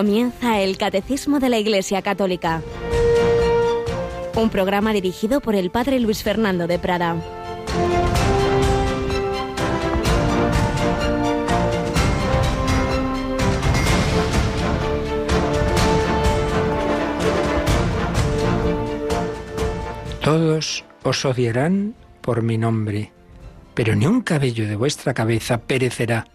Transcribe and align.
Comienza 0.00 0.58
el 0.60 0.78
Catecismo 0.78 1.40
de 1.40 1.50
la 1.50 1.58
Iglesia 1.58 2.00
Católica, 2.00 2.62
un 4.34 4.48
programa 4.48 4.94
dirigido 4.94 5.42
por 5.42 5.54
el 5.54 5.70
Padre 5.70 6.00
Luis 6.00 6.22
Fernando 6.22 6.66
de 6.66 6.78
Prada. 6.78 7.16
Todos 20.24 20.82
os 21.02 21.24
odiarán 21.26 21.94
por 22.22 22.40
mi 22.40 22.56
nombre, 22.56 23.12
pero 23.74 23.94
ni 23.94 24.06
un 24.06 24.22
cabello 24.22 24.66
de 24.66 24.76
vuestra 24.76 25.12
cabeza 25.12 25.58
perecerá. 25.58 26.26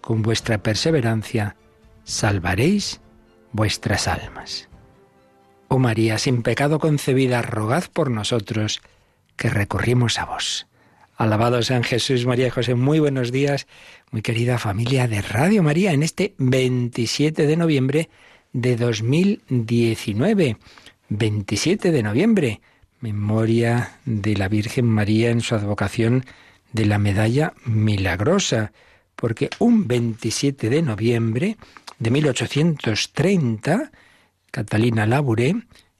Con 0.00 0.22
vuestra 0.22 0.58
perseverancia 0.58 1.54
salvaréis 2.02 3.03
vuestras 3.54 4.08
almas. 4.08 4.68
Oh 5.68 5.78
María, 5.78 6.18
sin 6.18 6.42
pecado 6.42 6.78
concebida, 6.78 7.40
rogad 7.40 7.84
por 7.90 8.10
nosotros 8.10 8.82
que 9.36 9.48
recurrimos 9.48 10.18
a 10.18 10.26
vos. 10.26 10.66
Alabado 11.16 11.62
San 11.62 11.84
Jesús, 11.84 12.26
María 12.26 12.48
y 12.48 12.50
José, 12.50 12.74
muy 12.74 12.98
buenos 12.98 13.30
días, 13.30 13.68
muy 14.10 14.20
querida 14.22 14.58
familia 14.58 15.06
de 15.06 15.22
Radio 15.22 15.62
María, 15.62 15.92
en 15.92 16.02
este 16.02 16.34
27 16.38 17.46
de 17.46 17.56
noviembre 17.56 18.10
de 18.52 18.76
2019. 18.76 20.56
27 21.08 21.92
de 21.92 22.02
noviembre, 22.02 22.60
memoria 23.00 23.98
de 24.04 24.36
la 24.36 24.48
Virgen 24.48 24.86
María 24.86 25.30
en 25.30 25.42
su 25.42 25.54
advocación 25.54 26.24
de 26.72 26.86
la 26.86 26.98
medalla 26.98 27.52
milagrosa, 27.64 28.72
porque 29.16 29.50
un 29.58 29.86
27 29.86 30.70
de 30.70 30.82
noviembre 30.82 31.56
de 31.98 32.10
1830, 32.10 33.92
Catalina 34.50 35.06
Labouré, 35.06 35.56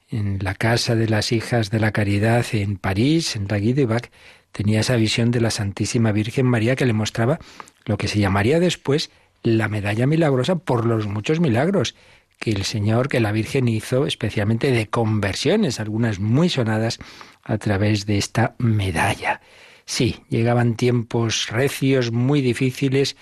en 0.09 0.39
la 0.41 0.53
casa 0.55 0.95
de 0.95 1.09
las 1.09 1.31
hijas 1.31 1.71
de 1.71 1.79
la 1.79 1.91
caridad 1.91 2.45
en 2.51 2.77
París, 2.77 3.35
en 3.35 3.47
la 3.49 3.57
Guidebac, 3.57 4.11
tenía 4.51 4.79
esa 4.79 4.95
visión 4.95 5.31
de 5.31 5.41
la 5.41 5.51
Santísima 5.51 6.11
Virgen 6.11 6.45
María 6.45 6.75
que 6.75 6.85
le 6.85 6.93
mostraba 6.93 7.39
lo 7.85 7.97
que 7.97 8.07
se 8.07 8.19
llamaría 8.19 8.59
después 8.59 9.11
la 9.43 9.67
medalla 9.67 10.07
milagrosa 10.07 10.55
por 10.55 10.85
los 10.85 11.07
muchos 11.07 11.39
milagros 11.39 11.95
que 12.39 12.51
el 12.51 12.63
Señor, 12.63 13.07
que 13.07 13.19
la 13.19 13.31
Virgen 13.31 13.67
hizo, 13.67 14.05
especialmente 14.05 14.71
de 14.71 14.87
conversiones, 14.87 15.79
algunas 15.79 16.19
muy 16.19 16.49
sonadas, 16.49 16.99
a 17.43 17.57
través 17.57 18.05
de 18.05 18.17
esta 18.17 18.55
medalla. 18.57 19.41
Sí, 19.85 20.17
llegaban 20.29 20.75
tiempos 20.75 21.47
recios, 21.49 22.11
muy 22.11 22.41
difíciles, 22.41 23.15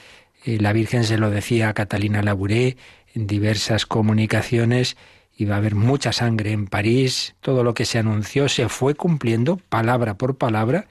eh, 0.46 0.58
la 0.60 0.74
Virgen 0.74 1.04
se 1.04 1.18
lo 1.18 1.30
decía 1.30 1.70
a 1.70 1.74
Catalina 1.74 2.22
Labouré 2.22 2.78
en 3.14 3.28
diversas 3.28 3.86
comunicaciones, 3.86 4.96
iba 5.38 5.56
a 5.56 5.58
haber 5.58 5.76
mucha 5.76 6.14
sangre 6.14 6.52
en 6.52 6.68
París, 6.68 7.36
todo 7.42 7.64
lo 7.64 7.74
que 7.74 7.86
se 7.86 8.00
anunció 8.00 8.48
se 8.48 8.70
fue 8.70 8.96
cumpliendo 8.96 9.58
palabra 9.58 10.18
por 10.18 10.38
palabra, 10.38 10.88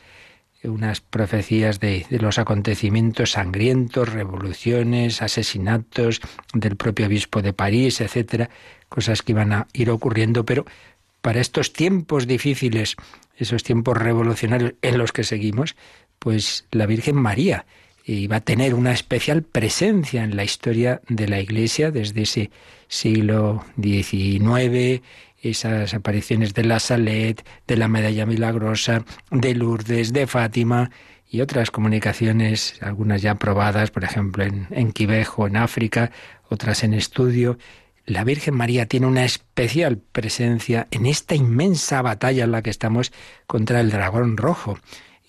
unas 0.62 1.00
profecías 1.00 1.80
de, 1.80 2.06
de, 2.08 2.18
los 2.18 2.38
acontecimientos 2.38 3.32
sangrientos, 3.32 4.12
revoluciones, 4.12 5.20
asesinatos 5.20 6.20
del 6.54 6.76
propio 6.76 7.06
obispo 7.06 7.42
de 7.42 7.52
París, 7.52 8.00
etcétera, 8.00 8.48
cosas 8.88 9.22
que 9.22 9.32
iban 9.32 9.52
a 9.52 9.66
ir 9.72 9.90
ocurriendo, 9.90 10.44
pero 10.44 10.64
para 11.20 11.40
estos 11.40 11.72
tiempos 11.72 12.26
difíciles, 12.26 12.96
esos 13.36 13.62
tiempos 13.62 13.96
revolucionarios 13.96 14.74
en 14.82 14.98
los 14.98 15.12
que 15.12 15.24
seguimos, 15.24 15.76
pues 16.18 16.66
la 16.70 16.86
Virgen 16.86 17.16
María 17.16 17.66
y 18.04 18.26
va 18.26 18.36
a 18.36 18.40
tener 18.40 18.74
una 18.74 18.92
especial 18.92 19.42
presencia 19.42 20.24
en 20.24 20.36
la 20.36 20.44
historia 20.44 21.00
de 21.08 21.28
la 21.28 21.40
Iglesia 21.40 21.90
desde 21.90 22.22
ese 22.22 22.50
siglo 22.88 23.64
XIX, 23.80 25.02
esas 25.40 25.94
apariciones 25.94 26.54
de 26.54 26.64
la 26.64 26.80
Salet, 26.80 27.44
de 27.66 27.76
la 27.76 27.88
Medalla 27.88 28.26
Milagrosa, 28.26 29.04
de 29.30 29.54
Lourdes, 29.54 30.12
de 30.12 30.26
Fátima 30.26 30.90
y 31.30 31.40
otras 31.40 31.70
comunicaciones, 31.70 32.76
algunas 32.82 33.22
ya 33.22 33.36
probadas, 33.36 33.90
por 33.90 34.04
ejemplo, 34.04 34.44
en, 34.44 34.66
en 34.70 34.92
Quivejo, 34.92 35.46
en 35.46 35.56
África, 35.56 36.10
otras 36.48 36.84
en 36.84 36.94
estudio. 36.94 37.58
La 38.12 38.24
Virgen 38.24 38.54
María 38.54 38.84
tiene 38.84 39.06
una 39.06 39.24
especial 39.24 39.96
presencia 39.96 40.86
en 40.90 41.06
esta 41.06 41.34
inmensa 41.34 42.02
batalla 42.02 42.44
en 42.44 42.52
la 42.52 42.60
que 42.60 42.68
estamos 42.68 43.10
contra 43.46 43.80
el 43.80 43.90
dragón 43.90 44.36
rojo. 44.36 44.78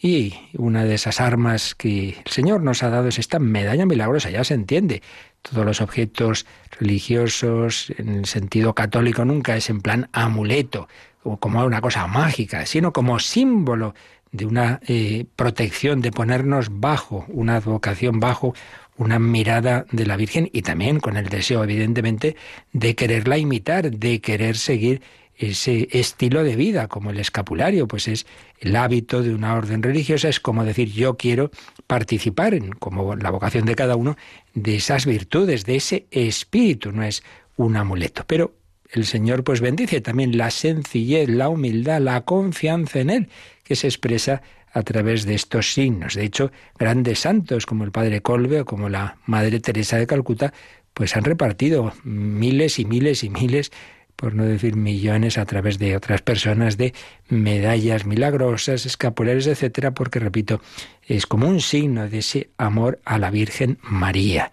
Y 0.01 0.33
una 0.57 0.83
de 0.83 0.95
esas 0.95 1.21
armas 1.21 1.75
que 1.75 2.17
el 2.25 2.29
Señor 2.29 2.61
nos 2.61 2.83
ha 2.83 2.89
dado 2.89 3.07
es 3.07 3.19
esta 3.19 3.39
medalla 3.39 3.85
milagrosa, 3.85 4.31
ya 4.31 4.43
se 4.43 4.55
entiende. 4.55 5.01
Todos 5.41 5.65
los 5.65 5.79
objetos 5.79 6.45
religiosos 6.77 7.93
en 7.97 8.09
el 8.09 8.25
sentido 8.25 8.75
católico 8.75 9.23
nunca 9.23 9.55
es 9.55 9.69
en 9.69 9.79
plan 9.79 10.09
amuleto 10.11 10.89
o 11.23 11.37
como 11.37 11.63
una 11.63 11.79
cosa 11.79 12.05
mágica, 12.07 12.65
sino 12.65 12.91
como 12.91 13.17
símbolo 13.19 13.93
de 14.33 14.45
una 14.45 14.81
eh, 14.87 15.25
protección, 15.37 16.01
de 16.01 16.11
ponernos 16.11 16.81
bajo, 16.81 17.23
una 17.29 17.55
advocación 17.55 18.19
bajo 18.19 18.53
una 18.97 19.19
mirada 19.19 19.85
de 19.91 20.05
la 20.05 20.17
Virgen 20.17 20.49
y 20.53 20.61
también 20.61 20.99
con 20.99 21.17
el 21.17 21.29
deseo, 21.29 21.63
evidentemente, 21.63 22.35
de 22.71 22.95
quererla 22.95 23.37
imitar, 23.37 23.91
de 23.91 24.21
querer 24.21 24.57
seguir 24.57 25.01
ese 25.35 25.87
estilo 25.91 26.43
de 26.43 26.55
vida, 26.55 26.87
como 26.87 27.09
el 27.09 27.19
escapulario, 27.19 27.87
pues 27.87 28.07
es 28.07 28.25
el 28.59 28.75
hábito 28.75 29.23
de 29.23 29.33
una 29.33 29.55
orden 29.55 29.81
religiosa, 29.81 30.29
es 30.29 30.39
como 30.39 30.63
decir 30.63 30.91
yo 30.91 31.17
quiero 31.17 31.49
participar, 31.87 32.53
en, 32.53 32.71
como 32.73 33.15
la 33.15 33.31
vocación 33.31 33.65
de 33.65 33.75
cada 33.75 33.95
uno, 33.95 34.15
de 34.53 34.75
esas 34.75 35.05
virtudes, 35.05 35.65
de 35.65 35.75
ese 35.75 36.07
espíritu, 36.11 36.91
no 36.91 37.03
es 37.03 37.23
un 37.57 37.75
amuleto. 37.75 38.23
Pero 38.27 38.53
el 38.91 39.05
Señor 39.05 39.43
pues 39.43 39.59
bendice 39.59 40.01
también 40.01 40.37
la 40.37 40.51
sencillez, 40.51 41.27
la 41.27 41.49
humildad, 41.49 41.99
la 41.99 42.21
confianza 42.21 42.99
en 42.99 43.09
Él, 43.09 43.29
que 43.63 43.75
se 43.75 43.87
expresa 43.87 44.43
a 44.73 44.81
través 44.83 45.25
de 45.25 45.35
estos 45.35 45.73
signos. 45.73 46.15
De 46.15 46.25
hecho, 46.25 46.51
grandes 46.77 47.19
santos 47.19 47.65
como 47.65 47.83
el 47.83 47.91
Padre 47.91 48.21
Colbe 48.21 48.61
o 48.61 48.65
como 48.65 48.89
la 48.89 49.17
Madre 49.25 49.59
Teresa 49.59 49.97
de 49.97 50.07
Calcuta, 50.07 50.53
pues 50.93 51.15
han 51.15 51.23
repartido 51.23 51.93
miles 52.03 52.79
y 52.79 52.85
miles 52.85 53.23
y 53.23 53.29
miles 53.29 53.71
por 54.15 54.35
no 54.35 54.45
decir 54.45 54.75
millones, 54.75 55.37
a 55.37 55.45
través 55.45 55.79
de 55.79 55.97
otras 55.97 56.21
personas, 56.21 56.77
de 56.77 56.93
medallas 57.29 58.05
milagrosas, 58.05 58.85
escapulares, 58.85 59.47
etcétera, 59.47 59.93
porque, 59.93 60.19
repito, 60.19 60.61
es 61.05 61.25
como 61.25 61.47
un 61.47 61.59
signo 61.59 62.07
de 62.07 62.19
ese 62.19 62.49
amor 62.57 62.99
a 63.05 63.17
la 63.17 63.31
Virgen 63.31 63.79
María. 63.81 64.51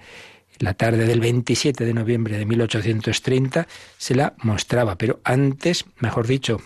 La 0.59 0.75
tarde 0.75 1.07
del 1.07 1.21
27 1.21 1.85
de 1.85 1.95
noviembre 1.95 2.37
de 2.37 2.47
1830 2.47 3.69
se 3.97 4.15
la 4.15 4.35
mostraba, 4.43 4.97
pero 4.99 5.21
antes, 5.25 5.85
mejor 6.01 6.27
dicho, 6.27 6.61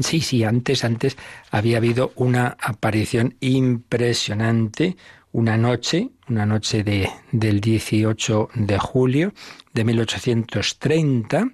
sí, 0.00 0.20
sí, 0.20 0.44
antes, 0.44 0.84
antes 0.84 1.16
había 1.50 1.78
habido 1.78 2.12
una 2.16 2.56
aparición 2.60 3.36
impresionante, 3.40 4.96
una 5.32 5.56
noche, 5.56 6.10
una 6.28 6.46
noche 6.46 6.82
de, 6.82 7.08
del 7.32 7.60
18 7.60 8.50
de 8.54 8.78
julio 8.78 9.32
de 9.72 9.84
1830, 9.84 11.52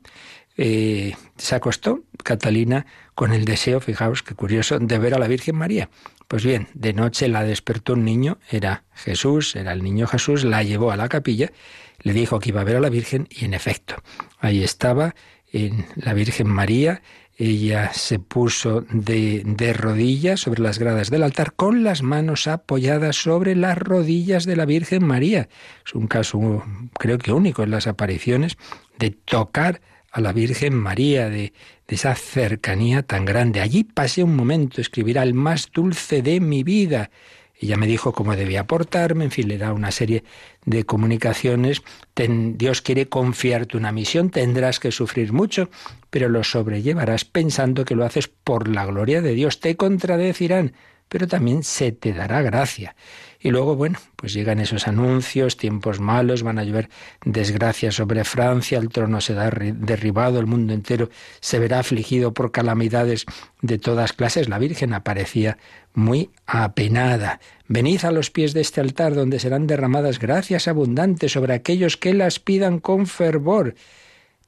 eh, 0.59 1.15
se 1.37 1.55
acostó 1.55 2.05
Catalina 2.23 2.87
con 3.15 3.33
el 3.33 3.45
deseo, 3.45 3.81
fijaos 3.81 4.23
qué 4.23 4.35
curioso, 4.35 4.79
de 4.79 4.99
ver 4.99 5.15
a 5.15 5.19
la 5.19 5.29
Virgen 5.29 5.57
María. 5.57 5.91
Pues 6.29 6.45
bien, 6.45 6.69
de 6.75 6.93
noche 6.93 7.29
la 7.29 7.45
despertó 7.45 7.93
un 7.93 8.05
niño, 8.05 8.39
era 8.51 8.85
Jesús, 8.95 9.55
era 9.55 9.73
el 9.73 9.83
niño 9.83 10.07
Jesús, 10.07 10.45
la 10.45 10.63
llevó 10.63 10.91
a 10.91 10.97
la 10.97 11.09
capilla, 11.09 11.53
le 12.01 12.13
dijo 12.13 12.41
que 12.41 12.49
iba 12.49 12.63
a 12.63 12.65
ver 12.65 12.77
a 12.77 12.81
la 12.81 12.89
Virgen 12.89 13.29
y 13.31 13.45
en 13.45 13.55
efecto, 13.55 13.97
ahí 14.39 14.65
estaba 14.65 15.15
en 15.53 15.87
la 15.95 16.15
Virgen 16.15 16.49
María, 16.49 17.03
ella 17.39 17.93
se 17.93 18.19
puso 18.19 18.81
de, 18.91 19.43
de, 19.44 19.73
rodillas 19.75 20.41
sobre 20.41 20.62
las 20.62 20.79
gradas 20.79 21.11
del 21.11 21.23
altar 21.23 21.53
con 21.53 21.85
las 21.85 22.03
manos 22.03 22.47
apoyadas 22.47 23.17
sobre 23.17 23.55
las 23.55 23.77
rodillas 23.77 24.47
de 24.47 24.56
la 24.56 24.65
Virgen 24.65 25.05
María. 25.05 25.49
Es 25.85 25.94
un 25.94 26.06
caso 26.06 26.65
creo 26.94 27.19
que 27.19 27.33
único 27.33 27.62
en 27.62 27.71
las 27.71 27.87
apariciones 27.87 28.56
de 28.99 29.11
tocar 29.11 29.83
a 30.11 30.23
la 30.23 30.33
Virgen 30.33 30.75
María, 30.75 31.29
de, 31.29 31.53
de, 31.87 31.94
esa 31.94 32.15
cercanía 32.15 33.03
tan 33.03 33.27
grande. 33.27 33.61
Allí 33.61 33.85
pasé 33.85 34.23
un 34.23 34.35
momento, 34.35 34.81
escribirá 34.81 35.23
el 35.23 35.35
más 35.35 35.71
dulce 35.71 36.23
de 36.23 36.41
mi 36.41 36.62
vida. 36.62 37.11
Ella 37.58 37.76
me 37.76 37.87
dijo 37.87 38.12
cómo 38.12 38.37
debía 38.37 38.67
portarme, 38.67 39.25
en 39.25 39.31
fin, 39.31 39.49
le 39.49 39.56
da 39.56 39.73
una 39.73 39.91
serie 39.91 40.25
de 40.67 40.85
comunicaciones. 40.85 41.82
Dios 42.17 42.82
quiere 42.82 43.08
confiarte 43.08 43.76
una 43.76 43.93
misión, 43.93 44.31
tendrás 44.31 44.79
que 44.79 44.93
sufrir 44.93 45.32
mucho, 45.32 45.70
pero 46.11 46.29
lo 46.29 46.44
sobrellevarás 46.44 47.25
pensando 47.25 47.85
que 47.85 47.94
lo 47.94 48.05
haces 48.05 48.29
por 48.29 48.69
la 48.69 48.85
gloria 48.85 49.23
de 49.23 49.32
Dios. 49.32 49.61
Te 49.61 49.76
contradecirán, 49.76 50.75
pero 51.08 51.26
también 51.26 51.62
se 51.62 51.93
te 51.93 52.12
dará 52.12 52.43
gracia. 52.43 52.94
Y 53.41 53.50
luego, 53.50 53.77
bueno, 53.77 53.99
pues 54.17 54.33
llegan 54.33 54.61
esos 54.61 54.88
anuncios, 54.88 55.56
tiempos 55.56 56.00
malos, 56.00 56.43
van 56.43 56.59
a 56.59 56.65
llover 56.65 56.88
desgracias 57.25 57.94
sobre 57.94 58.25
Francia, 58.25 58.79
el 58.79 58.88
trono 58.88 59.21
se 59.21 59.35
da 59.35 59.50
derribado, 59.50 60.41
el 60.41 60.47
mundo 60.47 60.73
entero 60.73 61.11
se 61.41 61.59
verá 61.59 61.81
afligido 61.81 62.33
por 62.33 62.50
calamidades 62.50 63.27
de 63.61 63.79
todas 63.79 64.12
clases. 64.12 64.49
La 64.49 64.59
Virgen 64.59 64.94
aparecía 64.94 65.59
muy 65.94 66.31
apenada. 66.47 67.41
Venid 67.69 68.05
a 68.05 68.12
los 68.12 68.31
pies 68.31 68.55
de 68.55 68.61
este 68.61 68.81
altar 68.81 69.15
donde 69.15 69.39
serán 69.39 69.67
derramadas 69.67 70.19
gracias 70.19 70.69
abundantes 70.69 71.32
sobre 71.32 71.55
aquellos 71.55 71.97
que 71.97 72.15
las 72.15 72.39
pidan 72.39 72.79
con 72.79 73.06
fervor. 73.06 73.75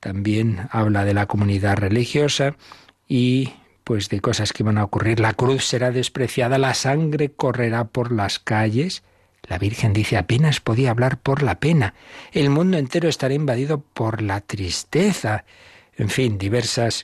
también 0.00 0.68
habla 0.70 1.04
de 1.04 1.12
la 1.12 1.26
comunidad 1.26 1.76
religiosa 1.76 2.56
y 3.08 3.52
pues 3.88 4.10
de 4.10 4.20
cosas 4.20 4.52
que 4.52 4.62
van 4.62 4.76
a 4.76 4.84
ocurrir. 4.84 5.18
La 5.18 5.32
cruz 5.32 5.64
será 5.64 5.90
despreciada, 5.90 6.58
la 6.58 6.74
sangre 6.74 7.30
correrá 7.30 7.84
por 7.84 8.12
las 8.12 8.38
calles. 8.38 9.02
La 9.44 9.56
Virgen 9.56 9.94
dice 9.94 10.18
apenas 10.18 10.60
podía 10.60 10.90
hablar 10.90 11.18
por 11.18 11.42
la 11.42 11.58
pena. 11.58 11.94
El 12.32 12.50
mundo 12.50 12.76
entero 12.76 13.08
estará 13.08 13.32
invadido 13.32 13.80
por 13.80 14.20
la 14.20 14.42
tristeza. 14.42 15.46
En 15.96 16.10
fin, 16.10 16.36
diversas 16.36 17.02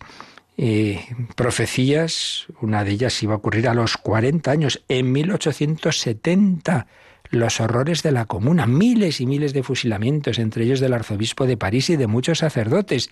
eh, 0.59 1.03
profecías. 1.37 2.49
Una 2.61 2.85
de 2.85 2.91
ellas 2.91 3.23
iba 3.23 3.33
a 3.33 3.39
ocurrir 3.39 3.67
a 3.67 3.73
los 3.73 3.97
40 3.97 4.51
años, 4.51 4.85
en 4.87 5.11
1870 5.11 6.87
los 7.31 7.61
horrores 7.61 8.03
de 8.03 8.13
la 8.13 8.27
comuna, 8.27 8.67
miles 8.67 9.21
y 9.21 9.27
miles 9.27 9.55
de 9.55 9.63
fusilamientos, 9.63 10.39
entre 10.39 10.65
ellos 10.65 10.81
del 10.81 10.93
arzobispo 10.93 11.47
de 11.47 11.57
París 11.57 11.91
y 11.91 11.97
de 11.97 12.07
muchos 12.07 12.39
sacerdotes. 12.39 13.11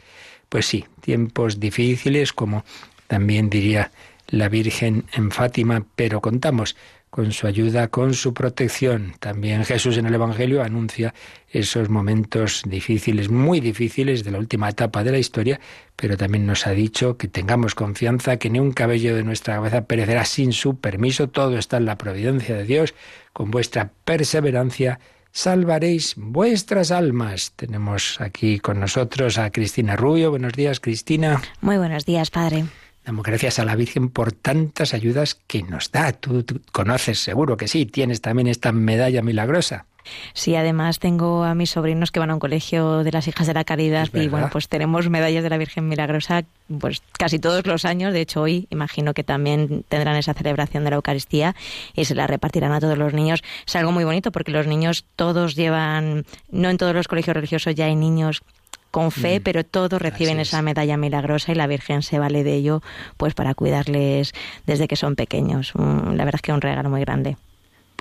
Pues 0.49 0.67
sí, 0.67 0.85
tiempos 1.01 1.59
difíciles 1.59 2.33
como 2.33 2.65
también 3.13 3.51
diría 3.51 3.91
la 4.29 4.49
Virgen 4.49 5.05
en 5.13 5.31
Fátima, 5.31 5.85
pero 5.97 6.23
contamos 6.23 6.77
con 7.11 7.31
su 7.33 7.47
ayuda, 7.47 7.89
con 7.89 8.15
su 8.15 8.33
protección. 8.33 9.13
También 9.21 9.67
Jesús 9.67 9.99
en 9.99 10.07
el 10.07 10.15
Evangelio 10.15 10.63
anuncia 10.63 11.13
esos 11.51 11.91
momentos 11.91 12.63
difíciles, 12.65 13.29
muy 13.29 13.61
difíciles 13.61 14.25
de 14.25 14.31
la 14.31 14.39
última 14.39 14.71
etapa 14.71 15.05
de 15.05 15.13
la 15.13 15.19
historia, 15.19 15.61
pero 15.95 16.17
también 16.17 16.47
nos 16.47 16.67
ha 16.67 16.71
dicho 16.71 17.19
que 17.19 17.29
tengamos 17.29 17.75
confianza, 17.75 18.39
que 18.39 18.49
ni 18.49 18.61
un 18.61 18.73
cabello 18.73 19.15
de 19.15 19.25
nuestra 19.25 19.57
cabeza 19.57 19.85
perecerá 19.85 20.25
sin 20.25 20.55
su 20.55 20.79
permiso, 20.79 21.29
todo 21.29 21.59
está 21.59 21.77
en 21.77 21.85
la 21.85 21.99
providencia 21.99 22.57
de 22.57 22.65
Dios, 22.65 22.95
con 23.35 23.51
vuestra 23.51 23.91
perseverancia 24.07 25.01
salvaréis 25.33 26.15
vuestras 26.17 26.91
almas. 26.91 27.53
Tenemos 27.57 28.23
aquí 28.23 28.59
con 28.59 28.81
nosotros 28.81 29.37
a 29.37 29.51
Cristina 29.51 29.97
Rubio. 29.97 30.31
Buenos 30.31 30.55
días, 30.55 30.81
Cristina. 30.81 31.43
Muy 31.61 31.77
buenos 31.77 32.07
días, 32.07 32.31
Padre. 32.31 32.65
Damos 33.05 33.25
gracias 33.25 33.59
a 33.59 33.65
la 33.65 33.75
Virgen 33.75 34.11
por 34.11 34.33
tantas 34.33 34.95
ayudas 34.95 35.35
que 35.35 35.63
nos 35.63 35.91
da. 35.91 36.13
Tú, 36.13 36.45
conoces, 36.71 37.19
seguro 37.19 37.57
que 37.57 37.67
sí, 37.67 37.85
tienes 37.85 38.21
también 38.21 38.47
esta 38.47 38.71
medalla 38.71 39.23
milagrosa. 39.23 39.87
Sí, 40.35 40.57
además 40.57 40.99
tengo 40.99 41.45
a 41.45 41.55
mis 41.55 41.71
sobrinos 41.71 42.11
que 42.11 42.21
van 42.21 42.31
a 42.31 42.35
un 42.35 42.41
colegio 42.41 43.05
de 43.05 43.13
las 43.13 43.29
hijas 43.29 43.47
de 43.47 43.55
la 43.55 43.65
caridad 43.65 44.09
y 44.13 44.29
bueno, 44.29 44.49
pues 44.51 44.69
tenemos 44.69 45.09
medallas 45.09 45.45
de 45.45 45.51
la 45.51 45.59
Virgen 45.59 45.89
Milagrosa 45.89 46.45
pues 46.81 47.03
casi 47.19 47.39
todos 47.39 47.67
los 47.67 47.85
años. 47.85 48.13
De 48.13 48.21
hecho, 48.21 48.43
hoy 48.43 48.67
imagino 48.71 49.15
que 49.15 49.25
también 49.25 49.85
tendrán 49.89 50.17
esa 50.17 50.35
celebración 50.35 50.85
de 50.85 50.91
la 50.91 50.97
Eucaristía 50.97 51.55
y 51.95 52.05
se 52.05 52.15
la 52.15 52.27
repartirán 52.27 52.73
a 52.73 52.81
todos 52.81 52.99
los 52.99 53.13
niños. 53.13 53.43
Es 53.67 53.77
algo 53.77 53.93
muy 53.93 54.05
bonito 54.05 54.33
porque 54.33 54.51
los 54.51 54.67
niños 54.67 55.05
todos 55.15 55.55
llevan, 55.55 56.25
no 56.51 56.69
en 56.69 56.79
todos 56.79 56.95
los 56.95 57.07
colegios 57.07 57.37
religiosos 57.37 57.75
ya 57.75 57.87
hay 57.87 57.95
niños 57.95 58.43
con 58.93 59.11
fe, 59.11 59.41
mm. 59.41 59.43
pero 59.43 59.65
todos 59.65 60.01
reciben 60.01 60.39
esa 60.39 60.63
medalla 60.63 60.97
milagrosa 60.97 61.51
y 61.51 61.57
la 61.57 61.67
Virgen 61.67 62.03
se 62.03 62.21
vale 62.21 62.45
de 62.45 62.55
ello 62.55 62.83
pues 63.17 63.35
para 63.35 63.55
cuidarles 63.55 64.33
desde 64.67 64.87
que 64.87 64.95
son 64.95 65.17
pequeños. 65.17 65.73
La 65.75 66.25
verdad 66.25 66.37
es 66.37 66.43
que 66.43 66.53
es 66.53 66.55
un 66.55 66.61
regalo 66.61 66.89
muy 66.91 67.01
grande 67.01 67.37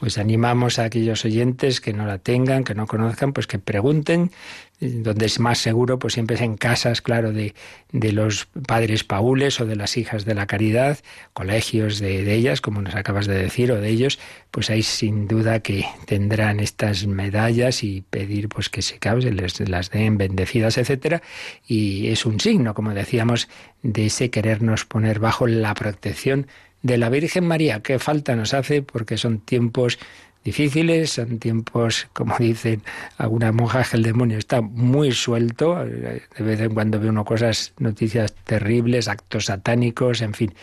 pues 0.01 0.17
animamos 0.17 0.79
a 0.79 0.85
aquellos 0.85 1.25
oyentes 1.25 1.79
que 1.79 1.93
no 1.93 2.07
la 2.07 2.17
tengan, 2.17 2.63
que 2.63 2.73
no 2.73 2.87
conozcan, 2.87 3.33
pues 3.33 3.45
que 3.45 3.59
pregunten. 3.59 4.31
Donde 4.81 5.27
es 5.27 5.39
más 5.39 5.59
seguro, 5.59 5.99
pues 5.99 6.13
siempre 6.13 6.35
es 6.35 6.41
en 6.41 6.57
casas, 6.57 7.01
claro, 7.01 7.31
de, 7.31 7.53
de 7.91 8.11
los 8.11 8.47
padres 8.65 9.03
paules 9.03 9.61
o 9.61 9.65
de 9.65 9.75
las 9.75 9.95
hijas 9.95 10.25
de 10.25 10.33
la 10.33 10.47
caridad, 10.47 10.97
colegios 11.33 11.99
de, 11.99 12.23
de, 12.23 12.33
ellas, 12.33 12.61
como 12.61 12.81
nos 12.81 12.95
acabas 12.95 13.27
de 13.27 13.35
decir, 13.35 13.71
o 13.71 13.79
de 13.79 13.89
ellos, 13.89 14.17
pues 14.49 14.71
ahí 14.71 14.81
sin 14.81 15.27
duda 15.27 15.59
que 15.59 15.85
tendrán 16.07 16.59
estas 16.59 17.05
medallas 17.05 17.83
y 17.83 18.01
pedir 18.01 18.49
pues 18.49 18.69
que 18.69 18.81
se, 18.81 18.97
causen, 18.97 19.37
les 19.37 19.59
las 19.69 19.91
den 19.91 20.17
bendecidas, 20.17 20.77
etcétera. 20.77 21.21
Y 21.67 22.07
es 22.07 22.25
un 22.25 22.39
signo, 22.39 22.73
como 22.73 22.93
decíamos, 22.93 23.49
de 23.83 24.07
ese 24.07 24.29
querernos 24.29 24.85
poner 24.85 25.19
bajo 25.19 25.47
la 25.47 25.73
protección 25.73 26.47
de 26.81 26.97
la 26.97 27.09
Virgen 27.09 27.45
María. 27.47 27.81
Qué 27.81 27.99
falta 27.99 28.35
nos 28.35 28.53
hace 28.53 28.81
porque 28.81 29.17
son 29.17 29.39
tiempos 29.39 29.99
difíciles, 30.43 31.11
son 31.11 31.39
tiempos, 31.39 32.07
como 32.13 32.35
dicen 32.37 32.81
algunas 33.17 33.53
monjas, 33.53 33.89
que 33.89 33.97
el 33.97 34.03
demonio 34.03 34.37
está 34.37 34.61
muy 34.61 35.11
suelto. 35.11 35.83
De 35.85 36.21
vez 36.39 36.59
en 36.59 36.73
cuando 36.73 36.99
ve 36.99 37.09
uno 37.09 37.25
cosas, 37.25 37.73
noticias 37.77 38.33
terribles, 38.43 39.07
actos 39.07 39.45
satánicos, 39.45 40.21
en 40.21 40.33
fin, 40.33 40.53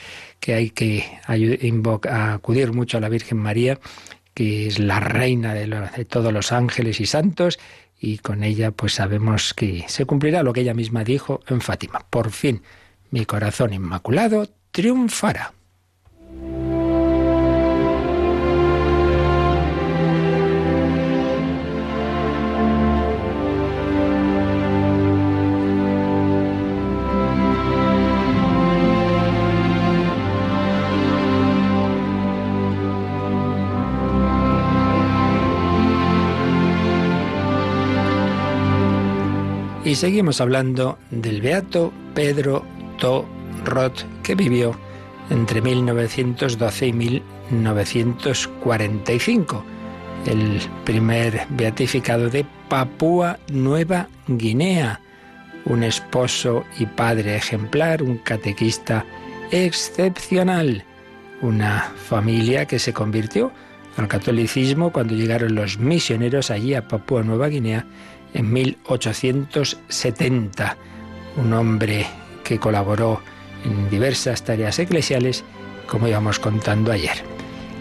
que 0.40 0.54
hay 0.54 0.70
que 0.70 1.04
acudir 1.26 2.72
mucho 2.72 2.98
a 2.98 3.00
la 3.00 3.08
Virgen 3.08 3.38
María, 3.38 3.78
que 4.34 4.66
es 4.66 4.78
la 4.78 5.00
reina 5.00 5.54
de, 5.54 5.66
de 5.66 6.04
todos 6.04 6.32
los 6.32 6.52
ángeles 6.52 7.00
y 7.00 7.06
santos, 7.06 7.58
y 8.00 8.18
con 8.18 8.44
ella 8.44 8.70
pues 8.70 8.94
sabemos 8.94 9.54
que 9.54 9.84
se 9.88 10.04
cumplirá 10.04 10.42
lo 10.42 10.52
que 10.52 10.60
ella 10.60 10.74
misma 10.74 11.02
dijo 11.04 11.40
en 11.48 11.60
Fátima. 11.60 12.04
Por 12.10 12.30
fin, 12.30 12.62
mi 13.10 13.24
corazón 13.24 13.72
inmaculado 13.72 14.48
triunfará. 14.70 15.52
Y 39.88 39.94
seguimos 39.94 40.40
hablando 40.42 40.98
del 41.10 41.40
beato 41.40 41.94
Pedro 42.14 42.62
Torot, 42.98 44.22
que 44.22 44.34
vivió 44.34 44.78
entre 45.30 45.62
1912 45.62 46.88
y 46.88 46.92
1945, 46.92 49.64
el 50.26 50.60
primer 50.84 51.46
beatificado 51.48 52.28
de 52.28 52.44
Papúa 52.68 53.38
Nueva 53.50 54.08
Guinea, 54.26 55.00
un 55.64 55.82
esposo 55.82 56.66
y 56.78 56.84
padre 56.84 57.36
ejemplar, 57.36 58.02
un 58.02 58.18
catequista 58.18 59.06
excepcional, 59.50 60.84
una 61.40 61.90
familia 61.96 62.66
que 62.66 62.78
se 62.78 62.92
convirtió 62.92 63.52
al 63.96 64.06
catolicismo 64.06 64.92
cuando 64.92 65.14
llegaron 65.14 65.54
los 65.54 65.78
misioneros 65.78 66.50
allí 66.50 66.74
a 66.74 66.86
Papúa 66.86 67.22
Nueva 67.22 67.48
Guinea 67.48 67.86
en 68.34 68.52
1870. 68.52 70.76
Un 71.36 71.52
hombre 71.52 72.06
que 72.44 72.58
colaboró 72.58 73.20
en 73.64 73.90
diversas 73.90 74.44
tareas 74.44 74.78
eclesiales, 74.78 75.42
como 75.86 76.08
íbamos 76.08 76.38
contando 76.38 76.92
ayer. 76.92 77.16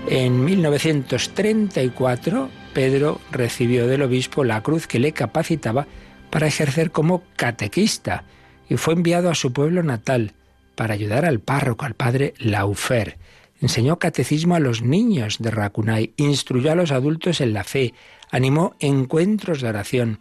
En 0.10 0.44
1934, 0.46 2.50
Pedro 2.74 3.20
recibió 3.32 3.88
del 3.88 4.04
obispo 4.04 4.44
la 4.44 4.64
cruz 4.64 4.88
que 4.88 5.00
le 5.00 5.12
capacitaba 5.12 5.88
para 6.30 6.48
ejercer 6.48 6.92
como 6.92 7.24
catequista 7.36 8.24
y 8.70 8.78
fue 8.78 8.94
enviado 8.94 9.30
a 9.30 9.36
su 9.36 9.52
pueblo 9.54 9.84
natal 9.84 10.34
para 10.76 10.94
ayudar 10.94 11.26
al 11.26 11.40
párroco, 11.40 11.86
al 11.86 11.96
padre 11.96 12.34
Laufer. 12.38 13.18
Enseñó 13.60 13.98
catecismo 13.98 14.56
a 14.56 14.60
los 14.60 14.84
niños 14.84 15.38
de 15.40 15.50
Racunay, 15.50 16.14
instruyó 16.18 16.72
a 16.72 16.76
los 16.76 16.92
adultos 16.92 17.42
en 17.42 17.54
la 17.54 17.64
fe, 17.64 17.96
animó 18.30 18.76
encuentros 18.80 19.62
de 19.62 19.70
oración, 19.70 20.20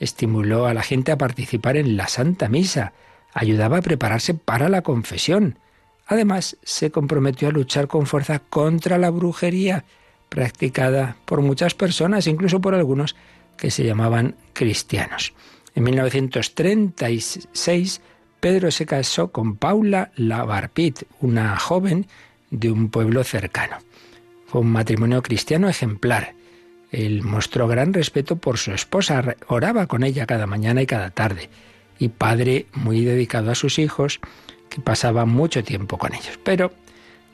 estimuló 0.00 0.66
a 0.66 0.74
la 0.74 0.82
gente 0.82 1.12
a 1.12 1.18
participar 1.18 1.76
en 1.76 1.96
la 1.96 2.08
Santa 2.08 2.48
Misa, 2.48 2.92
ayudaba 3.34 3.78
a 3.78 3.82
prepararse 3.82 4.34
para 4.34 4.68
la 4.68 4.82
confesión. 4.82 5.58
Además, 6.06 6.56
se 6.62 6.90
comprometió 6.90 7.48
a 7.48 7.52
luchar 7.52 7.88
con 7.88 8.06
fuerza 8.06 8.38
contra 8.38 8.96
la 8.96 9.10
brujería, 9.10 9.84
practicada 10.30 11.16
por 11.24 11.42
muchas 11.42 11.74
personas, 11.74 12.26
incluso 12.26 12.60
por 12.60 12.74
algunos 12.74 13.16
que 13.56 13.70
se 13.70 13.84
llamaban 13.84 14.36
cristianos. 14.54 15.34
En 15.74 15.84
1936, 15.84 18.00
Pedro 18.40 18.70
se 18.70 18.86
casó 18.86 19.30
con 19.30 19.56
Paula 19.56 20.10
Lavarpit, 20.16 21.02
una 21.20 21.58
joven 21.58 22.06
de 22.50 22.70
un 22.70 22.90
pueblo 22.90 23.24
cercano. 23.24 23.78
Fue 24.46 24.60
un 24.62 24.72
matrimonio 24.72 25.22
cristiano 25.22 25.68
ejemplar. 25.68 26.34
Él 26.90 27.22
mostró 27.22 27.68
gran 27.68 27.92
respeto 27.92 28.36
por 28.36 28.58
su 28.58 28.72
esposa, 28.72 29.36
oraba 29.46 29.86
con 29.86 30.04
ella 30.04 30.26
cada 30.26 30.46
mañana 30.46 30.80
y 30.80 30.86
cada 30.86 31.10
tarde, 31.10 31.50
y 31.98 32.08
padre 32.08 32.66
muy 32.72 33.04
dedicado 33.04 33.50
a 33.50 33.54
sus 33.54 33.78
hijos, 33.78 34.20
que 34.70 34.80
pasaba 34.80 35.26
mucho 35.26 35.62
tiempo 35.62 35.98
con 35.98 36.14
ellos. 36.14 36.38
Pero 36.44 36.72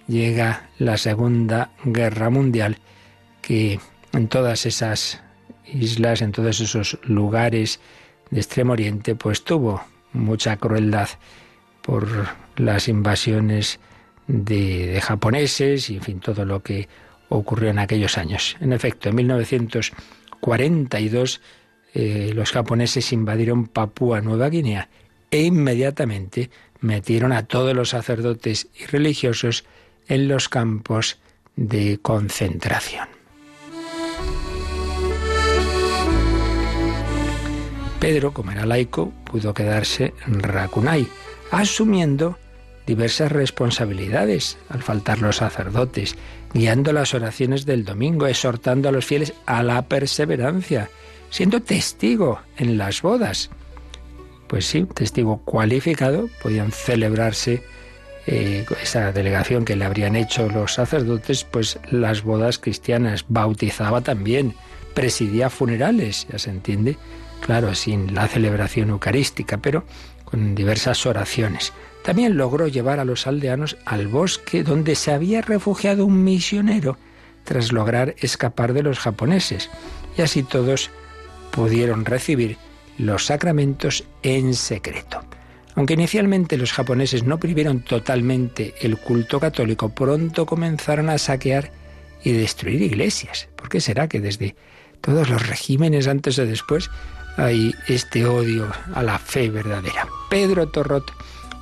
llega 0.09 0.68
la 0.78 0.97
Segunda 0.97 1.71
Guerra 1.85 2.30
Mundial, 2.30 2.78
que 3.42 3.78
en 4.12 4.28
todas 4.28 4.66
esas 4.66 5.23
islas, 5.66 6.23
en 6.23 6.33
todos 6.33 6.61
esos 6.61 6.99
lugares 7.04 7.80
de 8.30 8.40
Extremo 8.40 8.73
Oriente, 8.73 9.14
pues 9.14 9.44
tuvo 9.44 9.85
mucha 10.12 10.56
crueldad 10.56 11.09
por 11.83 12.09
las 12.56 12.88
invasiones 12.88 13.78
de, 14.26 15.00
japoneses 15.02 15.90
y, 15.90 15.96
en 15.96 16.02
fin, 16.02 16.20
todo 16.20 16.44
lo 16.44 16.62
que 16.62 16.88
ocurrió 17.28 17.70
en 17.70 17.78
aquellos 17.78 18.18
años. 18.18 18.56
En 18.60 18.72
efecto, 18.72 19.08
en 19.08 19.14
1942 19.16 21.40
eh, 21.94 22.32
los 22.34 22.52
japoneses 22.52 23.12
invadieron 23.12 23.66
Papúa 23.66 24.20
Nueva 24.20 24.50
Guinea 24.50 24.88
e 25.30 25.42
inmediatamente 25.42 26.50
metieron 26.80 27.32
a 27.32 27.44
todos 27.44 27.74
los 27.74 27.90
sacerdotes 27.90 28.68
y 28.78 28.86
religiosos 28.86 29.64
en 30.08 30.28
los 30.28 30.48
campos 30.48 31.18
de 31.56 31.98
concentración. 32.02 33.08
Pedro, 38.00 38.34
como 38.34 38.50
era 38.50 38.66
laico, 38.66 39.12
pudo 39.24 39.54
quedarse 39.54 40.12
en 40.26 40.40
Racunay, 40.40 41.06
asumiendo 41.50 42.38
diversas 42.86 43.32
responsabilidades 43.32 44.58
al 44.68 44.82
faltar 44.82 45.20
los 45.20 45.36
sacerdotes, 45.36 46.16
guiando 46.52 46.92
las 46.92 47.14
oraciones 47.14 47.66
del 47.66 47.84
domingo, 47.84 48.26
exhortando 48.26 48.88
a 48.88 48.92
los 48.92 49.04
fieles 49.04 49.34
a 49.46 49.62
la 49.62 49.82
perseverancia, 49.82 50.90
siendo 51.30 51.60
testigo 51.62 52.40
en 52.56 52.78
las 52.78 53.02
bodas. 53.02 53.50
Pues 54.46 54.66
sí, 54.66 54.86
testigo 54.94 55.38
cualificado, 55.44 56.28
podían 56.42 56.70
celebrarse 56.70 57.62
eh, 58.26 58.64
esa 58.82 59.12
delegación 59.12 59.64
que 59.64 59.76
le 59.76 59.84
habrían 59.84 60.16
hecho 60.16 60.48
los 60.48 60.74
sacerdotes, 60.74 61.44
pues 61.44 61.78
las 61.90 62.22
bodas 62.22 62.58
cristianas, 62.58 63.24
bautizaba 63.28 64.00
también, 64.02 64.54
presidía 64.94 65.50
funerales, 65.50 66.26
ya 66.30 66.38
se 66.38 66.50
entiende, 66.50 66.96
claro, 67.40 67.74
sin 67.74 68.14
la 68.14 68.28
celebración 68.28 68.90
eucarística, 68.90 69.58
pero 69.58 69.84
con 70.24 70.54
diversas 70.54 71.04
oraciones. 71.06 71.72
También 72.04 72.37
logró 72.37 72.68
llevar 72.68 73.00
a 73.00 73.06
los 73.06 73.26
aldeanos 73.26 73.78
al 73.87 74.08
bosque 74.08 74.62
donde 74.62 74.94
se 74.94 75.11
había 75.11 75.40
refugiado 75.40 76.04
un 76.04 76.23
misionero 76.23 76.99
tras 77.44 77.73
lograr 77.73 78.14
escapar 78.18 78.75
de 78.75 78.82
los 78.82 78.99
japoneses. 78.99 79.70
Y 80.16 80.20
así 80.20 80.42
todos 80.42 80.90
pudieron 81.50 82.04
recibir 82.04 82.58
los 82.99 83.25
sacramentos 83.25 84.04
en 84.23 84.52
secreto. 84.52 85.23
Aunque 85.76 85.94
inicialmente 85.94 86.58
los 86.58 86.75
japoneses 86.75 87.25
no 87.25 87.38
prohibieron 87.40 87.80
totalmente 87.80 88.75
el 88.82 88.99
culto 88.99 89.40
católico, 89.40 89.88
pronto 89.88 90.44
comenzaron 90.44 91.08
a 91.08 91.16
saquear 91.16 91.73
y 92.23 92.32
destruir 92.32 92.82
iglesias. 92.82 93.49
¿Por 93.56 93.70
qué 93.70 93.80
será 93.80 94.08
que 94.08 94.20
desde 94.20 94.56
todos 95.00 95.30
los 95.30 95.49
regímenes 95.49 96.06
antes 96.06 96.38
o 96.38 96.44
después 96.44 96.90
hay 97.38 97.75
este 97.88 98.26
odio 98.26 98.70
a 98.92 99.02
la 99.02 99.18
fe 99.18 99.49
verdadera? 99.49 100.06
Pedro 100.28 100.68
Torrot 100.68 101.11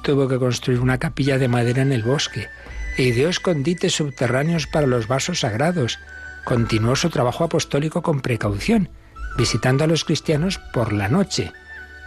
tuvo 0.03 0.29
que 0.29 0.39
construir 0.39 0.81
una 0.81 0.99
capilla 0.99 1.39
de 1.39 1.49
madera 1.49 1.83
en 1.83 1.93
el 1.93 2.03
bosque 2.03 2.49
e 2.97 3.05
ideó 3.05 3.29
escondites 3.29 3.95
subterráneos 3.95 4.67
para 4.67 4.87
los 4.87 5.09
vasos 5.09 5.41
sagrados. 5.41 5.99
Continuó 6.45 6.97
su 6.97 7.11
trabajo 7.11 7.45
apostólico 7.45 8.03
con 8.03 8.21
precaución, 8.21 8.91
visitando 9.37 9.85
a 9.85 9.87
los 9.87 10.05
cristianos 10.05 10.59
por 10.73 10.93
la 10.93 11.09
noche, 11.09 11.53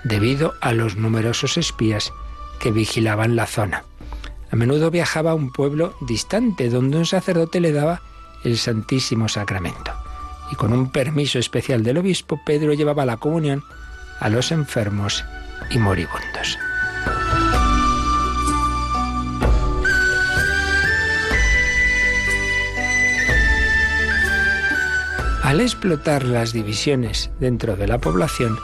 debido 0.03 0.53
a 0.61 0.73
los 0.73 0.95
numerosos 0.95 1.57
espías 1.57 2.11
que 2.59 2.71
vigilaban 2.71 3.35
la 3.35 3.47
zona. 3.47 3.83
A 4.51 4.55
menudo 4.55 4.91
viajaba 4.91 5.31
a 5.31 5.35
un 5.35 5.51
pueblo 5.51 5.95
distante 6.01 6.69
donde 6.69 6.97
un 6.97 7.05
sacerdote 7.05 7.59
le 7.59 7.71
daba 7.71 8.01
el 8.43 8.57
Santísimo 8.57 9.27
Sacramento. 9.27 9.91
Y 10.51 10.55
con 10.55 10.73
un 10.73 10.91
permiso 10.91 11.39
especial 11.39 11.83
del 11.83 11.97
obispo, 11.97 12.39
Pedro 12.45 12.73
llevaba 12.73 13.05
la 13.05 13.17
comunión 13.17 13.63
a 14.19 14.29
los 14.29 14.51
enfermos 14.51 15.25
y 15.71 15.79
moribundos. 15.79 16.57
Al 25.45 25.61
explotar 25.61 26.25
las 26.25 26.53
divisiones 26.53 27.29
dentro 27.39 27.75
de 27.75 27.87
la 27.87 27.99
población, 27.99 28.57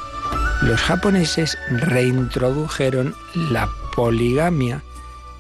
los 0.64 0.82
japoneses 0.82 1.56
reintrodujeron 1.70 3.14
la 3.36 3.70
poligamia 3.96 4.82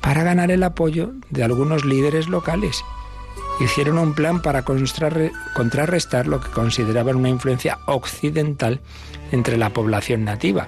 para 0.01 0.21
ganar 0.21 0.51
el 0.51 0.61
apoyo 0.61 1.13
de 1.31 1.43
algunos 1.43 1.83
líderes 1.83 2.29
locales. 2.29 2.83
Hicieron 3.59 3.97
un 3.97 4.13
plan 4.13 4.43
para 4.43 4.61
contrarrestar 4.61 6.27
lo 6.27 6.39
que 6.39 6.51
consideraban 6.51 7.15
una 7.15 7.29
influencia 7.29 7.79
occidental 7.87 8.79
entre 9.31 9.57
la 9.57 9.71
población 9.71 10.23
nativa. 10.23 10.67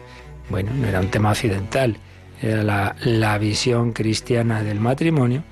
Bueno, 0.50 0.72
no 0.74 0.88
era 0.88 1.02
un 1.02 1.12
tema 1.12 1.30
occidental, 1.30 1.98
era 2.42 2.64
la, 2.64 2.96
la 3.04 3.38
visión 3.38 3.92
cristiana 3.92 4.64
del 4.64 4.80
matrimonio, 4.80 5.44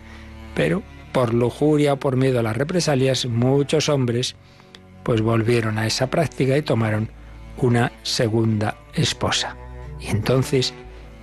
pero 0.56 0.82
por 1.12 1.36
lujuria 1.36 1.94
o 1.94 1.98
por 1.98 2.16
miedo 2.16 2.40
a 2.40 2.44
las 2.44 2.58
represalias, 2.58 3.28
muchos 3.28 3.88
hombres 3.88 4.36
pues 5.04 5.22
volvieron 5.22 5.78
a 5.78 5.88
esa 5.88 6.10
práctica 6.10 6.58
y 6.58 6.62
tomaron 6.62 7.10
una 7.58 7.92
segunda 8.04 8.78
esposa. 8.94 9.56
Y 10.00 10.08
entonces 10.08 10.74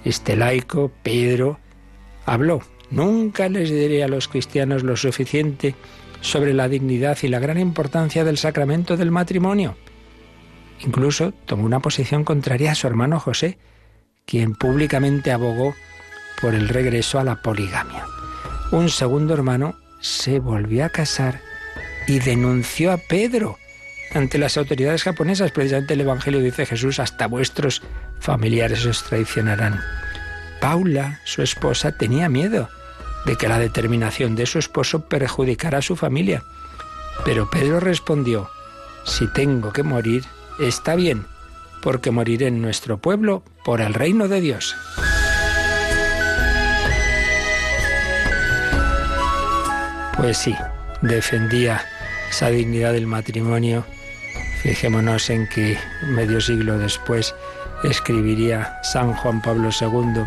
este 0.05 0.37
laico, 0.37 0.91
Pedro, 1.03 1.59
habló. 2.25 2.63
Nunca 2.91 3.49
les 3.49 3.71
diré 3.71 4.03
a 4.03 4.09
los 4.09 4.29
cristianos 4.29 4.83
lo 4.83 4.97
suficiente 4.97 5.75
sobre 6.21 6.55
la 6.55 6.69
dignidad 6.69 7.19
y 7.23 7.29
la 7.29 7.39
gran 7.39 7.59
importancia 7.59 8.25
del 8.25 8.39
sacramento 8.39 8.97
del 8.97 9.11
matrimonio. 9.11 9.77
Incluso 10.81 11.33
tomó 11.45 11.65
una 11.65 11.81
posición 11.81 12.25
contraria 12.25 12.73
a 12.73 12.75
su 12.75 12.87
hermano 12.87 13.21
José, 13.21 13.59
quien 14.25 14.55
públicamente 14.55 15.33
abogó 15.33 15.75
por 16.41 16.55
el 16.55 16.69
regreso 16.69 17.19
a 17.19 17.25
la 17.25 17.43
poligamia. 17.43 18.07
Un 18.71 18.89
segundo 18.89 19.35
hermano 19.35 19.75
se 20.01 20.39
volvió 20.39 20.85
a 20.85 20.91
casar 20.91 21.41
y 22.07 22.21
denunció 22.21 22.93
a 22.93 22.97
Pedro 22.97 23.59
ante 24.15 24.39
las 24.39 24.57
autoridades 24.57 25.03
japonesas. 25.03 25.53
Precisamente 25.53 25.95
el 25.95 26.01
Evangelio 26.01 26.41
dice 26.41 26.67
Jesús, 26.67 26.99
hasta 26.99 27.27
vuestros 27.27 27.83
familiares 28.21 28.85
os 28.87 29.05
traicionarán. 29.05 29.81
Paula, 30.61 31.21
su 31.25 31.43
esposa, 31.43 31.93
tenía 31.93 32.29
miedo 32.29 32.69
de 33.27 33.37
que 33.37 33.49
la 33.49 33.59
determinación 33.59 34.37
de 34.37 34.47
su 34.47 34.59
esposo 34.59 35.09
perjudicara 35.09 35.79
a 35.79 35.83
su 35.83 35.97
familia. 35.97 36.43
Pero 37.25 37.51
Pedro 37.51 37.81
respondió, 37.81 38.51
si 39.05 39.27
tengo 39.29 39.73
que 39.73 39.83
morir, 39.83 40.25
está 40.61 40.95
bien, 40.95 41.27
porque 41.83 42.11
moriré 42.11 42.47
en 42.47 42.63
nuestro 42.63 42.99
pueblo 42.99 43.43
por 43.65 43.81
el 43.81 43.95
reino 43.95 44.29
de 44.29 44.41
Dios. 44.41 44.75
Pues 50.17 50.39
sí, 50.39 50.57
defendía 51.01 51.85
esa 52.29 52.51
dignidad 52.51 52.93
del 52.93 53.07
matrimonio 53.07 53.85
Fijémonos 54.63 55.31
en 55.31 55.47
que 55.47 55.79
medio 56.09 56.41
siglo 56.41 56.79
después 56.79 57.35
escribiría 57.85 58.79
San 58.83 59.13
Juan 59.15 59.41
Pablo 59.41 59.71
II 59.81 60.25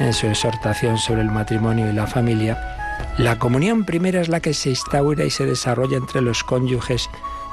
en 0.00 0.12
su 0.12 0.26
exhortación 0.26 0.98
sobre 0.98 1.22
el 1.22 1.30
matrimonio 1.30 1.88
y 1.88 1.92
la 1.92 2.06
familia, 2.06 2.58
la 3.18 3.38
comunión 3.38 3.84
primera 3.84 4.20
es 4.20 4.28
la 4.28 4.40
que 4.40 4.54
se 4.54 4.70
instaura 4.70 5.24
y 5.24 5.30
se 5.30 5.46
desarrolla 5.46 5.96
entre 5.96 6.20
los 6.20 6.44
cónyuges 6.44 7.08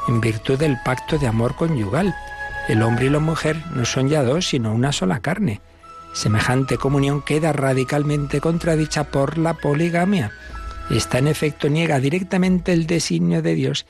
en 0.07 0.21
virtud 0.21 0.59
del 0.59 0.77
pacto 0.83 1.17
de 1.17 1.27
amor 1.27 1.55
conyugal. 1.55 2.15
El 2.67 2.81
hombre 2.81 3.05
y 3.05 3.09
la 3.09 3.19
mujer 3.19 3.57
no 3.73 3.85
son 3.85 4.09
ya 4.09 4.23
dos, 4.23 4.47
sino 4.47 4.73
una 4.73 4.91
sola 4.91 5.19
carne. 5.19 5.61
Semejante 6.13 6.77
comunión 6.77 7.21
queda 7.21 7.51
radicalmente 7.53 8.41
contradicha 8.41 9.05
por 9.05 9.37
la 9.37 9.55
poligamia. 9.55 10.31
Esta 10.89 11.17
en 11.17 11.27
efecto 11.27 11.67
niega 11.67 11.99
directamente 11.99 12.71
el 12.73 12.87
designio 12.87 13.41
de 13.41 13.55
Dios 13.55 13.85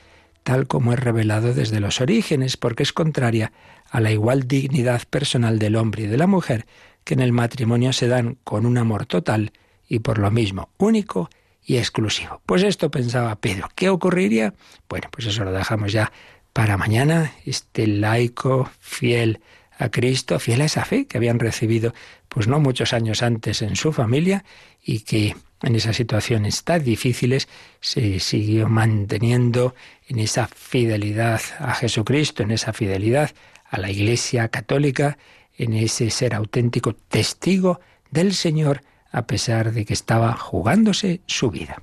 tal 0.46 0.68
como 0.68 0.92
es 0.92 1.00
revelado 1.00 1.54
desde 1.54 1.80
los 1.80 2.00
orígenes, 2.00 2.56
porque 2.56 2.84
es 2.84 2.92
contraria 2.92 3.50
a 3.90 4.00
la 4.00 4.12
igual 4.12 4.46
dignidad 4.46 5.02
personal 5.10 5.58
del 5.58 5.74
hombre 5.74 6.04
y 6.04 6.06
de 6.06 6.16
la 6.16 6.28
mujer, 6.28 6.66
que 7.02 7.14
en 7.14 7.20
el 7.20 7.32
matrimonio 7.32 7.92
se 7.92 8.06
dan 8.06 8.38
con 8.44 8.64
un 8.64 8.78
amor 8.78 9.06
total 9.06 9.50
y 9.88 9.98
por 9.98 10.18
lo 10.18 10.30
mismo 10.30 10.68
único 10.78 11.30
y 11.64 11.78
exclusivo. 11.78 12.42
Pues 12.46 12.62
esto 12.62 12.92
pensaba 12.92 13.34
Pedro. 13.34 13.68
¿Qué 13.74 13.88
ocurriría? 13.88 14.54
Bueno, 14.88 15.08
pues 15.10 15.26
eso 15.26 15.42
lo 15.42 15.50
dejamos 15.50 15.90
ya 15.90 16.12
para 16.52 16.76
mañana. 16.76 17.32
Este 17.44 17.88
laico 17.88 18.70
fiel 18.78 19.40
a 19.76 19.88
Cristo, 19.88 20.38
fiel 20.38 20.60
a 20.60 20.66
esa 20.66 20.84
fe 20.84 21.08
que 21.08 21.18
habían 21.18 21.40
recibido, 21.40 21.92
pues 22.28 22.46
no 22.46 22.60
muchos 22.60 22.92
años 22.92 23.24
antes 23.24 23.62
en 23.62 23.74
su 23.74 23.92
familia 23.92 24.44
y 24.80 25.00
que 25.00 25.34
en 25.62 25.74
esas 25.74 25.96
situaciones 25.96 26.64
tan 26.64 26.84
difíciles 26.84 27.48
se 27.80 28.20
siguió 28.20 28.68
manteniendo 28.68 29.74
en 30.08 30.18
esa 30.18 30.48
fidelidad 30.48 31.40
a 31.58 31.74
Jesucristo, 31.74 32.42
en 32.42 32.50
esa 32.50 32.72
fidelidad 32.72 33.30
a 33.68 33.78
la 33.78 33.90
Iglesia 33.90 34.48
católica, 34.48 35.18
en 35.56 35.72
ese 35.72 36.10
ser 36.10 36.34
auténtico 36.34 36.94
testigo 36.94 37.80
del 38.10 38.34
Señor, 38.34 38.82
a 39.10 39.26
pesar 39.26 39.72
de 39.72 39.84
que 39.84 39.94
estaba 39.94 40.36
jugándose 40.36 41.20
su 41.26 41.50
vida. 41.50 41.82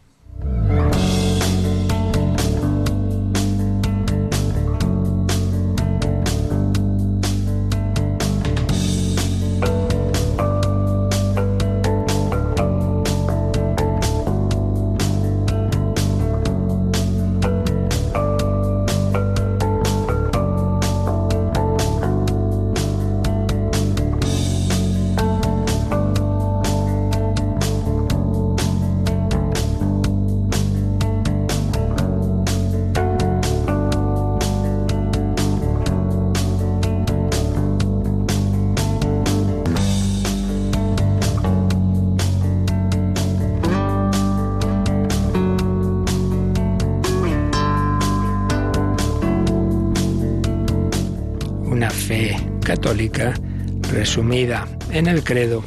En 54.15 55.07
el 55.07 55.23
credo 55.23 55.63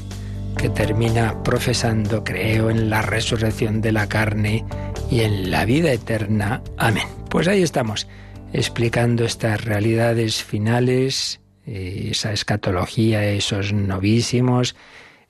que 0.57 0.69
termina 0.69 1.43
profesando, 1.43 2.23
creo 2.23 2.71
en 2.71 2.89
la 2.91 3.03
resurrección 3.03 3.81
de 3.81 3.91
la 3.91 4.09
carne 4.09 4.65
y 5.11 5.23
en 5.23 5.51
la 5.51 5.65
vida 5.65 5.91
eterna. 5.93 6.63
Amén. 6.79 7.09
Pues 7.29 7.49
ahí 7.49 7.65
estamos, 7.65 8.07
explicando 8.53 9.25
estas 9.25 9.65
realidades 9.65 10.45
finales, 10.45 11.41
eh, 11.67 12.11
esa 12.13 12.33
escatología, 12.33 13.25
esos 13.25 13.73
novísimos, 13.73 14.77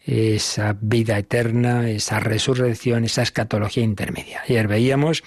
esa 0.04 0.76
vida 0.78 1.16
eterna, 1.16 1.88
esa 1.88 2.20
resurrección, 2.20 3.04
esa 3.04 3.23
escatología 3.23 3.82
intermedia. 3.82 4.42
Ayer 4.46 4.68
veíamos 4.68 5.25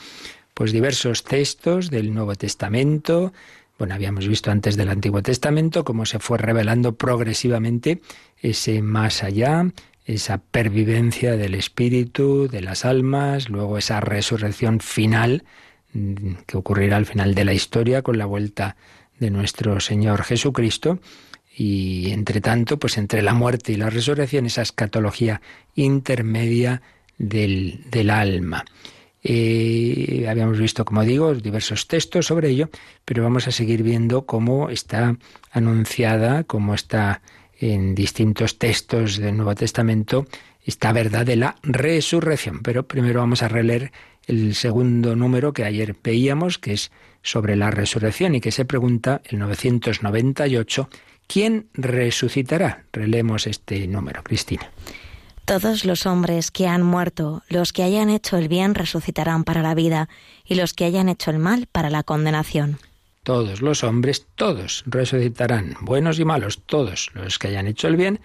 pues 0.54 0.72
diversos 0.72 1.24
textos 1.24 1.90
del 1.90 2.14
Nuevo 2.14 2.36
Testamento, 2.36 3.34
bueno, 3.80 3.96
habíamos 3.96 4.28
visto 4.28 4.52
antes 4.52 4.76
del 4.76 4.90
Antiguo 4.90 5.24
Testamento 5.24 5.86
cómo 5.86 6.06
se 6.06 6.20
fue 6.20 6.38
revelando 6.38 6.96
progresivamente 6.96 8.02
ese 8.42 8.82
más 8.82 9.24
allá, 9.24 9.72
esa 10.06 10.40
pervivencia 10.40 11.38
del 11.38 11.56
espíritu, 11.56 12.50
de 12.50 12.62
las 12.62 12.84
almas, 12.84 13.48
luego 13.48 13.78
esa 13.78 14.02
resurrección 14.02 14.82
final 14.82 15.46
mm, 15.94 16.34
que 16.46 16.58
ocurrirá 16.58 16.98
al 16.98 17.06
final 17.06 17.34
de 17.34 17.46
la 17.46 17.54
historia 17.54 18.02
con 18.02 18.18
la 18.18 18.26
vuelta 18.26 18.76
de 19.18 19.32
nuestro 19.32 19.80
Señor 19.80 20.24
Jesucristo. 20.24 21.00
Y 21.56 22.12
entre 22.12 22.42
tanto, 22.42 22.80
pues 22.80 22.98
entre 22.98 23.22
la 23.22 23.34
muerte 23.34 23.72
y 23.72 23.76
la 23.76 23.90
resurrección, 23.90 24.46
esa 24.46 24.62
escatología 24.62 25.42
intermedia 25.76 26.82
del, 27.18 27.82
del 27.90 28.10
alma. 28.10 28.66
Eh, 29.24 30.26
habíamos 30.30 30.60
visto, 30.60 30.86
como 30.86 31.04
digo, 31.04 31.34
diversos 31.34 31.88
textos 31.88 32.28
sobre 32.28 32.50
ello, 32.50 32.70
pero 33.06 33.24
vamos 33.24 33.48
a 33.48 33.52
seguir 33.52 33.84
viendo 33.84 34.26
cómo 34.26 34.70
está 34.70 35.18
anunciada, 35.52 36.44
cómo 36.44 36.74
está 36.74 37.22
en 37.60 37.96
distintos 37.96 38.58
textos 38.58 39.18
del 39.18 39.36
Nuevo 39.36 39.56
Testamento 39.56 40.26
esta 40.64 40.94
verdad 40.94 41.26
de 41.26 41.36
la 41.36 41.56
resurrección. 41.64 42.62
Pero 42.62 42.88
primero 42.88 43.20
vamos 43.20 43.42
a 43.44 43.48
releer 43.48 43.92
el 44.28 44.56
segundo 44.56 45.16
número 45.16 45.54
que 45.54 45.66
ayer 45.66 45.96
veíamos, 46.04 46.60
que 46.60 46.74
es 46.74 46.92
sobre 47.22 47.56
la 47.56 47.72
resurrección 47.72 48.36
y 48.36 48.42
que 48.42 48.52
se 48.52 48.66
pregunta 48.66 49.22
el 49.26 49.40
998, 49.40 50.90
¿quién 51.28 51.68
resucitará? 51.74 52.86
Relemos 52.94 53.48
este 53.48 53.88
número, 53.88 54.24
Cristina. 54.24 54.72
Todos 55.50 55.84
los 55.84 56.06
hombres 56.06 56.52
que 56.52 56.68
han 56.68 56.84
muerto, 56.84 57.42
los 57.50 57.74
que 57.74 57.82
hayan 57.82 58.12
hecho 58.12 58.38
el 58.38 58.48
bien 58.48 58.76
resucitarán 58.76 59.44
para 59.44 59.64
la 59.64 59.74
vida, 59.74 60.08
y 60.46 60.54
los 60.54 60.76
que 60.76 60.86
hayan 60.86 61.10
hecho 61.10 61.32
el 61.32 61.40
mal 61.40 61.66
para 61.66 61.90
la 61.90 62.04
condenación. 62.04 62.78
Todos 63.24 63.60
los 63.64 63.84
hombres, 63.84 64.28
todos 64.36 64.84
resucitarán, 64.86 65.76
buenos 65.82 66.20
y 66.20 66.24
malos, 66.24 66.62
todos 66.68 67.10
los 67.16 67.40
que 67.40 67.48
hayan 67.48 67.66
hecho 67.66 67.88
el 67.88 67.96
bien, 67.96 68.20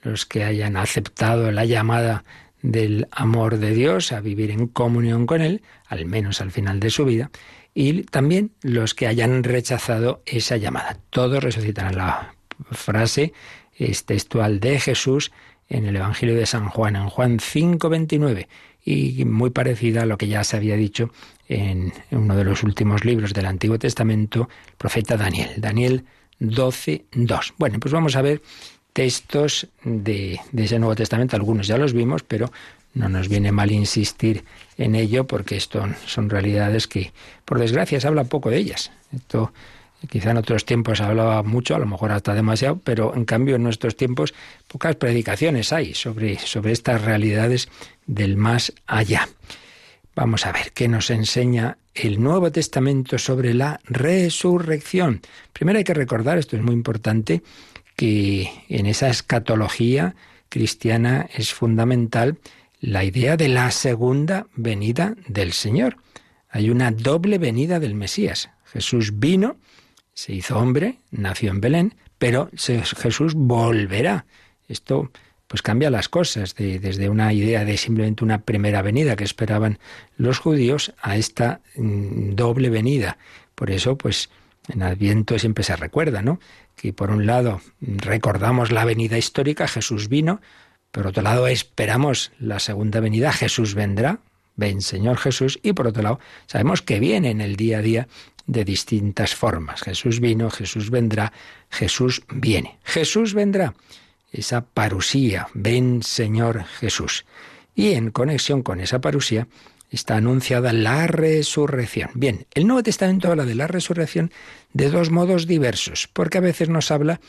los 0.00 0.24
que 0.24 0.42
hayan 0.42 0.78
aceptado 0.78 1.52
la 1.52 1.66
llamada 1.66 2.24
del 2.62 3.08
amor 3.10 3.58
de 3.58 3.74
Dios 3.74 4.10
a 4.12 4.22
vivir 4.22 4.50
en 4.50 4.66
comunión 4.66 5.26
con 5.26 5.42
Él, 5.42 5.60
al 5.86 6.06
menos 6.06 6.40
al 6.40 6.50
final 6.50 6.80
de 6.80 6.88
su 6.88 7.04
vida, 7.04 7.30
y 7.74 8.04
también 8.04 8.52
los 8.62 8.94
que 8.94 9.06
hayan 9.06 9.44
rechazado 9.44 10.22
esa 10.24 10.56
llamada. 10.56 10.96
Todos 11.10 11.44
resucitarán. 11.44 11.96
La 11.96 12.32
frase 12.70 13.34
es 13.76 14.06
textual 14.06 14.60
de 14.60 14.80
Jesús 14.80 15.30
en 15.70 15.86
el 15.86 15.96
Evangelio 15.96 16.34
de 16.34 16.44
San 16.44 16.68
Juan, 16.68 16.96
en 16.96 17.08
Juan 17.08 17.38
5:29, 17.38 18.48
y 18.84 19.24
muy 19.24 19.50
parecida 19.50 20.02
a 20.02 20.06
lo 20.06 20.18
que 20.18 20.28
ya 20.28 20.44
se 20.44 20.56
había 20.56 20.76
dicho 20.76 21.10
en 21.48 21.92
uno 22.10 22.36
de 22.36 22.44
los 22.44 22.62
últimos 22.62 23.04
libros 23.04 23.32
del 23.32 23.46
Antiguo 23.46 23.78
Testamento, 23.78 24.48
el 24.68 24.74
profeta 24.76 25.16
Daniel, 25.16 25.50
Daniel 25.56 26.04
12:2. 26.40 27.54
Bueno, 27.58 27.78
pues 27.78 27.92
vamos 27.92 28.16
a 28.16 28.22
ver 28.22 28.42
textos 28.92 29.68
de, 29.84 30.40
ese 30.56 30.78
Nuevo 30.78 30.96
Testamento, 30.96 31.36
algunos 31.36 31.66
ya 31.66 31.78
los 31.78 31.92
vimos, 31.92 32.22
pero 32.22 32.50
no 32.94 33.08
nos 33.08 33.28
viene 33.28 33.52
mal 33.52 33.70
insistir 33.70 34.44
en 34.76 34.94
ello 34.96 35.26
porque 35.26 35.56
esto 35.56 35.86
son 36.06 36.28
realidades 36.28 36.88
que, 36.88 37.12
por 37.44 37.58
desgracia, 37.58 38.00
se 38.00 38.08
habla 38.08 38.24
poco 38.24 38.50
de 38.50 38.58
ellas. 38.58 38.90
Esto 39.14 39.52
Quizá 40.08 40.30
en 40.30 40.38
otros 40.38 40.64
tiempos 40.64 41.00
hablaba 41.00 41.42
mucho, 41.42 41.74
a 41.74 41.78
lo 41.78 41.86
mejor 41.86 42.12
hasta 42.12 42.34
demasiado, 42.34 42.80
pero 42.82 43.14
en 43.14 43.24
cambio 43.24 43.56
en 43.56 43.62
nuestros 43.62 43.96
tiempos 43.96 44.34
pocas 44.66 44.96
predicaciones 44.96 45.72
hay 45.72 45.94
sobre, 45.94 46.38
sobre 46.38 46.72
estas 46.72 47.02
realidades 47.02 47.68
del 48.06 48.36
más 48.36 48.72
allá. 48.86 49.28
Vamos 50.16 50.46
a 50.46 50.52
ver 50.52 50.72
qué 50.72 50.88
nos 50.88 51.10
enseña 51.10 51.76
el 51.94 52.22
Nuevo 52.22 52.50
Testamento 52.50 53.18
sobre 53.18 53.54
la 53.54 53.80
resurrección. 53.84 55.20
Primero 55.52 55.78
hay 55.78 55.84
que 55.84 55.94
recordar, 55.94 56.38
esto 56.38 56.56
es 56.56 56.62
muy 56.62 56.74
importante, 56.74 57.42
que 57.96 58.50
en 58.68 58.86
esa 58.86 59.08
escatología 59.08 60.14
cristiana 60.48 61.28
es 61.34 61.52
fundamental 61.52 62.38
la 62.80 63.04
idea 63.04 63.36
de 63.36 63.48
la 63.48 63.70
segunda 63.70 64.46
venida 64.56 65.14
del 65.28 65.52
Señor. 65.52 65.98
Hay 66.48 66.70
una 66.70 66.90
doble 66.90 67.38
venida 67.38 67.78
del 67.78 67.94
Mesías. 67.94 68.50
Jesús 68.64 69.18
vino 69.18 69.56
se 70.20 70.34
hizo 70.34 70.58
hombre, 70.58 70.98
nació 71.10 71.50
en 71.50 71.62
Belén, 71.62 71.94
pero 72.18 72.50
Jesús 72.54 73.32
volverá. 73.34 74.26
Esto 74.68 75.10
pues 75.46 75.62
cambia 75.62 75.88
las 75.88 76.10
cosas, 76.10 76.54
desde 76.54 77.08
una 77.08 77.32
idea 77.32 77.64
de 77.64 77.78
simplemente 77.78 78.22
una 78.22 78.42
primera 78.42 78.82
venida 78.82 79.16
que 79.16 79.24
esperaban 79.24 79.78
los 80.18 80.38
judíos 80.38 80.92
a 81.00 81.16
esta 81.16 81.62
mm, 81.74 82.34
doble 82.34 82.68
venida. 82.68 83.16
Por 83.54 83.70
eso, 83.70 83.96
pues 83.96 84.28
en 84.68 84.82
Adviento 84.82 85.38
siempre 85.38 85.64
se 85.64 85.74
recuerda, 85.74 86.20
¿no? 86.20 86.38
Que 86.76 86.92
por 86.92 87.10
un 87.10 87.24
lado 87.24 87.62
recordamos 87.80 88.70
la 88.72 88.84
venida 88.84 89.16
histórica, 89.16 89.68
Jesús 89.68 90.10
vino, 90.10 90.42
por 90.90 91.06
otro 91.06 91.22
lado 91.22 91.48
esperamos 91.48 92.30
la 92.38 92.58
segunda 92.60 93.00
venida, 93.00 93.32
Jesús 93.32 93.74
vendrá, 93.74 94.20
ven 94.56 94.82
Señor 94.82 95.16
Jesús, 95.16 95.58
y 95.62 95.72
por 95.72 95.86
otro 95.86 96.02
lado 96.02 96.20
sabemos 96.46 96.82
que 96.82 97.00
viene 97.00 97.30
en 97.30 97.40
el 97.40 97.56
día 97.56 97.78
a 97.78 97.82
día 97.82 98.08
de 98.46 98.64
distintas 98.64 99.34
formas. 99.34 99.82
Jesús 99.82 100.20
vino, 100.20 100.50
Jesús 100.50 100.90
vendrá, 100.90 101.32
Jesús 101.70 102.22
viene. 102.28 102.78
Jesús 102.84 103.34
vendrá. 103.34 103.74
Esa 104.32 104.64
parusía, 104.64 105.48
ven 105.54 106.02
Señor 106.02 106.64
Jesús. 106.64 107.24
Y 107.74 107.92
en 107.92 108.10
conexión 108.10 108.62
con 108.62 108.80
esa 108.80 109.00
parusía 109.00 109.48
está 109.90 110.16
anunciada 110.16 110.72
la 110.72 111.06
resurrección. 111.06 112.10
Bien, 112.14 112.46
el 112.54 112.66
Nuevo 112.66 112.82
Testamento 112.82 113.28
habla 113.28 113.44
de 113.44 113.56
la 113.56 113.66
resurrección 113.66 114.30
de 114.72 114.90
dos 114.90 115.10
modos 115.10 115.46
diversos, 115.46 116.08
porque 116.12 116.38
a 116.38 116.42
veces 116.42 116.68
nos 116.68 116.90
habla 116.90 117.20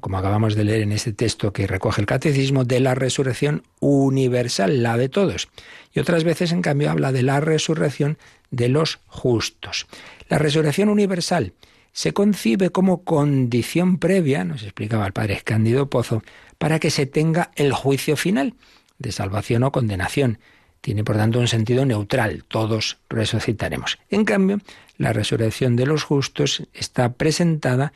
como 0.00 0.18
acabamos 0.18 0.56
de 0.56 0.64
leer 0.64 0.82
en 0.82 0.92
este 0.92 1.12
texto 1.12 1.52
que 1.52 1.66
recoge 1.66 2.00
el 2.00 2.06
catecismo, 2.06 2.64
de 2.64 2.80
la 2.80 2.94
resurrección 2.94 3.62
universal, 3.80 4.82
la 4.82 4.96
de 4.96 5.08
todos. 5.08 5.48
Y 5.92 6.00
otras 6.00 6.24
veces, 6.24 6.52
en 6.52 6.60
cambio, 6.60 6.90
habla 6.90 7.12
de 7.12 7.22
la 7.22 7.40
resurrección 7.40 8.18
de 8.50 8.68
los 8.68 9.00
justos. 9.06 9.86
La 10.28 10.38
resurrección 10.38 10.88
universal 10.88 11.52
se 11.92 12.12
concibe 12.12 12.70
como 12.70 13.04
condición 13.04 13.98
previa, 13.98 14.44
nos 14.44 14.62
explicaba 14.62 15.06
el 15.06 15.12
padre 15.12 15.40
Cándido 15.42 15.88
Pozo, 15.88 16.22
para 16.58 16.78
que 16.78 16.90
se 16.90 17.06
tenga 17.06 17.50
el 17.56 17.72
juicio 17.72 18.16
final 18.16 18.54
de 18.98 19.12
salvación 19.12 19.62
o 19.62 19.72
condenación. 19.72 20.38
Tiene, 20.80 21.04
por 21.04 21.16
tanto, 21.16 21.38
un 21.38 21.48
sentido 21.48 21.84
neutral. 21.84 22.44
Todos 22.48 22.98
resucitaremos. 23.08 23.98
En 24.10 24.24
cambio, 24.24 24.58
la 24.98 25.12
resurrección 25.12 25.74
de 25.74 25.86
los 25.86 26.04
justos 26.04 26.64
está 26.74 27.14
presentada 27.14 27.92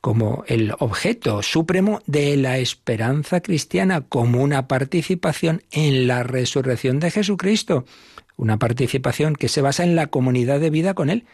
como 0.00 0.44
el 0.48 0.74
objeto 0.80 1.42
supremo 1.42 2.02
de 2.06 2.36
la 2.36 2.58
esperanza 2.58 3.40
cristiana, 3.40 4.02
como 4.02 4.42
una 4.42 4.68
participación 4.68 5.62
en 5.70 6.06
la 6.06 6.22
resurrección 6.22 7.00
de 7.00 7.10
Jesucristo, 7.10 7.86
una 8.36 8.58
participación 8.58 9.36
que 9.36 9.48
se 9.48 9.62
basa 9.62 9.84
en 9.84 9.96
la 9.96 10.08
comunidad 10.08 10.60
de 10.60 10.70
vida 10.70 10.94
con 10.94 11.10
Él, 11.10 11.24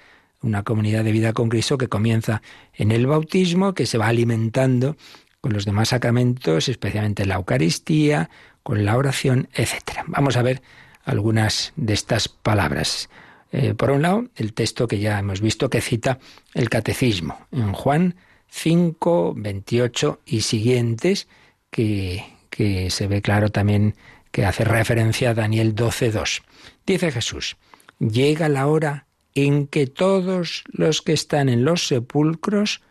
una 0.42 0.62
comunidad 0.62 1.04
de 1.04 1.12
vida 1.12 1.32
con 1.32 1.48
Cristo 1.48 1.78
que 1.78 1.88
comienza 1.88 2.42
en 2.74 2.92
el 2.92 3.06
bautismo, 3.06 3.74
que 3.74 3.86
se 3.86 3.98
va 3.98 4.08
alimentando 4.08 4.96
con 5.40 5.52
los 5.52 5.64
demás 5.64 5.90
sacramentos, 5.90 6.68
especialmente 6.68 7.26
la 7.26 7.36
Eucaristía, 7.36 8.30
con 8.62 8.84
la 8.84 8.96
oración, 8.96 9.48
etc. 9.54 10.04
Vamos 10.06 10.36
a 10.36 10.42
ver 10.42 10.62
algunas 11.04 11.72
de 11.76 11.94
estas 11.94 12.28
palabras. 12.28 13.08
Eh, 13.52 13.74
por 13.74 13.90
un 13.90 14.02
lado, 14.02 14.26
el 14.36 14.52
texto 14.52 14.86
que 14.86 14.98
ya 14.98 15.18
hemos 15.18 15.40
visto 15.40 15.70
que 15.70 15.80
cita 15.80 16.18
el 16.54 16.68
catecismo 16.68 17.38
en 17.52 17.72
Juan 17.72 18.16
5, 18.48 19.34
28 19.36 20.20
y 20.26 20.42
siguientes, 20.42 21.26
que, 21.70 22.24
que 22.50 22.90
se 22.90 23.06
ve 23.06 23.22
claro 23.22 23.50
también 23.50 23.94
que 24.30 24.46
hace 24.46 24.64
referencia 24.64 25.30
a 25.30 25.34
Daniel 25.34 25.74
12, 25.74 26.12
2. 26.12 26.42
Dice 26.86 27.12
Jesús, 27.12 27.56
llega 27.98 28.48
la 28.48 28.66
hora 28.66 29.06
en 29.34 29.66
que 29.66 29.86
todos 29.86 30.64
los 30.66 31.02
que 31.02 31.12
están 31.12 31.48
en 31.48 31.64
los 31.64 31.86
sepulcros 31.86 32.82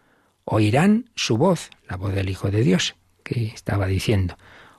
oirán 0.45 1.09
su 1.15 1.37
voz, 1.37 1.69
la 1.87 1.97
voz 1.97 2.13
del 2.13 2.29
Hijo 2.29 2.49
de 2.49 2.63
Dios, 2.63 2.95
que 3.23 3.47
estaba 3.47 3.87
diciendo, 3.87 4.37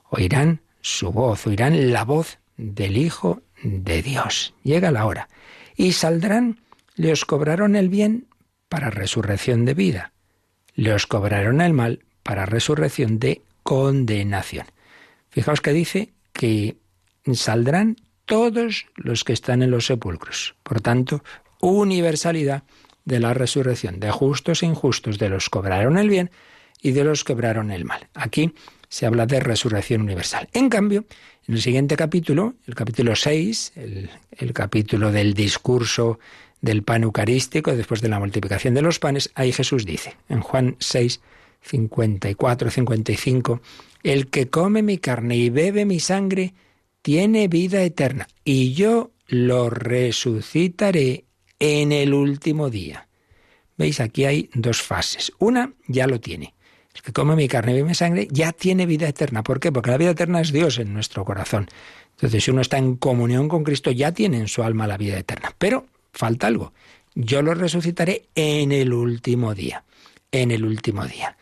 oirán 0.09 0.61
su 0.81 1.13
voz, 1.13 1.47
oirán 1.47 1.93
la 1.93 2.05
voz 2.05 2.39
del 2.57 2.97
Hijo 2.97 3.43
de 3.63 4.03
Dios. 4.03 4.55
Llega 4.63 4.91
la 4.91 5.07
hora. 5.07 5.29
Y 5.77 5.93
saldrán, 5.93 6.61
les 6.95 7.25
cobrarán 7.25 7.77
el 7.77 7.89
bien 7.89 8.27
para 8.69 8.91
resurrección 8.91 9.65
de 9.65 9.75
vida, 9.75 10.13
os 10.77 11.07
cobrarán 11.07 11.61
el 11.61 11.73
mal 11.73 12.05
para 12.23 12.47
resurrección 12.47 13.19
de 13.19 13.43
condenación. 13.63 14.67
Fijaos 15.31 15.61
que 15.61 15.73
dice 15.73 16.13
que 16.41 16.79
saldrán 17.35 17.97
todos 18.25 18.87
los 18.97 19.25
que 19.25 19.35
están 19.35 19.63
en 19.63 19.71
los 19.71 19.85
sepulcros. 19.85 20.55
Por 20.63 20.81
tanto, 20.81 21.23
universalidad 21.61 22.63
de 23.05 23.21
la 23.21 23.35
resurrección, 23.35 24.01
de 24.01 24.11
justos 24.11 24.63
e 24.63 24.67
injustos, 24.67 25.19
de 25.19 25.29
los 25.29 25.51
que 25.51 25.59
obraron 25.59 25.99
el 25.99 26.09
bien 26.09 26.31
y 26.81 26.93
de 26.93 27.05
los 27.05 27.25
que 27.25 27.35
obraron 27.35 27.71
el 27.71 27.85
mal. 27.85 28.09
Aquí 28.15 28.55
se 28.89 29.05
habla 29.05 29.27
de 29.27 29.41
resurrección 29.41 30.01
universal. 30.01 30.49
En 30.55 30.71
cambio, 30.71 31.05
en 31.47 31.57
el 31.57 31.61
siguiente 31.61 31.95
capítulo, 31.95 32.55
el 32.67 32.75
capítulo 32.75 33.15
6, 33.15 33.75
el, 33.77 34.53
capítulo 34.55 35.13
del 35.13 35.35
discurso 35.35 36.21
del 36.63 36.85
pan 36.85 37.03
eucarístico, 37.03 37.77
después 37.77 38.01
de 38.01 38.09
la 38.09 38.19
multiplicación 38.19 38.73
de 38.73 38.81
los 38.81 38.99
panes, 38.99 39.31
ahí 39.35 39.53
Jesús 39.53 39.85
dice, 39.85 40.17
en 40.31 40.41
Juan 40.41 40.77
6, 40.79 41.21
54, 41.63 42.71
55, 42.71 43.61
el 44.03 44.29
que 44.29 44.49
come 44.49 44.83
mi 44.83 44.99
carne 44.99 45.37
y 45.37 45.51
bebe 45.51 45.85
mi 45.85 46.01
sangre 46.01 46.55
tiene 47.03 47.49
vida 47.49 47.83
eterna, 47.83 48.29
y 48.45 48.73
yo 48.75 49.13
lo 49.27 49.71
resucitaré 49.71 51.25
en 51.59 51.93
el 51.93 52.15
último 52.15 52.71
día. 52.71 53.09
¿Veis? 53.77 54.01
Aquí 54.01 54.25
hay 54.25 54.51
dos 54.53 54.83
fases. 54.83 55.33
Una 55.39 55.73
ya 55.87 56.07
lo 56.07 56.21
tiene. 56.21 56.55
El 56.95 57.03
que 57.03 57.13
come 57.13 57.37
mi 57.37 57.49
carne 57.49 57.73
y 57.73 57.75
bebe 57.77 57.89
mi 57.89 57.95
sangre 57.95 58.29
ya 58.31 58.53
tiene 58.53 58.85
vida 58.85 59.09
eterna. 59.09 59.43
¿Por 59.43 59.61
qué? 59.61 59.73
Porque 59.73 59.91
la 59.91 59.97
vida 59.97 60.11
eterna 60.11 60.41
es 60.41 60.53
Dios 60.53 60.79
en 60.79 60.93
nuestro 60.93 61.25
corazón. 61.25 61.69
Entonces, 62.17 62.45
si 62.45 62.51
uno 62.51 62.61
está 62.61 62.77
en 62.77 62.97
comunión 62.97 63.49
con 63.49 63.65
Cristo, 63.65 63.91
ya 63.91 64.13
tiene 64.13 64.39
en 64.39 64.49
su 64.49 64.63
alma 64.63 64.87
la 64.87 64.99
vida 64.99 65.19
eterna. 65.19 65.55
Pero 65.57 65.87
falta 66.13 66.49
algo. 66.49 66.75
Yo 67.15 67.41
lo 67.41 67.55
resucitaré 67.55 68.27
en 68.35 68.73
el 68.73 68.93
último 68.93 69.55
día. 69.55 69.85
En 70.31 70.51
el 70.51 70.65
último 70.65 71.07
día. 71.07 71.37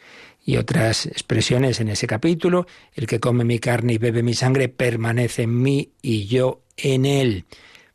Y 0.49 0.57
otras 0.57 1.05
expresiones 1.05 1.79
en 1.79 1.91
ese 1.91 2.07
capítulo, 2.07 2.67
el 2.95 3.07
que 3.07 3.21
come 3.21 3.45
mi 3.45 3.59
carne 3.59 3.93
y 3.93 3.99
bebe 3.99 4.23
mi 4.23 4.33
sangre 4.33 4.71
permanece 4.71 5.43
en 5.43 5.61
mí 5.61 5.91
y 6.01 6.25
yo 6.25 6.63
en 6.79 7.05
él. 7.05 7.45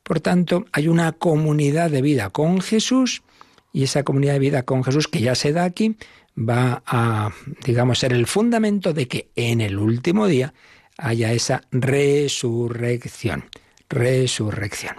Por 0.04 0.20
tanto, 0.20 0.66
hay 0.72 0.88
una 0.88 1.14
comunidad 1.14 1.90
de 1.90 2.04
vida 2.04 2.30
con 2.30 2.62
Jesús 2.62 3.24
y 3.72 3.82
esa 3.82 4.04
comunidad 4.04 4.34
de 4.34 4.40
vida 4.40 4.62
con 4.62 4.84
Jesús 4.84 5.08
que 5.08 5.22
ya 5.22 5.34
se 5.34 5.52
da 5.52 5.64
aquí 5.64 5.96
va 6.38 6.84
a, 6.86 7.32
digamos, 7.66 7.98
ser 7.98 8.14
el 8.14 8.28
fundamento 8.28 8.94
de 8.94 9.08
que 9.08 9.32
en 9.36 9.60
el 9.60 9.80
último 9.80 10.28
día 10.28 10.54
haya 11.00 11.34
esa 11.34 11.64
resurrección. 11.72 13.46
Resurrección. 13.90 14.98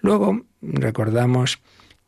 Luego 0.00 0.40
recordamos 0.60 1.60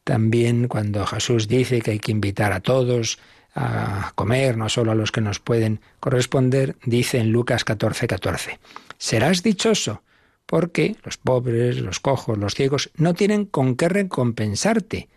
también 0.02 0.66
cuando 0.66 1.06
Jesús 1.06 1.46
dice 1.46 1.82
que 1.82 1.92
hay 1.92 1.98
que 2.00 2.10
invitar 2.10 2.52
a 2.52 2.58
todos 2.58 3.20
a 3.58 4.12
comer, 4.14 4.56
no 4.56 4.68
solo 4.68 4.92
a 4.92 4.94
los 4.94 5.10
que 5.10 5.20
nos 5.20 5.40
pueden 5.40 5.80
corresponder, 5.98 6.76
dice 6.84 7.18
en 7.18 7.32
Lucas 7.32 7.64
14, 7.64 8.06
14, 8.06 8.60
serás 8.98 9.42
dichoso 9.42 10.02
porque 10.46 10.96
los 11.04 11.16
pobres, 11.18 11.78
los 11.80 12.00
cojos, 12.00 12.38
los 12.38 12.54
ciegos 12.54 12.90
no 12.96 13.14
tienen 13.14 13.44
con 13.44 13.76
qué 13.76 13.88
recompensarte. 13.88 15.08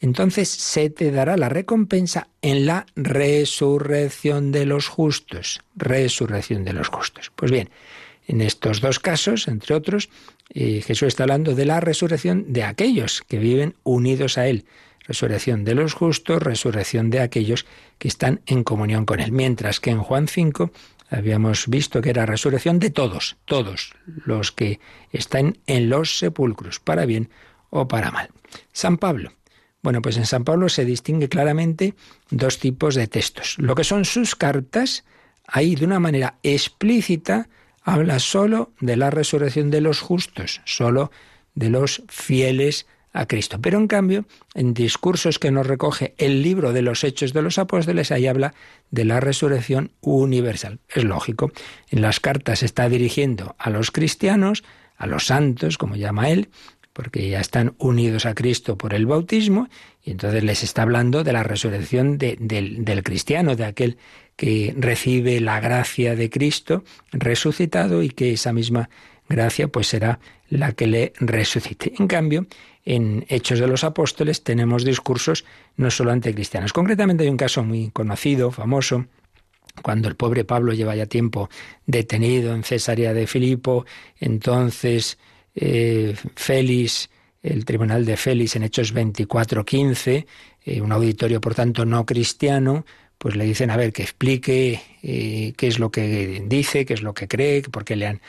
Entonces 0.00 0.48
se 0.48 0.90
te 0.90 1.10
dará 1.10 1.36
la 1.36 1.48
recompensa 1.48 2.28
en 2.42 2.66
la 2.66 2.86
resurrección 2.94 4.52
de 4.52 4.66
los 4.66 4.86
justos. 4.86 5.60
Resurrección 5.74 6.64
de 6.64 6.74
los 6.74 6.88
justos. 6.88 7.32
Pues 7.34 7.50
bien, 7.50 7.70
en 8.28 8.40
estos 8.40 8.80
dos 8.80 9.00
casos, 9.00 9.48
entre 9.48 9.74
otros, 9.74 10.10
eh, 10.54 10.82
Jesús 10.86 11.08
está 11.08 11.24
hablando 11.24 11.54
de 11.54 11.64
la 11.64 11.80
resurrección 11.80 12.52
de 12.52 12.62
aquellos 12.62 13.22
que 13.22 13.38
viven 13.38 13.74
unidos 13.82 14.38
a 14.38 14.46
Él. 14.46 14.66
Resurrección 15.08 15.64
de 15.64 15.74
los 15.74 15.94
justos, 15.94 16.42
resurrección 16.42 17.10
de 17.10 17.20
aquellos 17.20 17.66
que 17.98 18.06
están 18.06 18.42
en 18.46 18.62
comunión 18.62 19.04
con 19.04 19.18
Él. 19.18 19.32
Mientras 19.32 19.80
que 19.80 19.90
en 19.90 19.98
Juan 19.98 20.28
5 20.28 20.70
Habíamos 21.10 21.68
visto 21.68 22.02
que 22.02 22.10
era 22.10 22.26
resurrección 22.26 22.78
de 22.78 22.90
todos, 22.90 23.36
todos 23.46 23.94
los 24.06 24.52
que 24.52 24.78
están 25.10 25.58
en 25.66 25.88
los 25.88 26.18
sepulcros, 26.18 26.80
para 26.80 27.06
bien 27.06 27.30
o 27.70 27.88
para 27.88 28.10
mal. 28.10 28.30
San 28.72 28.98
Pablo. 28.98 29.32
Bueno, 29.82 30.02
pues 30.02 30.16
en 30.18 30.26
San 30.26 30.44
Pablo 30.44 30.68
se 30.68 30.84
distingue 30.84 31.28
claramente 31.28 31.94
dos 32.30 32.58
tipos 32.58 32.94
de 32.94 33.06
textos. 33.06 33.54
Lo 33.58 33.74
que 33.74 33.84
son 33.84 34.04
sus 34.04 34.34
cartas, 34.34 35.04
ahí 35.46 35.76
de 35.76 35.86
una 35.86 36.00
manera 36.00 36.38
explícita 36.42 37.48
habla 37.82 38.18
solo 38.18 38.72
de 38.80 38.96
la 38.96 39.10
resurrección 39.10 39.70
de 39.70 39.80
los 39.80 40.00
justos, 40.00 40.60
solo 40.66 41.10
de 41.54 41.70
los 41.70 42.02
fieles 42.08 42.86
a 43.12 43.26
Cristo. 43.26 43.58
Pero 43.60 43.78
en 43.78 43.88
cambio, 43.88 44.24
en 44.54 44.74
discursos 44.74 45.38
que 45.38 45.50
nos 45.50 45.66
recoge 45.66 46.14
el 46.18 46.42
libro 46.42 46.72
de 46.72 46.82
los 46.82 47.04
Hechos 47.04 47.32
de 47.32 47.42
los 47.42 47.58
Apóstoles, 47.58 48.12
ahí 48.12 48.26
habla 48.26 48.54
de 48.90 49.04
la 49.04 49.20
resurrección 49.20 49.92
universal. 50.00 50.80
Es 50.88 51.04
lógico. 51.04 51.50
En 51.90 52.02
las 52.02 52.20
cartas 52.20 52.62
está 52.62 52.88
dirigiendo 52.88 53.56
a 53.58 53.70
los 53.70 53.90
cristianos, 53.90 54.64
a 54.96 55.06
los 55.06 55.26
santos, 55.26 55.78
como 55.78 55.96
llama 55.96 56.30
él, 56.30 56.48
porque 56.92 57.28
ya 57.28 57.40
están 57.40 57.74
unidos 57.78 58.26
a 58.26 58.34
Cristo 58.34 58.76
por 58.76 58.92
el 58.92 59.06
bautismo, 59.06 59.68
y 60.02 60.10
entonces 60.10 60.42
les 60.42 60.64
está 60.64 60.82
hablando 60.82 61.22
de 61.22 61.32
la 61.32 61.44
resurrección 61.44 62.18
del, 62.18 62.84
del 62.84 63.02
cristiano, 63.04 63.54
de 63.54 63.64
aquel 63.64 63.98
que 64.34 64.74
recibe 64.76 65.40
la 65.40 65.60
gracia 65.60 66.16
de 66.16 66.28
Cristo 66.28 66.84
resucitado 67.12 68.02
y 68.02 68.08
que 68.08 68.32
esa 68.32 68.52
misma 68.52 68.88
gracia 69.28 69.68
pues 69.68 69.88
será 69.88 70.20
la 70.48 70.72
que 70.72 70.86
le 70.86 71.12
resucite. 71.20 71.92
En 71.98 72.08
cambio, 72.08 72.46
en 72.84 73.26
Hechos 73.28 73.58
de 73.58 73.66
los 73.66 73.84
Apóstoles 73.84 74.42
tenemos 74.42 74.84
discursos 74.84 75.44
no 75.76 75.90
solo 75.90 76.12
anticristianos. 76.12 76.72
Concretamente 76.72 77.24
hay 77.24 77.30
un 77.30 77.36
caso 77.36 77.62
muy 77.62 77.90
conocido, 77.90 78.50
famoso, 78.50 79.06
cuando 79.82 80.08
el 80.08 80.16
pobre 80.16 80.44
Pablo 80.44 80.72
lleva 80.72 80.96
ya 80.96 81.06
tiempo 81.06 81.48
detenido 81.86 82.54
en 82.54 82.64
Cesarea 82.64 83.14
de 83.14 83.26
Filipo, 83.26 83.86
entonces 84.18 85.18
eh, 85.54 86.16
Félix, 86.34 87.10
el 87.42 87.64
tribunal 87.64 88.04
de 88.04 88.16
Félix 88.16 88.56
en 88.56 88.64
Hechos 88.64 88.94
24:15, 88.94 90.26
eh, 90.64 90.80
un 90.80 90.92
auditorio 90.92 91.40
por 91.40 91.54
tanto 91.54 91.84
no 91.84 92.04
cristiano, 92.04 92.84
pues 93.18 93.34
le 93.34 93.44
dicen 93.44 93.70
a 93.70 93.76
ver 93.76 93.92
que 93.92 94.02
explique 94.02 94.80
eh, 95.02 95.52
qué 95.56 95.66
es 95.66 95.80
lo 95.80 95.90
que 95.90 96.42
dice, 96.46 96.86
qué 96.86 96.94
es 96.94 97.02
lo 97.02 97.14
que 97.14 97.26
cree, 97.26 97.62
por 97.62 97.84
qué 97.84 97.96
le 97.96 98.06
han, 98.06 98.20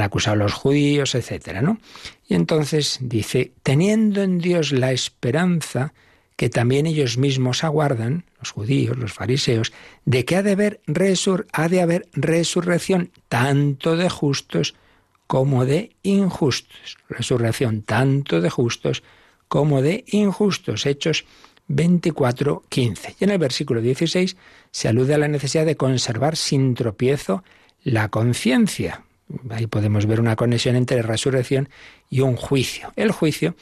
acusado 0.00 0.34
a 0.34 0.38
los 0.38 0.54
judíos, 0.54 1.14
etcétera, 1.14 1.60
¿no? 1.60 1.78
Y 2.26 2.34
entonces 2.34 2.98
dice, 3.02 3.52
teniendo 3.62 4.22
en 4.22 4.38
Dios 4.38 4.72
la 4.72 4.92
esperanza 4.92 5.92
que 6.36 6.48
también 6.48 6.86
ellos 6.86 7.18
mismos 7.18 7.64
aguardan, 7.64 8.24
los 8.38 8.52
judíos, 8.52 8.96
los 8.96 9.12
fariseos, 9.12 9.72
de 10.04 10.24
que 10.24 10.36
ha 10.36 10.42
de 10.42 10.52
haber, 10.52 10.80
resur 10.86 11.46
ha 11.52 11.68
de 11.68 11.82
haber 11.82 12.06
resurrección 12.12 13.10
tanto 13.28 13.96
de 13.96 14.08
justos 14.08 14.74
como 15.26 15.66
de 15.66 15.96
injustos. 16.02 16.96
Resurrección 17.08 17.82
tanto 17.82 18.40
de 18.40 18.50
justos 18.50 19.02
como 19.48 19.82
de 19.82 20.04
injustos. 20.06 20.86
Hechos 20.86 21.24
24, 21.68 22.64
15. 22.68 23.16
Y 23.20 23.24
en 23.24 23.30
el 23.30 23.38
versículo 23.38 23.80
16 23.80 24.36
se 24.70 24.88
alude 24.88 25.14
a 25.14 25.18
la 25.18 25.28
necesidad 25.28 25.66
de 25.66 25.76
conservar 25.76 26.36
sin 26.36 26.74
tropiezo 26.74 27.44
la 27.84 28.08
conciencia. 28.08 29.04
Ahí 29.50 29.66
podemos 29.66 30.06
ver 30.06 30.20
una 30.20 30.36
conexión 30.36 30.76
entre 30.76 31.02
resurrección 31.02 31.68
y 32.10 32.20
un 32.20 32.36
juicio. 32.36 32.92
El 32.96 33.12
juicio 33.12 33.54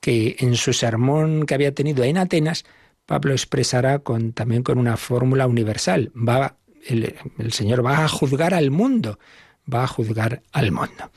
que 0.00 0.36
en 0.38 0.54
su 0.56 0.74
sermón 0.74 1.46
que 1.46 1.54
había 1.54 1.74
tenido 1.74 2.04
en 2.04 2.18
Atenas, 2.18 2.64
Pablo 3.06 3.32
expresará 3.32 4.02
también 4.34 4.62
con 4.62 4.78
una 4.78 4.98
fórmula 4.98 5.46
universal. 5.46 6.12
Va, 6.14 6.56
el 6.86 7.52
Señor 7.52 7.84
va 7.84 8.04
a 8.04 8.08
juzgar 8.08 8.52
al 8.52 8.70
mundo, 8.70 9.18
va 9.72 9.84
a 9.84 9.86
juzgar 9.86 10.42
al 10.52 10.72
mundo. 10.72 11.10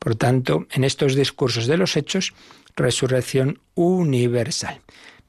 Por 0.00 0.16
tanto, 0.16 0.66
en 0.72 0.82
estos 0.82 1.14
discursos 1.14 1.68
de 1.68 1.76
los 1.76 1.96
hechos, 1.96 2.34
resurrección 2.74 3.60
universal 3.74 4.80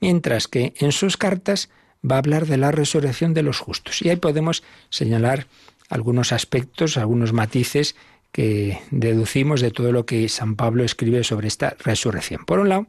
mientras 0.03 0.49
que 0.49 0.73
en 0.79 0.91
sus 0.91 1.15
cartas 1.15 1.69
va 2.03 2.15
a 2.15 2.19
hablar 2.19 2.45
de 2.45 2.57
la 2.57 2.73
resurrección 2.73 3.33
de 3.33 3.41
los 3.41 3.59
justos. 3.59 4.01
Y 4.01 4.09
ahí 4.09 4.17
podemos 4.17 4.61
señalar 4.89 5.47
algunos 5.87 6.33
aspectos, 6.33 6.97
algunos 6.97 7.31
matices 7.31 7.95
que 8.33 8.79
deducimos 8.91 9.61
de 9.61 9.71
todo 9.71 9.93
lo 9.93 10.05
que 10.05 10.27
San 10.27 10.57
Pablo 10.57 10.83
escribe 10.83 11.23
sobre 11.23 11.47
esta 11.47 11.77
resurrección. 11.79 12.43
Por 12.43 12.59
un 12.59 12.67
lado, 12.67 12.87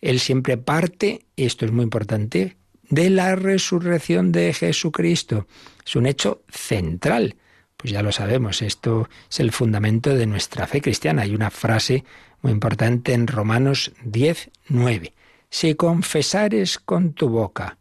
él 0.00 0.20
siempre 0.20 0.56
parte, 0.56 1.26
y 1.34 1.46
esto 1.46 1.64
es 1.64 1.72
muy 1.72 1.82
importante, 1.82 2.56
de 2.88 3.10
la 3.10 3.34
resurrección 3.34 4.30
de 4.30 4.54
Jesucristo. 4.54 5.48
Es 5.84 5.96
un 5.96 6.06
hecho 6.06 6.42
central. 6.48 7.34
Pues 7.76 7.92
ya 7.92 8.04
lo 8.04 8.12
sabemos, 8.12 8.62
esto 8.62 9.08
es 9.28 9.40
el 9.40 9.50
fundamento 9.50 10.14
de 10.14 10.26
nuestra 10.26 10.68
fe 10.68 10.80
cristiana. 10.80 11.22
Hay 11.22 11.34
una 11.34 11.50
frase 11.50 12.04
muy 12.40 12.52
importante 12.52 13.14
en 13.14 13.26
Romanos 13.26 13.90
10, 14.04 14.50
9 14.68 15.12
si 15.52 15.74
confesares 15.74 16.78
con 16.78 17.12
tu 17.12 17.28
boca 17.28 17.76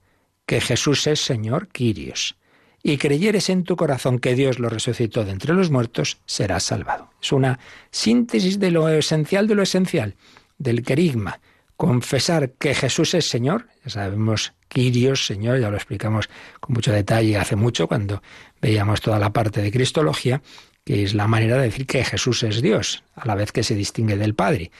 que 0.45 0.60
Jesús 0.60 1.07
es 1.07 1.23
Señor, 1.23 1.69
Quirios, 1.69 2.36
y 2.84 2.97
creyeres 2.97 3.49
en 3.49 3.63
tu 3.63 3.77
corazón 3.77 4.19
que 4.19 4.36
Dios 4.36 4.60
lo 4.60 4.67
resucitó 4.67 5.23
de 5.23 5.31
entre 5.31 5.53
los 5.53 5.71
muertos, 5.71 6.17
serás 6.25 6.63
salvado. 6.63 7.12
Es 7.21 7.31
una 7.31 7.60
síntesis 7.89 8.60
de 8.60 8.71
lo 8.71 8.89
esencial 8.89 9.47
de 9.47 9.55
lo 9.55 9.63
esencial, 9.63 10.15
del 10.57 10.84
querigma. 10.84 11.39
Confesar 11.77 12.51
que 12.51 12.75
Jesús 12.75 13.13
es 13.13 13.29
Señor, 13.29 13.69
ya 13.86 13.91
sabemos 13.91 14.51
Kyrios, 14.67 15.25
Señor, 15.25 15.62
ya 15.62 15.69
lo 15.69 15.77
explicamos 15.77 16.29
con 16.60 16.73
mucho 16.73 16.91
detalle 16.91 17.38
hace 17.38 17.55
mucho 17.55 17.88
cuando 17.88 18.21
veíamos 18.62 18.99
toda 18.99 19.17
la 19.17 19.31
parte 19.31 19.62
de 19.62 19.71
Cristología, 19.71 20.41
que 20.84 21.03
es 21.03 21.13
la 21.13 21.27
manera 21.27 21.55
de 21.55 21.63
decir 21.63 21.88
que 21.88 22.03
Jesús 22.03 22.43
es 22.43 22.62
Dios, 22.62 23.05
a 23.15 23.25
la 23.25 23.36
vez 23.36 23.53
que 23.53 23.63
se 23.63 23.75
distingue 23.75 24.17
del 24.17 24.36
Padre. 24.36 24.71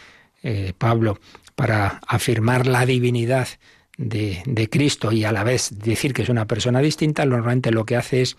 Eh, 0.44 0.74
Pablo, 0.78 1.20
para 1.56 2.02
afirmar 2.08 2.66
la 2.68 2.86
divinidad 2.86 3.48
de, 3.98 4.68
Cristo 4.72 5.12
y 5.12 5.24
a 5.24 5.32
la 5.32 5.44
vez 5.44 5.70
decir 5.78 6.14
que 6.14 6.24
es 6.24 6.30
una 6.30 6.48
persona 6.48 6.80
distinta, 6.80 7.26
normalmente 7.26 7.72
lo 7.72 7.86
que 7.86 7.96
hace 7.96 8.22
es 8.22 8.38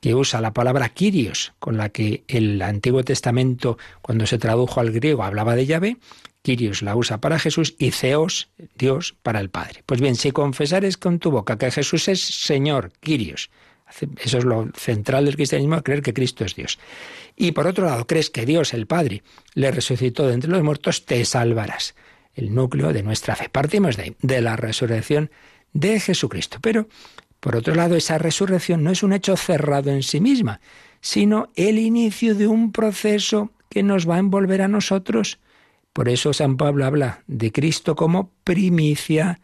que 0.00 0.14
usa 0.14 0.40
la 0.40 0.52
palabra 0.52 0.88
Kyrios, 0.88 1.52
con 1.58 1.76
la 1.76 1.88
que 1.88 2.24
el 2.28 2.62
Antiguo 2.62 3.02
Testamento, 3.02 3.76
cuando 4.00 4.26
se 4.26 4.38
tradujo 4.38 4.80
al 4.80 4.92
griego, 4.92 5.24
hablaba 5.24 5.56
de 5.56 5.66
Yahvé, 5.66 5.96
Kyrios 6.42 6.82
la 6.82 6.96
usa 6.96 7.20
para 7.20 7.38
Jesús 7.38 7.74
y 7.78 7.90
Theos, 7.90 8.48
Dios, 8.76 9.14
para 9.22 9.40
el 9.40 9.50
Padre. 9.50 9.82
Pues 9.84 10.00
bien, 10.00 10.16
si 10.16 10.30
confesares 10.30 10.96
con 10.96 11.18
tu 11.18 11.30
boca 11.30 11.58
que 11.58 11.70
Jesús 11.70 12.08
es 12.08 12.20
Señor, 12.20 12.92
Kyrios, 13.00 13.50
eso 14.22 14.38
es 14.38 14.44
lo 14.44 14.68
central 14.74 15.24
del 15.24 15.36
cristianismo, 15.36 15.82
creer 15.82 16.02
que 16.02 16.14
Cristo 16.14 16.44
es 16.44 16.54
Dios. 16.54 16.78
Y 17.36 17.52
por 17.52 17.66
otro 17.66 17.86
lado, 17.86 18.06
crees 18.06 18.30
que 18.30 18.46
Dios, 18.46 18.74
el 18.74 18.86
Padre, 18.86 19.22
le 19.54 19.70
resucitó 19.70 20.26
de 20.26 20.34
entre 20.34 20.50
los 20.50 20.62
muertos, 20.62 21.04
te 21.06 21.24
salvarás. 21.24 21.94
El 22.34 22.54
núcleo 22.54 22.92
de 22.92 23.02
nuestra 23.02 23.34
fe. 23.34 23.48
Partimos 23.48 23.96
de, 23.96 24.14
de 24.22 24.40
la 24.40 24.56
resurrección 24.56 25.30
de 25.72 25.98
Jesucristo. 25.98 26.58
Pero, 26.60 26.88
por 27.40 27.56
otro 27.56 27.74
lado, 27.74 27.96
esa 27.96 28.18
resurrección 28.18 28.84
no 28.84 28.90
es 28.90 29.02
un 29.02 29.12
hecho 29.12 29.36
cerrado 29.36 29.90
en 29.90 30.02
sí 30.02 30.20
misma, 30.20 30.60
sino 31.00 31.50
el 31.56 31.78
inicio 31.78 32.34
de 32.34 32.46
un 32.46 32.72
proceso 32.72 33.50
que 33.68 33.82
nos 33.82 34.08
va 34.08 34.16
a 34.16 34.20
envolver 34.20 34.62
a 34.62 34.68
nosotros. 34.68 35.38
Por 35.92 36.08
eso 36.08 36.32
San 36.32 36.56
Pablo 36.56 36.84
habla 36.84 37.22
de 37.26 37.50
Cristo 37.52 37.96
como 37.96 38.30
primicia, 38.44 39.40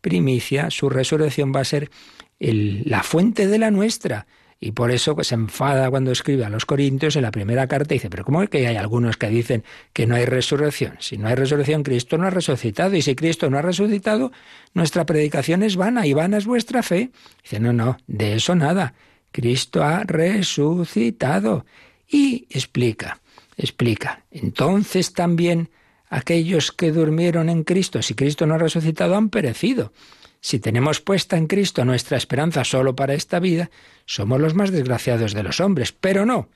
primicia, 0.00 0.70
su 0.70 0.88
resurrección 0.88 1.52
va 1.54 1.60
a 1.60 1.64
ser 1.64 1.90
la 2.40 3.02
fuente 3.02 3.46
de 3.46 3.58
la 3.58 3.70
nuestra. 3.70 4.26
Y 4.62 4.72
por 4.72 4.90
eso 4.90 5.14
pues, 5.14 5.28
se 5.28 5.34
enfada 5.34 5.88
cuando 5.88 6.12
escribe 6.12 6.44
a 6.44 6.50
los 6.50 6.66
Corintios 6.66 7.16
en 7.16 7.22
la 7.22 7.30
primera 7.30 7.66
carta 7.66 7.94
y 7.94 7.96
dice, 7.96 8.10
pero 8.10 8.24
¿cómo 8.24 8.42
es 8.42 8.50
que 8.50 8.66
hay 8.66 8.76
algunos 8.76 9.16
que 9.16 9.28
dicen 9.28 9.64
que 9.94 10.06
no 10.06 10.16
hay 10.16 10.26
resurrección? 10.26 10.96
Si 11.00 11.16
no 11.16 11.28
hay 11.28 11.34
resurrección, 11.34 11.82
Cristo 11.82 12.18
no 12.18 12.26
ha 12.26 12.30
resucitado. 12.30 12.94
Y 12.94 13.00
si 13.00 13.14
Cristo 13.14 13.48
no 13.48 13.56
ha 13.56 13.62
resucitado, 13.62 14.32
nuestra 14.74 15.06
predicación 15.06 15.62
es 15.62 15.76
vana 15.76 16.06
y 16.06 16.12
vana 16.12 16.36
es 16.36 16.44
vuestra 16.44 16.82
fe. 16.82 17.10
Dice, 17.42 17.58
no, 17.58 17.72
no, 17.72 17.96
de 18.06 18.34
eso 18.34 18.54
nada. 18.54 18.92
Cristo 19.32 19.82
ha 19.82 20.02
resucitado. 20.04 21.64
Y 22.06 22.46
explica, 22.50 23.20
explica. 23.56 24.24
Entonces 24.30 25.14
también 25.14 25.70
aquellos 26.10 26.70
que 26.72 26.92
durmieron 26.92 27.48
en 27.48 27.64
Cristo, 27.64 28.02
si 28.02 28.14
Cristo 28.14 28.44
no 28.46 28.54
ha 28.54 28.58
resucitado, 28.58 29.16
han 29.16 29.30
perecido. 29.30 29.92
Si 30.40 30.58
tenemos 30.58 31.00
puesta 31.00 31.36
en 31.36 31.46
Cristo 31.46 31.84
nuestra 31.84 32.16
esperanza 32.16 32.64
solo 32.64 32.96
para 32.96 33.14
esta 33.14 33.40
vida, 33.40 33.70
somos 34.06 34.40
los 34.40 34.54
más 34.54 34.70
desgraciados 34.70 35.34
de 35.34 35.42
los 35.42 35.60
hombres. 35.60 35.92
Pero 35.92 36.24
no. 36.24 36.48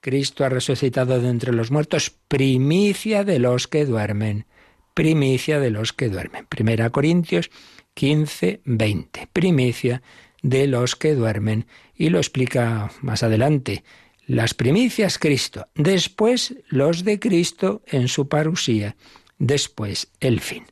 Cristo 0.00 0.44
ha 0.44 0.48
resucitado 0.48 1.20
de 1.20 1.28
entre 1.28 1.52
los 1.52 1.70
muertos, 1.70 2.10
primicia 2.28 3.24
de 3.24 3.38
los 3.38 3.68
que 3.68 3.84
duermen. 3.84 4.46
Primicia 4.94 5.60
de 5.60 5.70
los 5.70 5.92
que 5.92 6.08
duermen. 6.08 6.46
Primera 6.46 6.90
Corintios 6.90 7.50
15, 7.94 8.60
20. 8.64 9.28
Primicia 9.32 10.02
de 10.42 10.66
los 10.66 10.96
que 10.96 11.14
duermen. 11.14 11.66
Y 11.94 12.10
lo 12.10 12.18
explica 12.18 12.90
más 13.02 13.22
adelante. 13.22 13.84
Las 14.26 14.52
primicias 14.52 15.18
Cristo, 15.18 15.68
después 15.74 16.54
los 16.68 17.02
de 17.02 17.18
Cristo 17.18 17.82
en 17.86 18.08
su 18.08 18.28
parusía, 18.28 18.94
después 19.38 20.08
el 20.20 20.40
fin. 20.40 20.64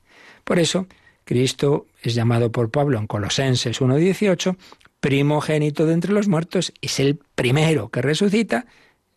Por 0.44 0.58
eso, 0.58 0.86
Cristo 1.26 1.88
es 2.00 2.14
llamado 2.14 2.50
por 2.50 2.70
Pablo 2.70 2.98
en 2.98 3.06
Colosenses 3.06 3.82
1.18 3.82 4.56
primogénito 5.00 5.86
de 5.86 5.92
entre 5.92 6.12
los 6.12 6.26
muertos, 6.26 6.72
es 6.80 6.98
el 6.98 7.18
primero 7.34 7.90
que 7.90 8.02
resucita, 8.02 8.66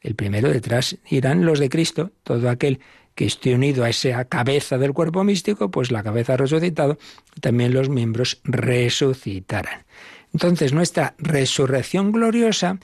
el 0.02 0.16
primero 0.16 0.50
detrás 0.50 0.98
irán 1.10 1.46
los 1.46 1.60
de 1.60 1.70
Cristo, 1.70 2.12
todo 2.24 2.50
aquel 2.50 2.80
que 3.16 3.26
esté 3.26 3.56
unido 3.56 3.84
a 3.84 3.90
esa 3.90 4.24
cabeza 4.26 4.78
del 4.78 4.94
cuerpo 4.94 5.24
místico, 5.24 5.72
pues 5.72 5.92
la 5.92 6.04
cabeza 6.04 6.34
ha 6.34 6.38
resucitado, 6.38 6.98
también 7.42 7.74
los 7.74 7.90
miembros 7.90 8.40
resucitarán. 8.44 9.86
Entonces 10.32 10.74
nuestra 10.74 11.16
resurrección 11.18 12.12
gloriosa 12.12 12.78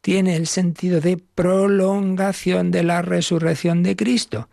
tiene 0.00 0.36
el 0.36 0.46
sentido 0.46 1.00
de 1.00 1.16
prolongación 1.16 2.70
de 2.70 2.82
la 2.82 3.02
resurrección 3.02 3.82
de 3.82 3.96
Cristo. 3.96 4.48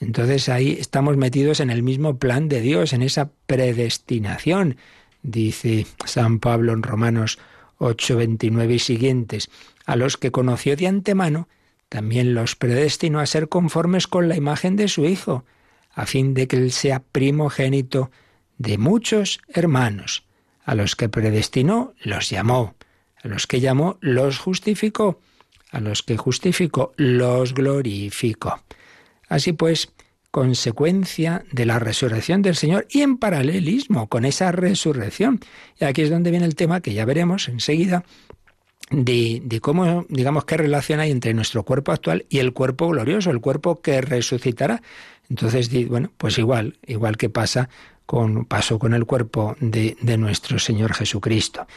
Entonces 0.00 0.48
ahí 0.48 0.78
estamos 0.80 1.18
metidos 1.18 1.60
en 1.60 1.70
el 1.70 1.82
mismo 1.82 2.18
plan 2.18 2.48
de 2.48 2.62
Dios, 2.62 2.94
en 2.94 3.02
esa 3.02 3.30
predestinación, 3.46 4.78
dice 5.22 5.86
San 6.06 6.40
Pablo 6.40 6.72
en 6.72 6.82
Romanos 6.82 7.38
8, 7.78 8.16
29 8.16 8.74
y 8.74 8.78
siguientes, 8.78 9.50
a 9.84 9.96
los 9.96 10.16
que 10.16 10.30
conoció 10.30 10.74
de 10.74 10.86
antemano, 10.86 11.48
también 11.90 12.34
los 12.34 12.56
predestinó 12.56 13.20
a 13.20 13.26
ser 13.26 13.48
conformes 13.48 14.06
con 14.06 14.28
la 14.28 14.36
imagen 14.36 14.76
de 14.76 14.88
su 14.88 15.04
Hijo, 15.04 15.44
a 15.92 16.06
fin 16.06 16.34
de 16.34 16.48
que 16.48 16.56
Él 16.56 16.72
sea 16.72 17.00
primogénito 17.00 18.10
de 18.58 18.78
muchos 18.78 19.40
hermanos. 19.48 20.24
A 20.64 20.74
los 20.74 20.94
que 20.94 21.08
predestinó, 21.08 21.94
los 22.02 22.30
llamó. 22.30 22.74
A 23.22 23.28
los 23.28 23.46
que 23.46 23.60
llamó, 23.60 23.98
los 24.00 24.38
justificó. 24.38 25.20
A 25.72 25.80
los 25.80 26.02
que 26.02 26.16
justificó, 26.16 26.92
los 26.96 27.54
glorificó. 27.54 28.60
Así 29.30 29.54
pues, 29.54 29.90
consecuencia 30.30 31.44
de 31.52 31.64
la 31.64 31.78
resurrección 31.78 32.42
del 32.42 32.56
Señor 32.56 32.86
y 32.90 33.00
en 33.00 33.16
paralelismo 33.16 34.08
con 34.08 34.24
esa 34.24 34.52
resurrección. 34.52 35.40
Y 35.80 35.84
aquí 35.84 36.02
es 36.02 36.10
donde 36.10 36.30
viene 36.30 36.44
el 36.44 36.56
tema 36.56 36.80
que 36.80 36.92
ya 36.92 37.04
veremos 37.04 37.48
enseguida 37.48 38.04
de, 38.90 39.40
de, 39.44 39.60
cómo, 39.60 40.04
digamos, 40.08 40.44
qué 40.44 40.56
relación 40.56 41.00
hay 41.00 41.10
entre 41.10 41.32
nuestro 41.32 41.64
cuerpo 41.64 41.92
actual 41.92 42.26
y 42.28 42.40
el 42.40 42.52
cuerpo 42.52 42.88
glorioso, 42.88 43.30
el 43.30 43.40
cuerpo 43.40 43.80
que 43.80 44.00
resucitará. 44.00 44.82
Entonces, 45.28 45.70
bueno, 45.88 46.12
pues 46.16 46.38
igual, 46.38 46.78
igual 46.86 47.16
que 47.16 47.30
pasa 47.30 47.68
con, 48.04 48.44
pasó 48.46 48.80
con 48.80 48.94
el 48.94 49.06
cuerpo 49.06 49.56
de, 49.60 49.96
nuestro 50.18 50.58
Señor 50.58 50.92
Jesucristo. 50.92 51.68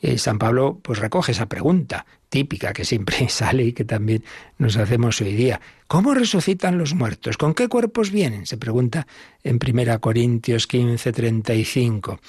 Eh, 0.00 0.16
San 0.16 0.38
Pablo 0.38 0.80
pues 0.82 0.98
recoge 0.98 1.32
esa 1.32 1.46
pregunta 1.46 2.06
típica 2.32 2.72
que 2.72 2.86
siempre 2.86 3.28
sale 3.28 3.62
y 3.62 3.72
que 3.74 3.84
también 3.84 4.24
nos 4.56 4.78
hacemos 4.78 5.20
hoy 5.20 5.34
día. 5.34 5.60
¿Cómo 5.86 6.14
resucitan 6.14 6.78
los 6.78 6.94
muertos? 6.94 7.36
¿Con 7.36 7.52
qué 7.52 7.68
cuerpos 7.68 8.10
vienen? 8.10 8.46
Se 8.46 8.56
pregunta 8.56 9.06
en 9.44 9.58
1 9.62 10.00
Corintios 10.00 10.66
15, 10.66 11.12
35. 11.12 12.20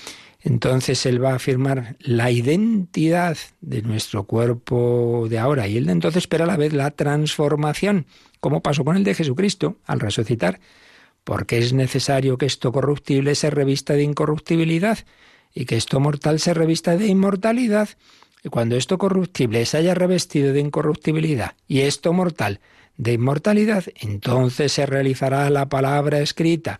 Entonces 0.41 1.05
él 1.05 1.23
va 1.23 1.31
a 1.31 1.35
afirmar 1.35 1.95
la 1.99 2.31
identidad 2.31 3.37
de 3.61 3.81
nuestro 3.81 4.25
cuerpo 4.25 5.27
de 5.29 5.39
ahora 5.39 5.69
y 5.69 5.77
el 5.77 5.85
de 5.85 5.93
entonces, 5.93 6.27
pero 6.27 6.43
a 6.43 6.47
la 6.47 6.57
vez 6.57 6.73
la 6.73 6.91
transformación, 6.91 8.05
como 8.41 8.61
pasó 8.61 8.83
con 8.83 8.97
el 8.97 9.05
de 9.05 9.15
Jesucristo 9.15 9.77
al 9.85 10.01
resucitar, 10.01 10.59
porque 11.23 11.59
es 11.59 11.71
necesario 11.71 12.37
que 12.37 12.45
esto 12.45 12.73
corruptible 12.73 13.35
se 13.35 13.49
revista 13.49 13.93
de 13.93 14.03
incorruptibilidad 14.03 14.99
y 15.55 15.63
que 15.63 15.77
esto 15.77 16.01
mortal 16.01 16.41
se 16.41 16.53
revista 16.53 16.97
de 16.97 17.07
inmortalidad. 17.07 17.87
Cuando 18.49 18.75
esto 18.75 18.97
corruptible 18.97 19.65
se 19.65 19.77
haya 19.77 19.93
revestido 19.93 20.51
de 20.53 20.59
incorruptibilidad 20.59 21.55
y 21.67 21.81
esto 21.81 22.11
mortal 22.11 22.59
de 22.97 23.13
inmortalidad, 23.13 23.85
entonces 23.95 24.71
se 24.73 24.85
realizará 24.85 25.49
la 25.49 25.69
palabra 25.69 26.19
escrita. 26.19 26.79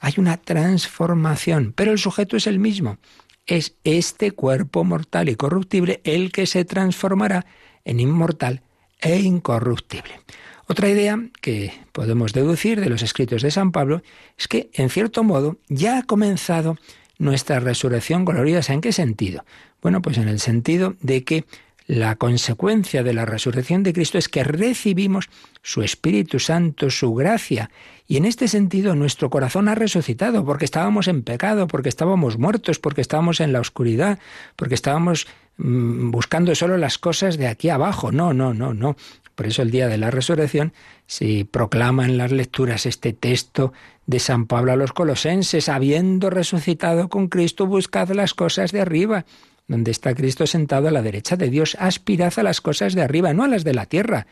Hay 0.00 0.14
una 0.16 0.38
transformación, 0.38 1.72
pero 1.76 1.92
el 1.92 1.98
sujeto 1.98 2.36
es 2.36 2.46
el 2.46 2.58
mismo. 2.58 2.98
Es 3.46 3.76
este 3.84 4.30
cuerpo 4.32 4.84
mortal 4.84 5.28
y 5.28 5.36
corruptible 5.36 6.00
el 6.04 6.32
que 6.32 6.46
se 6.46 6.64
transformará 6.64 7.44
en 7.84 8.00
inmortal 8.00 8.62
e 9.00 9.20
incorruptible. 9.20 10.20
Otra 10.66 10.88
idea 10.88 11.18
que 11.40 11.72
podemos 11.92 12.32
deducir 12.32 12.80
de 12.80 12.88
los 12.88 13.02
escritos 13.02 13.42
de 13.42 13.50
San 13.50 13.72
Pablo 13.72 14.02
es 14.38 14.48
que, 14.48 14.70
en 14.72 14.90
cierto 14.90 15.22
modo, 15.22 15.58
ya 15.68 15.98
ha 15.98 16.02
comenzado 16.04 16.78
nuestra 17.22 17.60
resurrección 17.60 18.24
gloriosa. 18.24 18.74
¿En 18.74 18.80
qué 18.80 18.92
sentido? 18.92 19.44
Bueno, 19.80 20.02
pues 20.02 20.18
en 20.18 20.28
el 20.28 20.40
sentido 20.40 20.96
de 21.00 21.24
que 21.24 21.44
la 21.86 22.16
consecuencia 22.16 23.02
de 23.02 23.12
la 23.12 23.24
resurrección 23.24 23.82
de 23.82 23.92
Cristo 23.92 24.18
es 24.18 24.28
que 24.28 24.44
recibimos 24.44 25.28
su 25.62 25.82
Espíritu 25.82 26.38
Santo, 26.38 26.90
su 26.90 27.14
gracia. 27.14 27.70
Y 28.06 28.16
en 28.16 28.24
este 28.24 28.48
sentido 28.48 28.94
nuestro 28.94 29.30
corazón 29.30 29.68
ha 29.68 29.74
resucitado 29.74 30.44
porque 30.44 30.64
estábamos 30.64 31.08
en 31.08 31.22
pecado, 31.22 31.66
porque 31.66 31.88
estábamos 31.88 32.38
muertos, 32.38 32.78
porque 32.78 33.00
estábamos 33.00 33.40
en 33.40 33.52
la 33.52 33.60
oscuridad, 33.60 34.18
porque 34.56 34.74
estábamos 34.74 35.26
mm, 35.58 36.10
buscando 36.10 36.54
solo 36.54 36.76
las 36.76 36.98
cosas 36.98 37.36
de 37.36 37.46
aquí 37.46 37.68
abajo. 37.68 38.10
No, 38.10 38.32
no, 38.32 38.52
no, 38.52 38.74
no. 38.74 38.96
Por 39.34 39.46
eso 39.46 39.62
el 39.62 39.70
día 39.70 39.88
de 39.88 39.98
la 39.98 40.10
resurrección 40.10 40.72
se 41.06 41.46
proclama 41.50 42.04
en 42.04 42.18
las 42.18 42.32
lecturas 42.32 42.86
este 42.86 43.12
texto 43.12 43.72
de 44.06 44.18
San 44.18 44.46
Pablo 44.46 44.72
a 44.72 44.76
los 44.76 44.92
colosenses, 44.92 45.68
habiendo 45.68 46.30
resucitado 46.30 47.08
con 47.08 47.28
Cristo, 47.28 47.66
buscad 47.66 48.10
las 48.10 48.34
cosas 48.34 48.72
de 48.72 48.80
arriba, 48.80 49.24
donde 49.68 49.90
está 49.90 50.14
Cristo 50.14 50.46
sentado 50.46 50.88
a 50.88 50.90
la 50.90 51.02
derecha 51.02 51.36
de 51.36 51.48
Dios, 51.48 51.76
aspirad 51.80 52.32
a 52.36 52.42
las 52.42 52.60
cosas 52.60 52.94
de 52.94 53.02
arriba, 53.02 53.32
no 53.32 53.44
a 53.44 53.48
las 53.48 53.64
de 53.64 53.74
la 53.74 53.86
tierra, 53.86 54.26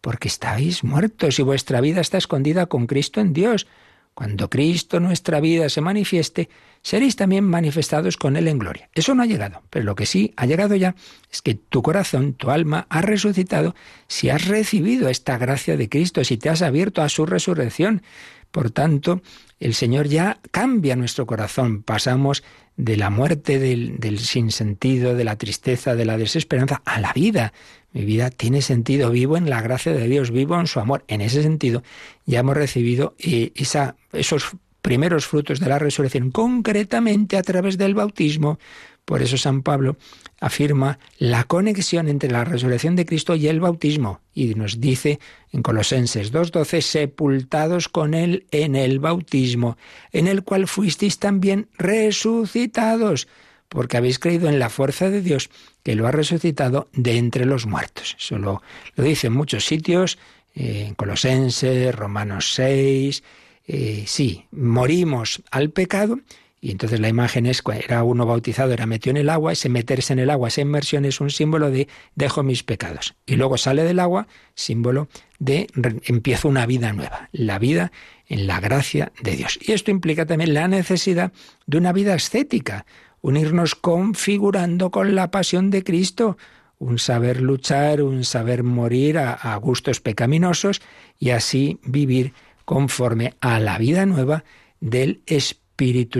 porque 0.00 0.28
estáis 0.28 0.82
muertos 0.82 1.38
y 1.38 1.42
vuestra 1.42 1.80
vida 1.80 2.00
está 2.00 2.18
escondida 2.18 2.66
con 2.66 2.86
Cristo 2.86 3.20
en 3.20 3.32
Dios. 3.32 3.68
Cuando 4.14 4.50
Cristo 4.50 5.00
nuestra 5.00 5.40
vida 5.40 5.68
se 5.68 5.80
manifieste, 5.80 6.48
seréis 6.82 7.16
también 7.16 7.44
manifestados 7.44 8.16
con 8.16 8.36
Él 8.36 8.48
en 8.48 8.58
gloria. 8.58 8.90
Eso 8.94 9.14
no 9.14 9.22
ha 9.22 9.26
llegado, 9.26 9.62
pero 9.70 9.84
lo 9.84 9.94
que 9.94 10.06
sí 10.06 10.34
ha 10.36 10.46
llegado 10.46 10.74
ya 10.74 10.94
es 11.30 11.40
que 11.40 11.54
tu 11.54 11.82
corazón, 11.82 12.34
tu 12.34 12.50
alma, 12.50 12.86
ha 12.90 13.00
resucitado 13.02 13.74
si 14.08 14.28
has 14.28 14.46
recibido 14.48 15.08
esta 15.08 15.38
gracia 15.38 15.76
de 15.76 15.88
Cristo, 15.88 16.24
si 16.24 16.36
te 16.36 16.50
has 16.50 16.62
abierto 16.62 17.02
a 17.02 17.08
su 17.08 17.24
resurrección. 17.24 18.02
Por 18.50 18.70
tanto, 18.70 19.22
el 19.62 19.74
Señor 19.74 20.08
ya 20.08 20.40
cambia 20.50 20.96
nuestro 20.96 21.24
corazón. 21.24 21.84
Pasamos 21.84 22.42
de 22.76 22.96
la 22.96 23.10
muerte, 23.10 23.60
del, 23.60 24.18
sinsentido, 24.18 25.14
de 25.14 25.22
la 25.22 25.36
tristeza, 25.36 25.94
de 25.94 26.04
la 26.04 26.18
desesperanza, 26.18 26.82
a 26.84 27.00
la 27.00 27.12
vida. 27.12 27.52
Mi 27.92 28.04
vida 28.04 28.30
tiene 28.30 28.60
sentido, 28.60 29.10
vivo 29.10 29.36
en 29.36 29.48
la 29.48 29.62
gracia 29.62 29.92
de 29.92 30.08
Dios, 30.08 30.32
vivo 30.32 30.58
en 30.58 30.66
su 30.66 30.80
amor. 30.80 31.04
En 31.06 31.20
ese 31.20 31.44
sentido, 31.44 31.84
ya 32.26 32.40
hemos 32.40 32.56
recibido 32.56 33.14
eh, 33.20 33.52
esos 33.54 34.56
primeros 34.80 35.26
frutos 35.26 35.60
de 35.60 35.68
la 35.68 35.78
resurrección, 35.78 36.32
concretamente 36.32 37.36
a 37.36 37.42
través 37.42 37.78
del 37.78 37.94
bautismo. 37.94 38.58
Por 39.04 39.22
eso 39.22 39.36
San 39.36 39.62
Pablo 39.62 39.96
afirma 40.42 40.98
la 41.18 41.44
conexión 41.44 42.08
entre 42.08 42.28
la 42.28 42.44
resurrección 42.44 42.96
de 42.96 43.06
Cristo 43.06 43.36
y 43.36 43.46
el 43.46 43.60
bautismo 43.60 44.20
y 44.34 44.56
nos 44.56 44.80
dice 44.80 45.20
en 45.52 45.62
Colosenses 45.62 46.32
2.12, 46.32 46.80
sepultados 46.80 47.88
con 47.88 48.12
Él 48.12 48.44
en 48.50 48.74
el 48.74 48.98
bautismo, 48.98 49.78
en 50.10 50.26
el 50.26 50.42
cual 50.42 50.66
fuisteis 50.66 51.20
también 51.20 51.68
resucitados, 51.78 53.28
porque 53.68 53.96
habéis 53.96 54.18
creído 54.18 54.48
en 54.48 54.58
la 54.58 54.68
fuerza 54.68 55.10
de 55.10 55.22
Dios 55.22 55.48
que 55.84 55.94
lo 55.94 56.08
ha 56.08 56.10
resucitado 56.10 56.88
de 56.92 57.18
entre 57.18 57.46
los 57.46 57.66
muertos. 57.66 58.16
Eso 58.18 58.36
lo, 58.36 58.62
dice 58.96 59.28
en 59.28 59.34
muchos 59.34 59.64
sitios, 59.64 60.18
eh, 60.56 60.86
en 60.88 60.94
Colosenses, 60.96 61.94
Romanos 61.94 62.52
6, 62.54 63.22
eh, 63.68 64.04
sí, 64.08 64.46
morimos 64.50 65.40
al 65.52 65.70
pecado 65.70 66.18
y 66.64 66.70
entonces 66.70 67.00
la 67.00 67.08
imagen 67.08 67.46
es, 67.46 67.60
era 67.84 68.04
uno 68.04 68.24
bautizado, 68.24 68.72
era 68.72 68.86
metido 68.86 69.10
en 69.10 69.16
el 69.16 69.30
agua, 69.30 69.50
ese 69.50 69.68
meterse 69.68 70.12
en 70.12 70.20
el 70.20 70.30
agua, 70.30 70.46
esa 70.46 70.60
inmersión 70.60 71.04
es 71.04 71.20
un 71.20 71.28
símbolo 71.28 71.72
de 71.72 71.88
dejo 72.14 72.44
mis 72.44 72.62
pecados. 72.62 73.16
Y 73.26 73.34
luego 73.34 73.58
sale 73.58 73.82
del 73.82 73.98
agua, 73.98 74.28
símbolo 74.54 75.08
de 75.40 75.66
empiezo 76.04 76.48
una 76.48 76.64
vida 76.64 76.92
nueva, 76.92 77.28
la 77.32 77.58
vida 77.58 77.90
en 78.28 78.46
la 78.46 78.60
gracia 78.60 79.10
de 79.20 79.34
Dios. 79.34 79.58
Y 79.60 79.72
esto 79.72 79.90
implica 79.90 80.24
también 80.24 80.54
la 80.54 80.68
necesidad 80.68 81.32
de 81.66 81.78
una 81.78 81.92
vida 81.92 82.14
ascética, 82.14 82.86
unirnos 83.22 83.74
configurando 83.74 84.92
con 84.92 85.16
la 85.16 85.32
pasión 85.32 85.68
de 85.70 85.82
Cristo, 85.82 86.38
un 86.78 87.00
saber 87.00 87.40
luchar, 87.40 88.02
un 88.02 88.22
saber 88.22 88.62
morir 88.62 89.18
a 89.18 89.56
gustos 89.56 90.00
pecaminosos 90.00 90.80
y 91.18 91.30
así 91.30 91.80
vivir 91.82 92.34
conforme 92.64 93.34
a 93.40 93.58
la 93.58 93.78
vida 93.78 94.06
nueva 94.06 94.44
del 94.78 95.22
Espíritu 95.26 95.61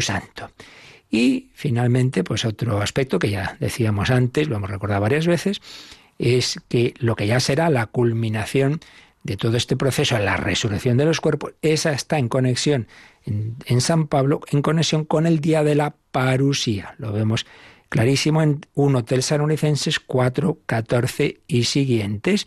Santo. 0.00 0.50
Y 1.10 1.50
finalmente, 1.54 2.24
pues 2.24 2.44
otro 2.44 2.80
aspecto 2.80 3.18
que 3.18 3.30
ya 3.30 3.56
decíamos 3.60 4.10
antes, 4.10 4.48
lo 4.48 4.56
hemos 4.56 4.70
recordado 4.70 5.02
varias 5.02 5.26
veces, 5.26 5.60
es 6.18 6.60
que 6.68 6.94
lo 6.98 7.16
que 7.16 7.26
ya 7.26 7.38
será 7.38 7.68
la 7.68 7.86
culminación 7.86 8.80
de 9.22 9.36
todo 9.36 9.56
este 9.56 9.76
proceso, 9.76 10.18
la 10.18 10.36
resurrección 10.36 10.96
de 10.96 11.04
los 11.04 11.20
cuerpos, 11.20 11.52
esa 11.62 11.92
está 11.92 12.18
en 12.18 12.28
conexión 12.28 12.88
en, 13.24 13.80
San 13.80 14.08
Pablo, 14.08 14.40
en 14.50 14.62
conexión 14.62 15.04
con 15.04 15.26
el 15.26 15.40
día 15.40 15.62
de 15.62 15.74
la 15.74 15.94
parusía. 16.10 16.94
Lo 16.98 17.12
vemos 17.12 17.46
clarísimo 17.88 18.42
en 18.42 18.66
1 18.74 19.04
Tesalonicenses 19.04 20.00
4, 20.00 20.60
14 20.66 21.40
y 21.46 21.64
siguientes, 21.64 22.46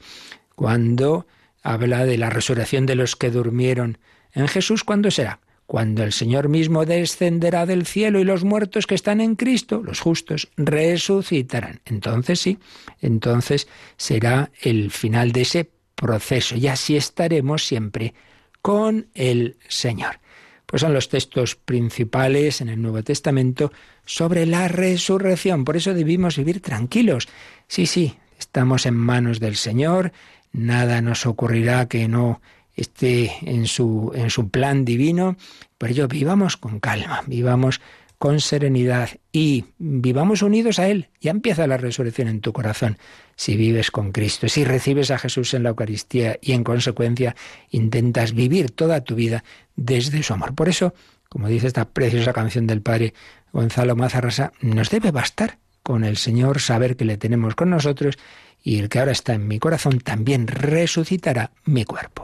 cuando 0.55 1.27
habla 1.63 2.05
de 2.05 2.17
la 2.17 2.29
resurrección 2.29 2.85
de 2.85 2.95
los 2.95 3.15
que 3.15 3.31
durmieron 3.31 3.99
en 4.33 4.47
Jesús. 4.47 4.83
¿Cuándo 4.83 5.11
será? 5.11 5.39
Cuando 5.65 6.03
el 6.03 6.13
Señor 6.13 6.47
mismo 6.47 6.85
descenderá 6.85 7.65
del 7.65 7.85
cielo 7.85 8.19
y 8.19 8.23
los 8.23 8.43
muertos 8.43 8.85
que 8.85 8.95
están 8.95 9.19
en 9.19 9.35
Cristo, 9.35 9.81
los 9.83 9.99
justos, 9.99 10.49
resucitarán. 10.57 11.81
Entonces 11.85 12.39
sí, 12.39 12.59
entonces 13.01 13.67
será 13.97 14.51
el 14.61 14.91
final 14.91 15.31
de 15.31 15.41
ese 15.41 15.69
proceso 15.95 16.55
y 16.55 16.67
así 16.67 16.95
estaremos 16.95 17.65
siempre 17.65 18.13
con 18.61 19.07
el 19.15 19.57
Señor. 19.67 20.19
Pues 20.65 20.81
son 20.81 20.93
los 20.93 21.09
textos 21.09 21.55
principales 21.55 22.61
en 22.61 22.69
el 22.69 22.81
Nuevo 22.81 23.03
Testamento 23.03 23.71
sobre 24.05 24.45
la 24.45 24.67
resurrección. 24.67 25.63
Por 25.63 25.77
eso 25.77 25.93
debimos 25.93 26.37
vivir 26.37 26.61
tranquilos. 26.61 27.27
Sí, 27.67 27.85
sí, 27.85 28.17
estamos 28.39 28.85
en 28.85 28.95
manos 28.95 29.39
del 29.39 29.55
Señor, 29.55 30.11
nada 30.51 31.01
nos 31.01 31.25
ocurrirá 31.25 31.87
que 31.87 32.07
no 32.07 32.41
esté 32.75 33.31
en 33.41 33.67
su, 33.67 34.11
en 34.15 34.29
su 34.29 34.49
plan 34.49 34.85
divino. 34.85 35.37
Por 35.77 35.89
ello, 35.89 36.07
vivamos 36.07 36.57
con 36.57 36.79
calma, 36.79 37.23
vivamos 37.27 37.81
con 38.17 38.39
serenidad 38.39 39.09
y 39.31 39.65
vivamos 39.77 40.41
unidos 40.41 40.79
a 40.79 40.87
Él. 40.87 41.09
Ya 41.19 41.31
empieza 41.31 41.67
la 41.67 41.77
resurrección 41.77 42.27
en 42.27 42.41
tu 42.41 42.53
corazón 42.53 42.97
si 43.35 43.57
vives 43.57 43.91
con 43.91 44.11
Cristo, 44.11 44.47
si 44.47 44.63
recibes 44.63 45.11
a 45.11 45.17
Jesús 45.17 45.53
en 45.53 45.63
la 45.63 45.69
Eucaristía 45.69 46.39
y 46.41 46.53
en 46.53 46.63
consecuencia 46.63 47.35
intentas 47.69 48.33
vivir 48.33 48.71
toda 48.71 49.01
tu 49.01 49.15
vida 49.15 49.43
desde 49.75 50.23
su 50.23 50.33
amor. 50.33 50.55
Por 50.55 50.69
eso, 50.69 50.93
como 51.29 51.47
dice 51.47 51.67
esta 51.67 51.89
preciosa 51.89 52.33
canción 52.33 52.67
del 52.67 52.81
Padre 52.81 53.13
Gonzalo 53.51 53.95
Mazarrasa, 53.95 54.53
nos 54.61 54.89
debe 54.89 55.11
bastar 55.11 55.59
con 55.83 56.03
el 56.03 56.17
Señor 56.17 56.61
saber 56.61 56.95
que 56.95 57.05
le 57.05 57.17
tenemos 57.17 57.55
con 57.55 57.69
nosotros 57.69 58.17
y 58.65 58.79
el 58.79 58.89
que 58.89 58.99
ahora 58.99 59.11
está 59.11 59.35
en 59.35 59.47
mi 59.47 59.59
corazón 59.59 59.99
también 59.99 60.47
resucitará 60.47 61.51
mi 61.65 61.85
cuerpo. 61.85 62.23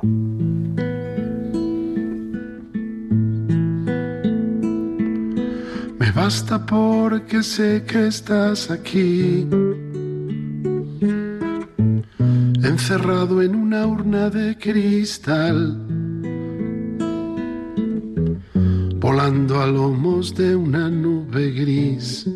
Me 6.00 6.12
basta 6.12 6.66
porque 6.66 7.44
sé 7.44 7.84
que 7.88 8.08
estás 8.08 8.72
aquí, 8.72 9.48
encerrado 12.64 13.44
en 13.44 13.54
una 13.54 13.86
urna 13.86 14.32
de 14.32 14.58
cristal, 14.58 15.78
volando 19.00 19.62
a 19.62 19.68
lomos 19.68 20.34
de 20.34 20.56
una 20.56 20.90
nube 20.90 21.52
gris 21.52 22.28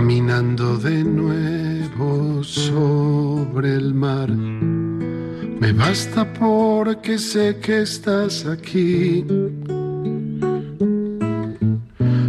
caminando 0.00 0.78
de 0.78 1.04
nuevo 1.04 2.42
sobre 2.42 3.74
el 3.74 3.92
mar. 3.92 4.30
Me 4.30 5.72
basta 5.74 6.24
porque 6.32 7.18
sé 7.18 7.58
que 7.60 7.82
estás 7.82 8.46
aquí. 8.46 9.26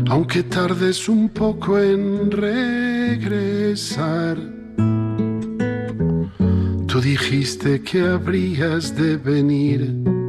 Aunque 0.09 0.43
tardes 0.43 1.07
un 1.07 1.29
poco 1.29 1.79
en 1.79 2.29
regresar, 2.29 3.15
tú 6.87 6.99
dijiste 6.99 7.81
que 7.83 8.01
habrías 8.01 8.93
de 8.97 9.15
venir 9.15 10.20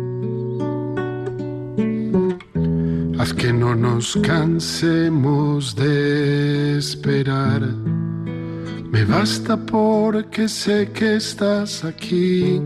Haz 3.22 3.32
que 3.34 3.52
no 3.52 3.76
nos 3.76 4.16
cansemos 4.16 5.76
de 5.76 6.76
esperar. 6.76 7.60
Me 8.90 9.04
basta 9.04 9.56
porque 9.56 10.48
sé 10.48 10.90
que 10.92 11.14
estás 11.18 11.84
aquí. 11.84 12.60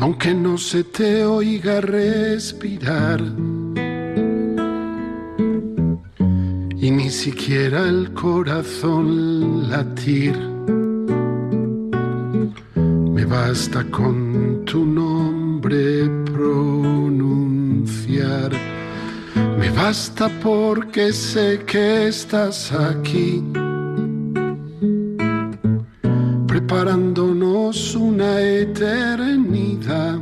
Aunque 0.00 0.34
no 0.34 0.58
se 0.58 0.82
te 0.82 1.24
oiga 1.24 1.80
respirar. 1.80 3.20
Y 6.84 6.90
ni 6.90 7.10
siquiera 7.10 7.88
el 7.88 8.12
corazón 8.12 9.70
latir. 9.70 10.36
Me 13.14 13.24
basta 13.24 13.84
con 13.84 14.64
tu 14.64 14.84
nombre 14.84 15.37
pronunciar. 15.68 17.42
Me 19.58 19.68
basta 19.70 20.30
porque 20.42 21.12
sé 21.12 21.62
que 21.66 22.08
estás 22.08 22.72
aquí, 22.72 23.44
preparándonos 26.46 27.94
una 27.94 28.40
eternidad. 28.40 30.20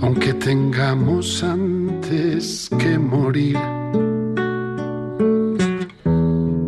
Aunque 0.00 0.34
tengamos 0.34 1.42
antes 1.42 2.70
que 2.78 2.96
morir 2.98 3.58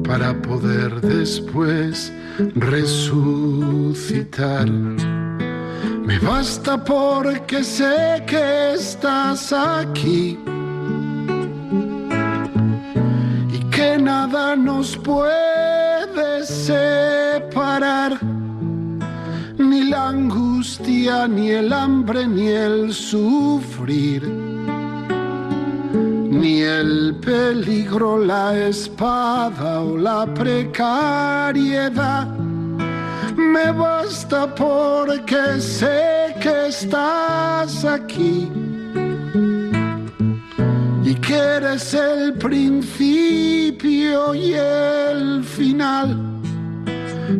para 0.02 0.34
poder 0.42 1.00
después 1.00 2.12
resucitar. 2.56 3.46
Me 6.06 6.18
basta 6.20 6.72
porque 6.82 7.64
sé 7.64 8.22
que 8.26 8.74
estás 8.74 9.52
aquí. 9.52 10.38
Y 13.52 13.58
que 13.74 13.98
nada 13.98 14.54
nos 14.54 14.96
puede 14.96 16.44
separar. 16.44 18.18
La 19.96 20.08
angustia, 20.08 21.28
ni 21.28 21.50
el 21.50 21.72
hambre, 21.72 22.26
ni 22.26 22.48
el 22.48 22.92
sufrir, 22.92 24.28
ni 26.30 26.60
el 26.60 27.14
peligro, 27.24 28.18
la 28.18 28.66
espada 28.66 29.80
o 29.80 29.96
la 29.96 30.26
precariedad. 30.34 32.26
Me 33.36 33.70
basta 33.70 34.52
porque 34.54 35.60
sé 35.60 36.34
que 36.40 36.68
estás 36.68 37.84
aquí 37.84 38.50
y 41.04 41.14
que 41.14 41.34
eres 41.34 41.94
el 41.94 42.34
principio 42.34 44.34
y 44.34 44.54
el 44.54 45.44
final 45.44 46.36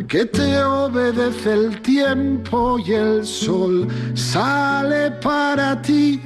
que 0.07 0.25
te 0.25 0.63
obedece 0.63 1.53
el 1.53 1.81
tiempo 1.81 2.79
y 2.79 2.93
el 2.93 3.25
sol 3.25 3.87
sale 4.13 5.11
para 5.11 5.81
ti, 5.81 6.21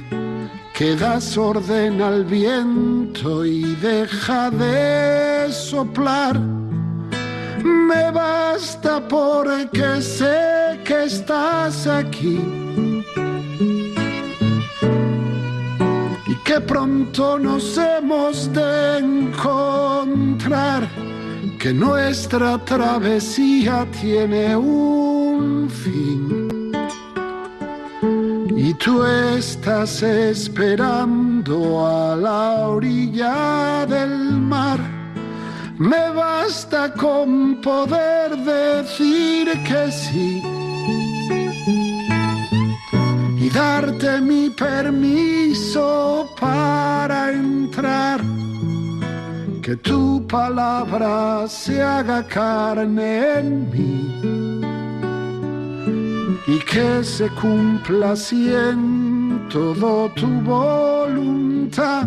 que 0.74 0.96
das 0.96 1.36
orden 1.36 2.00
al 2.00 2.24
viento 2.24 3.44
y 3.44 3.74
deja 3.76 4.50
de 4.50 5.52
soplar. 5.52 6.51
Me 7.92 8.10
basta 8.10 9.00
porque 9.06 10.00
sé 10.00 10.80
que 10.84 11.04
estás 11.04 11.86
aquí. 11.86 12.40
Y 16.26 16.34
que 16.46 16.58
pronto 16.60 17.38
nos 17.38 17.76
hemos 17.76 18.50
de 18.52 18.98
encontrar 18.98 20.88
que 21.58 21.72
nuestra 21.74 22.56
travesía 22.64 23.86
tiene 24.00 24.56
un 24.56 25.68
fin. 25.68 26.48
Y 28.56 28.72
tú 28.74 29.04
estás 29.04 30.02
esperando 30.02 31.86
a 31.86 32.16
la 32.16 32.68
orilla 32.68 33.84
del 33.86 34.40
mar. 34.40 35.01
Me 35.82 36.10
basta 36.14 36.92
con 36.92 37.60
poder 37.60 38.36
decir 38.36 39.48
que 39.64 39.90
sí. 39.90 40.40
Y 43.36 43.50
darte 43.50 44.20
mi 44.20 44.48
permiso 44.50 46.30
para 46.38 47.32
entrar 47.32 48.20
que 49.60 49.74
tu 49.74 50.24
palabra 50.28 51.48
se 51.48 51.82
haga 51.82 52.28
carne 52.28 53.40
en 53.40 53.70
mí 53.72 54.20
y 56.46 56.58
que 56.60 57.02
se 57.02 57.28
cumpla 57.30 58.12
así 58.12 58.52
todo 59.50 60.08
tu 60.10 60.28
voluntad. 60.42 62.06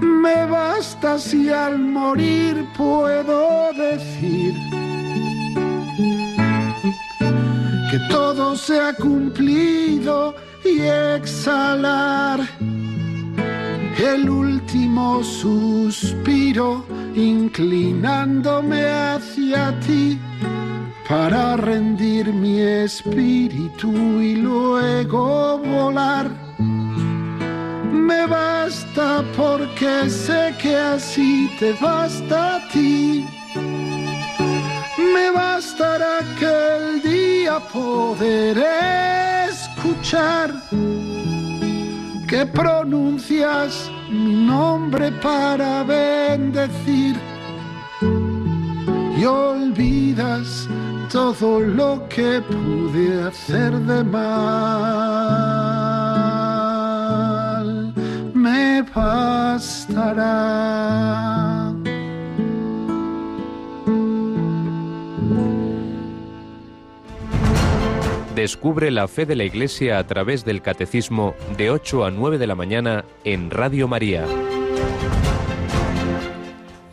Me 0.00 0.46
basta 0.46 1.18
si 1.18 1.50
al 1.50 1.78
morir 1.78 2.66
puedo 2.76 3.72
decir 3.72 4.54
que 7.90 7.98
todo 8.10 8.56
se 8.56 8.80
ha 8.80 8.92
cumplido 8.94 10.34
y 10.64 10.80
exhalar 10.80 12.40
el 13.98 14.28
último 14.28 15.22
suspiro 15.22 16.84
inclinándome 17.14 18.84
hacia 18.86 19.78
ti 19.80 20.18
para 21.08 21.56
rendir 21.56 22.32
mi 22.32 22.60
espíritu 22.60 23.92
y 24.20 24.36
luego 24.36 25.58
volar. 25.58 26.43
Me 27.94 28.26
basta 28.26 29.24
porque 29.36 30.10
sé 30.10 30.52
que 30.60 30.76
así 30.76 31.48
te 31.60 31.72
basta 31.74 32.56
a 32.56 32.68
ti. 32.68 33.24
Me 34.98 35.30
bastará 35.30 36.18
que 36.38 36.52
el 36.76 37.02
día 37.02 37.60
poder 37.72 38.58
escuchar 39.48 40.52
que 42.28 42.44
pronuncias 42.46 43.88
mi 44.10 44.44
nombre 44.44 45.12
para 45.12 45.84
bendecir 45.84 47.16
y 49.16 49.24
olvidas 49.24 50.68
todo 51.12 51.60
lo 51.60 52.08
que 52.08 52.42
pude 52.42 53.22
hacer 53.22 53.72
de 53.72 54.02
mal. 54.02 55.93
Me 58.44 58.82
bastará. 58.94 60.34
Descubre 68.34 68.90
la 68.90 69.08
fe 69.08 69.24
de 69.24 69.34
la 69.34 69.44
Iglesia 69.44 69.98
a 69.98 70.06
través 70.06 70.44
del 70.44 70.60
Catecismo 70.60 71.34
de 71.56 71.70
8 71.70 72.04
a 72.04 72.10
9 72.10 72.36
de 72.36 72.46
la 72.46 72.54
mañana 72.54 73.06
en 73.24 73.50
Radio 73.50 73.88
María. 73.88 74.26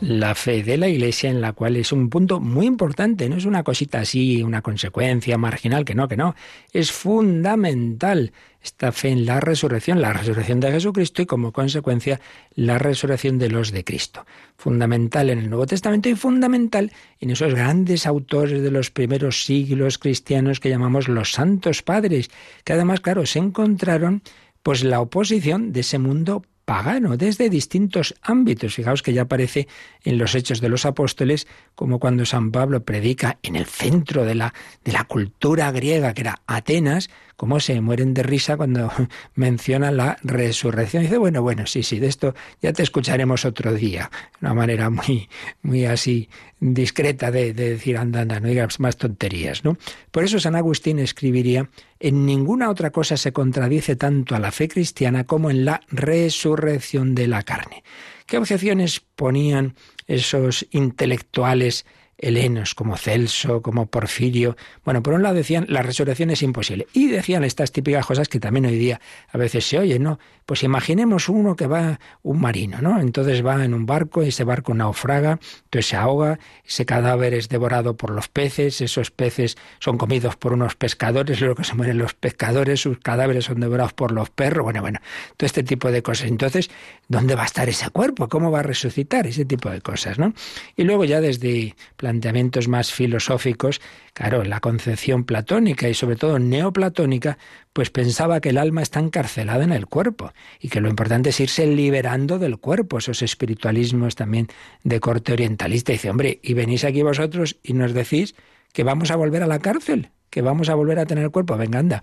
La 0.02 0.34
fe 0.34 0.64
de 0.64 0.78
la 0.78 0.88
Iglesia 0.88 1.30
en 1.30 1.40
la 1.40 1.52
cual 1.52 1.76
es 1.76 1.92
un 1.92 2.10
punto 2.10 2.40
muy 2.40 2.66
importante, 2.66 3.28
no 3.28 3.36
es 3.36 3.44
una 3.44 3.62
cosita 3.62 4.00
así, 4.00 4.42
una 4.42 4.60
consecuencia 4.60 5.38
marginal, 5.38 5.84
que 5.84 5.94
no, 5.94 6.08
que 6.08 6.16
no, 6.16 6.34
es 6.72 6.90
fundamental 6.90 8.32
esta 8.60 8.90
fe 8.90 9.10
en 9.10 9.26
la 9.26 9.38
resurrección, 9.38 10.02
la 10.02 10.12
resurrección 10.12 10.58
de 10.58 10.72
Jesucristo 10.72 11.22
y 11.22 11.26
como 11.26 11.52
consecuencia 11.52 12.20
la 12.56 12.80
resurrección 12.80 13.38
de 13.38 13.50
los 13.50 13.70
de 13.70 13.84
Cristo. 13.84 14.26
Fundamental 14.56 15.30
en 15.30 15.38
el 15.38 15.48
Nuevo 15.48 15.66
Testamento 15.66 16.08
y 16.08 16.16
fundamental 16.16 16.90
en 17.20 17.30
esos 17.30 17.54
grandes 17.54 18.04
autores 18.04 18.60
de 18.60 18.72
los 18.72 18.90
primeros 18.90 19.44
siglos 19.44 19.98
cristianos 19.98 20.58
que 20.58 20.68
llamamos 20.68 21.06
los 21.06 21.30
santos 21.30 21.84
padres, 21.84 22.28
que 22.64 22.72
además, 22.72 22.98
claro, 22.98 23.24
se 23.24 23.38
encontraron 23.38 24.24
pues 24.64 24.82
la 24.82 25.00
oposición 25.00 25.72
de 25.72 25.80
ese 25.80 26.00
mundo 26.00 26.42
pagano 26.64 27.16
desde 27.16 27.50
distintos 27.50 28.14
ámbitos. 28.22 28.74
Fijaos 28.74 29.02
que 29.02 29.12
ya 29.12 29.22
aparece 29.22 29.68
en 30.04 30.18
los 30.18 30.34
Hechos 30.34 30.60
de 30.60 30.68
los 30.68 30.86
Apóstoles 30.86 31.46
como 31.74 31.98
cuando 31.98 32.26
San 32.26 32.50
Pablo 32.50 32.84
predica 32.84 33.38
en 33.42 33.56
el 33.56 33.66
centro 33.66 34.24
de 34.24 34.34
la, 34.34 34.54
de 34.84 34.92
la 34.92 35.04
cultura 35.04 35.70
griega, 35.72 36.14
que 36.14 36.22
era 36.22 36.42
Atenas, 36.46 37.10
cómo 37.42 37.58
se 37.58 37.80
mueren 37.80 38.14
de 38.14 38.22
risa 38.22 38.56
cuando 38.56 38.92
menciona 39.34 39.90
la 39.90 40.16
resurrección. 40.22 41.02
dice, 41.02 41.18
bueno, 41.18 41.42
bueno, 41.42 41.66
sí, 41.66 41.82
sí, 41.82 41.98
de 41.98 42.06
esto 42.06 42.36
ya 42.60 42.72
te 42.72 42.84
escucharemos 42.84 43.44
otro 43.44 43.74
día. 43.74 44.12
Una 44.40 44.54
manera 44.54 44.90
muy, 44.90 45.28
muy 45.60 45.84
así 45.84 46.28
discreta 46.60 47.32
de, 47.32 47.52
de 47.52 47.70
decir, 47.70 47.98
anda, 47.98 48.20
anda, 48.20 48.38
no 48.38 48.46
digas 48.46 48.78
más 48.78 48.96
tonterías, 48.96 49.64
¿no? 49.64 49.76
Por 50.12 50.22
eso 50.22 50.38
San 50.38 50.54
Agustín 50.54 51.00
escribiría, 51.00 51.68
en 51.98 52.26
ninguna 52.26 52.70
otra 52.70 52.90
cosa 52.90 53.16
se 53.16 53.32
contradice 53.32 53.96
tanto 53.96 54.36
a 54.36 54.38
la 54.38 54.52
fe 54.52 54.68
cristiana 54.68 55.24
como 55.24 55.50
en 55.50 55.64
la 55.64 55.80
resurrección 55.88 57.16
de 57.16 57.26
la 57.26 57.42
carne. 57.42 57.82
¿Qué 58.26 58.38
objeciones 58.38 59.00
ponían 59.00 59.74
esos 60.06 60.64
intelectuales 60.70 61.86
helenos 62.22 62.74
como 62.74 62.96
Celso, 62.96 63.60
como 63.60 63.86
Porfirio. 63.86 64.56
Bueno, 64.84 65.02
por 65.02 65.12
un 65.12 65.22
lado 65.22 65.34
decían 65.34 65.66
la 65.68 65.82
resurrección 65.82 66.30
es 66.30 66.42
imposible. 66.42 66.86
Y 66.94 67.08
decían 67.08 67.44
estas 67.44 67.72
típicas 67.72 68.06
cosas 68.06 68.28
que 68.28 68.40
también 68.40 68.64
hoy 68.64 68.78
día 68.78 69.00
a 69.30 69.36
veces 69.36 69.66
se 69.66 69.78
oyen, 69.78 70.02
¿no? 70.04 70.18
Pues 70.46 70.62
imaginemos 70.62 71.28
uno 71.28 71.56
que 71.56 71.66
va, 71.66 72.00
un 72.22 72.40
marino, 72.40 72.78
¿no? 72.80 73.00
Entonces 73.00 73.44
va 73.44 73.64
en 73.64 73.74
un 73.74 73.86
barco 73.86 74.22
y 74.22 74.28
ese 74.28 74.44
barco 74.44 74.74
naufraga, 74.74 75.38
entonces 75.64 75.86
se 75.86 75.96
ahoga, 75.96 76.38
ese 76.66 76.84
cadáver 76.84 77.34
es 77.34 77.48
devorado 77.48 77.96
por 77.96 78.10
los 78.10 78.28
peces, 78.28 78.80
esos 78.80 79.10
peces 79.10 79.56
son 79.78 79.98
comidos 79.98 80.36
por 80.36 80.52
unos 80.52 80.74
pescadores, 80.74 81.40
luego 81.40 81.56
que 81.56 81.64
se 81.64 81.74
mueren 81.74 81.98
los 81.98 82.14
pescadores, 82.14 82.80
sus 82.80 82.98
cadáveres 82.98 83.44
son 83.44 83.60
devorados 83.60 83.92
por 83.92 84.12
los 84.12 84.30
perros, 84.30 84.64
bueno, 84.64 84.80
bueno, 84.80 85.00
todo 85.36 85.46
este 85.46 85.62
tipo 85.62 85.90
de 85.90 86.02
cosas. 86.02 86.28
Entonces, 86.28 86.70
¿dónde 87.08 87.34
va 87.34 87.42
a 87.42 87.46
estar 87.46 87.68
ese 87.68 87.90
cuerpo? 87.90 88.28
¿Cómo 88.28 88.50
va 88.50 88.60
a 88.60 88.62
resucitar? 88.62 89.26
Ese 89.26 89.44
tipo 89.44 89.70
de 89.70 89.80
cosas, 89.80 90.18
¿no? 90.18 90.34
Y 90.76 90.84
luego 90.84 91.04
ya 91.04 91.20
desde 91.20 91.74
planteamientos 91.96 92.68
más 92.68 92.92
filosóficos, 92.92 93.80
claro, 94.12 94.44
la 94.44 94.60
concepción 94.60 95.24
platónica 95.24 95.88
y 95.88 95.94
sobre 95.94 96.16
todo 96.16 96.38
neoplatónica, 96.38 97.38
pues 97.72 97.90
pensaba 97.90 98.40
que 98.40 98.50
el 98.50 98.58
alma 98.58 98.82
está 98.82 99.00
encarcelada 99.00 99.64
en 99.64 99.72
el 99.72 99.86
cuerpo 99.86 100.32
y 100.60 100.68
que 100.68 100.80
lo 100.80 100.88
importante 100.88 101.30
es 101.30 101.40
irse 101.40 101.66
liberando 101.66 102.38
del 102.38 102.58
cuerpo, 102.58 102.98
esos 102.98 103.22
espiritualismos 103.22 104.14
también 104.14 104.48
de 104.84 105.00
corte 105.00 105.32
orientalista. 105.32 105.92
dice, 105.92 106.10
hombre, 106.10 106.40
y 106.42 106.54
venís 106.54 106.84
aquí 106.84 107.02
vosotros 107.02 107.58
y 107.62 107.72
nos 107.72 107.94
decís 107.94 108.34
que 108.72 108.84
vamos 108.84 109.10
a 109.10 109.16
volver 109.16 109.42
a 109.42 109.46
la 109.46 109.58
cárcel, 109.58 110.10
que 110.30 110.42
vamos 110.42 110.68
a 110.68 110.74
volver 110.74 110.98
a 110.98 111.06
tener 111.06 111.24
el 111.24 111.30
cuerpo, 111.30 111.56
venga, 111.56 111.78
anda. 111.78 112.02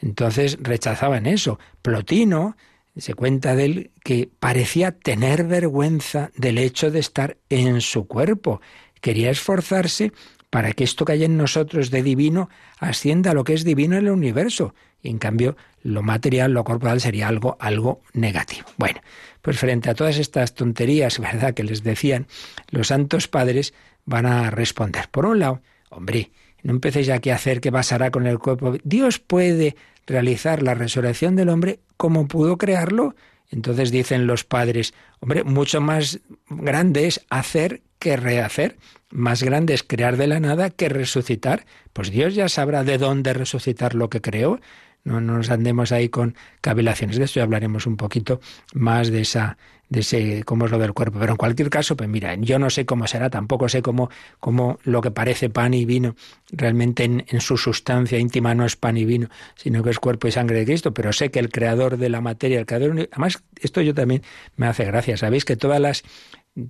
Entonces 0.00 0.58
rechazaban 0.60 1.26
eso. 1.26 1.58
Plotino, 1.82 2.56
se 2.96 3.14
cuenta 3.14 3.54
de 3.54 3.64
él 3.64 3.90
que 4.02 4.28
parecía 4.40 4.92
tener 4.92 5.44
vergüenza 5.44 6.30
del 6.36 6.58
hecho 6.58 6.90
de 6.90 6.98
estar 6.98 7.36
en 7.48 7.80
su 7.80 8.06
cuerpo. 8.06 8.60
Quería 9.00 9.30
esforzarse 9.30 10.12
para 10.50 10.72
que 10.72 10.84
esto 10.84 11.04
que 11.04 11.12
hay 11.12 11.24
en 11.24 11.36
nosotros 11.36 11.90
de 11.90 12.02
divino 12.02 12.48
ascienda 12.78 13.32
a 13.32 13.34
lo 13.34 13.44
que 13.44 13.54
es 13.54 13.64
divino 13.64 13.96
en 13.96 14.06
el 14.06 14.12
universo. 14.12 14.74
Y 15.02 15.10
en 15.10 15.18
cambio, 15.18 15.56
lo 15.82 16.02
material, 16.02 16.52
lo 16.52 16.64
corporal 16.64 17.00
sería 17.00 17.28
algo, 17.28 17.56
algo 17.60 18.02
negativo. 18.12 18.66
Bueno, 18.76 19.00
pues 19.42 19.58
frente 19.58 19.90
a 19.90 19.94
todas 19.94 20.18
estas 20.18 20.54
tonterías, 20.54 21.18
¿verdad?, 21.20 21.54
que 21.54 21.64
les 21.64 21.82
decían, 21.82 22.26
los 22.70 22.88
santos 22.88 23.28
padres 23.28 23.74
van 24.04 24.26
a 24.26 24.50
responder. 24.50 25.08
Por 25.10 25.26
un 25.26 25.38
lado, 25.38 25.60
hombre, 25.90 26.30
no 26.62 26.72
empecéis 26.72 27.10
aquí 27.10 27.30
a 27.30 27.36
hacer 27.36 27.60
qué 27.60 27.70
pasará 27.70 28.10
con 28.10 28.26
el 28.26 28.38
cuerpo. 28.38 28.74
Dios 28.82 29.18
puede 29.18 29.76
realizar 30.06 30.62
la 30.62 30.74
resurrección 30.74 31.36
del 31.36 31.50
hombre 31.50 31.80
como 31.96 32.26
pudo 32.26 32.58
crearlo. 32.58 33.14
Entonces 33.50 33.90
dicen 33.90 34.26
los 34.26 34.44
padres, 34.44 34.94
hombre, 35.20 35.44
mucho 35.44 35.80
más 35.80 36.20
grande 36.48 37.06
es 37.06 37.24
hacer 37.30 37.82
que 37.98 38.16
rehacer. 38.16 38.76
Más 39.10 39.42
grande 39.42 39.74
es 39.74 39.82
crear 39.82 40.16
de 40.16 40.26
la 40.26 40.40
nada 40.40 40.70
que 40.70 40.88
resucitar. 40.88 41.64
Pues 41.92 42.10
Dios 42.10 42.34
ya 42.34 42.48
sabrá 42.48 42.84
de 42.84 42.98
dónde 42.98 43.32
resucitar 43.32 43.94
lo 43.94 44.10
que 44.10 44.20
creó. 44.20 44.60
No, 45.04 45.20
nos 45.20 45.48
andemos 45.50 45.92
ahí 45.92 46.10
con 46.10 46.34
cavilaciones. 46.60 47.16
De 47.16 47.24
esto 47.24 47.40
ya 47.40 47.44
hablaremos 47.44 47.86
un 47.86 47.96
poquito 47.96 48.40
más 48.74 49.10
de 49.10 49.22
esa, 49.22 49.56
de 49.88 50.00
ese, 50.00 50.42
cómo 50.44 50.66
es 50.66 50.70
lo 50.70 50.78
del 50.78 50.92
cuerpo. 50.92 51.18
Pero 51.18 51.32
en 51.32 51.36
cualquier 51.38 51.70
caso, 51.70 51.96
pues 51.96 52.08
mira, 52.10 52.34
yo 52.34 52.58
no 52.58 52.68
sé 52.68 52.84
cómo 52.84 53.06
será, 53.06 53.30
tampoco 53.30 53.70
sé 53.70 53.80
cómo, 53.80 54.10
cómo 54.40 54.78
lo 54.82 55.00
que 55.00 55.10
parece 55.10 55.48
pan 55.48 55.72
y 55.72 55.86
vino 55.86 56.14
realmente 56.50 57.04
en, 57.04 57.24
en, 57.28 57.40
su 57.40 57.56
sustancia 57.56 58.18
íntima 58.18 58.54
no 58.54 58.66
es 58.66 58.76
pan 58.76 58.98
y 58.98 59.06
vino, 59.06 59.28
sino 59.54 59.82
que 59.82 59.90
es 59.90 59.98
cuerpo 59.98 60.28
y 60.28 60.32
sangre 60.32 60.58
de 60.58 60.66
Cristo. 60.66 60.92
Pero 60.92 61.14
sé 61.14 61.30
que 61.30 61.38
el 61.38 61.48
creador 61.48 61.96
de 61.96 62.10
la 62.10 62.20
materia, 62.20 62.58
el 62.58 62.66
creador. 62.66 63.08
Además, 63.10 63.42
esto 63.60 63.80
yo 63.80 63.94
también 63.94 64.22
me 64.56 64.66
hace 64.66 64.84
gracia. 64.84 65.16
Sabéis 65.16 65.46
que 65.46 65.56
todas 65.56 65.80
las 65.80 66.02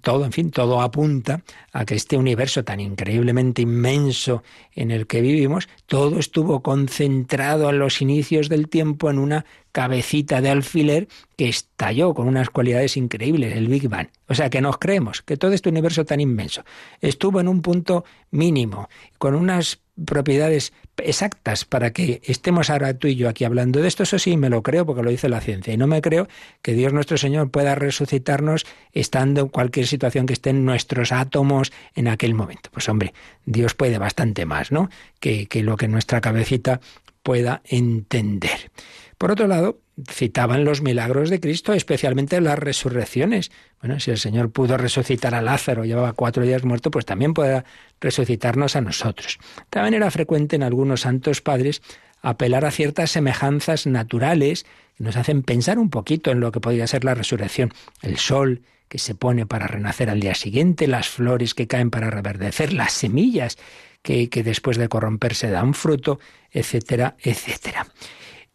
todo, 0.02 0.24
en 0.24 0.32
fin, 0.32 0.50
todo 0.50 0.82
apunta 0.82 1.42
a 1.72 1.84
que 1.84 1.94
este 1.94 2.16
universo 2.16 2.64
tan 2.64 2.80
increíblemente 2.80 3.62
inmenso 3.62 4.42
en 4.74 4.90
el 4.90 5.06
que 5.06 5.20
vivimos, 5.20 5.68
todo 5.86 6.18
estuvo 6.18 6.62
concentrado 6.62 7.68
a 7.68 7.72
los 7.72 8.02
inicios 8.02 8.48
del 8.48 8.68
tiempo 8.68 9.10
en 9.10 9.18
una 9.18 9.46
cabecita 9.72 10.40
de 10.40 10.50
alfiler 10.50 11.08
que 11.36 11.48
estalló 11.48 12.14
con 12.14 12.28
unas 12.28 12.50
cualidades 12.50 12.96
increíbles, 12.96 13.56
el 13.56 13.68
Big 13.68 13.88
Bang. 13.88 14.08
O 14.28 14.34
sea, 14.34 14.50
que 14.50 14.60
nos 14.60 14.78
creemos 14.78 15.22
que 15.22 15.36
todo 15.36 15.52
este 15.52 15.68
universo 15.68 16.04
tan 16.04 16.20
inmenso 16.20 16.64
estuvo 17.00 17.40
en 17.40 17.48
un 17.48 17.62
punto 17.62 18.04
mínimo, 18.30 18.88
con 19.18 19.34
unas 19.34 19.80
propiedades 20.06 20.72
exactas 20.96 21.64
para 21.64 21.92
que 21.92 22.20
estemos 22.24 22.70
ahora 22.70 22.94
tú 22.94 23.08
y 23.08 23.16
yo 23.16 23.28
aquí 23.28 23.44
hablando 23.44 23.80
de 23.80 23.88
esto, 23.88 24.02
eso 24.02 24.18
sí 24.18 24.36
me 24.36 24.50
lo 24.50 24.62
creo 24.62 24.86
porque 24.86 25.02
lo 25.02 25.10
dice 25.10 25.28
la 25.28 25.40
ciencia. 25.40 25.72
Y 25.72 25.76
no 25.76 25.86
me 25.86 26.00
creo 26.00 26.28
que 26.62 26.74
Dios 26.74 26.92
nuestro 26.92 27.18
Señor 27.18 27.50
pueda 27.50 27.74
resucitarnos 27.74 28.66
estando 28.92 29.42
en 29.42 29.48
cualquier 29.48 29.86
situación 29.86 30.26
que 30.26 30.32
estén 30.32 30.64
nuestros 30.64 31.12
átomos 31.12 31.72
en 31.94 32.08
aquel 32.08 32.34
momento. 32.34 32.70
Pues 32.72 32.88
hombre, 32.88 33.14
Dios 33.44 33.74
puede 33.74 33.98
bastante 33.98 34.46
más, 34.46 34.72
¿no? 34.72 34.88
Que, 35.20 35.46
que 35.46 35.62
lo 35.62 35.76
que 35.76 35.88
nuestra 35.88 36.20
cabecita 36.20 36.80
pueda 37.22 37.62
entender. 37.64 38.70
Por 39.18 39.30
otro 39.30 39.46
lado, 39.46 39.80
citaban 40.06 40.64
los 40.64 40.80
milagros 40.82 41.30
de 41.30 41.40
Cristo, 41.40 41.72
especialmente 41.72 42.40
las 42.40 42.58
resurrecciones. 42.58 43.50
Bueno, 43.80 43.98
si 44.00 44.10
el 44.10 44.18
Señor 44.18 44.50
pudo 44.50 44.76
resucitar 44.76 45.34
a 45.34 45.42
Lázaro, 45.42 45.84
llevaba 45.84 46.12
cuatro 46.12 46.44
días 46.44 46.64
muerto, 46.64 46.90
pues 46.90 47.04
también 47.04 47.34
puede 47.34 47.64
resucitarnos 48.00 48.76
a 48.76 48.80
nosotros. 48.80 49.38
También 49.70 49.94
era 49.94 50.10
frecuente 50.10 50.56
en 50.56 50.62
algunos 50.62 51.02
santos 51.02 51.40
padres 51.40 51.82
apelar 52.22 52.64
a 52.64 52.70
ciertas 52.70 53.10
semejanzas 53.10 53.86
naturales 53.86 54.66
que 54.96 55.04
nos 55.04 55.16
hacen 55.16 55.42
pensar 55.42 55.78
un 55.78 55.90
poquito 55.90 56.30
en 56.30 56.40
lo 56.40 56.52
que 56.52 56.60
podría 56.60 56.86
ser 56.86 57.04
la 57.04 57.14
resurrección. 57.14 57.72
El 58.02 58.18
sol 58.18 58.62
que 58.88 58.98
se 58.98 59.14
pone 59.14 59.46
para 59.46 59.66
renacer 59.66 60.10
al 60.10 60.20
día 60.20 60.34
siguiente, 60.34 60.86
las 60.86 61.08
flores 61.08 61.54
que 61.54 61.66
caen 61.66 61.90
para 61.90 62.10
reverdecer, 62.10 62.72
las 62.72 62.92
semillas 62.92 63.58
que 64.02 64.28
después 64.42 64.78
de 64.78 64.88
corromperse 64.88 65.50
dan 65.50 65.74
fruto, 65.74 66.18
etcétera, 66.50 67.16
etcétera. 67.20 67.86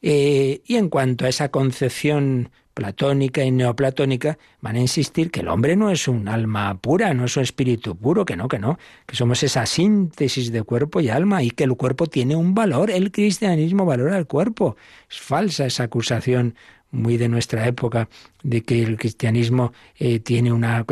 Eh, 0.03 0.61
y 0.67 0.75
en 0.75 0.89
cuanto 0.89 1.25
a 1.25 1.29
esa 1.29 1.49
concepción 1.49 2.49
platónica 2.73 3.43
y 3.43 3.51
neoplatónica, 3.51 4.37
van 4.59 4.75
a 4.75 4.81
insistir 4.81 5.31
que 5.31 5.39
el 5.39 5.47
hombre 5.47 5.75
no 5.75 5.89
es 5.91 6.07
un 6.07 6.27
alma 6.27 6.77
pura, 6.79 7.13
no 7.13 7.25
es 7.25 7.37
un 7.37 7.43
espíritu 7.43 7.95
puro, 7.95 8.25
que 8.25 8.35
no, 8.35 8.47
que 8.47 8.59
no, 8.59 8.77
que 9.05 9.15
somos 9.15 9.41
esa 9.43 9.65
síntesis 9.65 10.51
de 10.51 10.63
cuerpo 10.63 10.99
y 10.99 11.09
alma 11.09 11.41
y 11.41 11.51
que 11.51 11.63
el 11.63 11.75
cuerpo 11.75 12.07
tiene 12.07 12.35
un 12.35 12.53
valor, 12.53 12.91
el 12.91 13.11
cristianismo 13.11 13.85
valora 13.85 14.17
el 14.17 14.27
cuerpo. 14.27 14.75
Es 15.09 15.19
falsa 15.19 15.65
esa 15.65 15.83
acusación 15.83 16.55
muy 16.91 17.17
de 17.17 17.29
nuestra 17.29 17.65
época 17.65 18.09
de 18.43 18.61
que 18.61 18.83
el 18.83 18.97
cristianismo 18.97 19.71
eh, 19.97 20.19
tiene 20.19 20.51
una, 20.51 20.85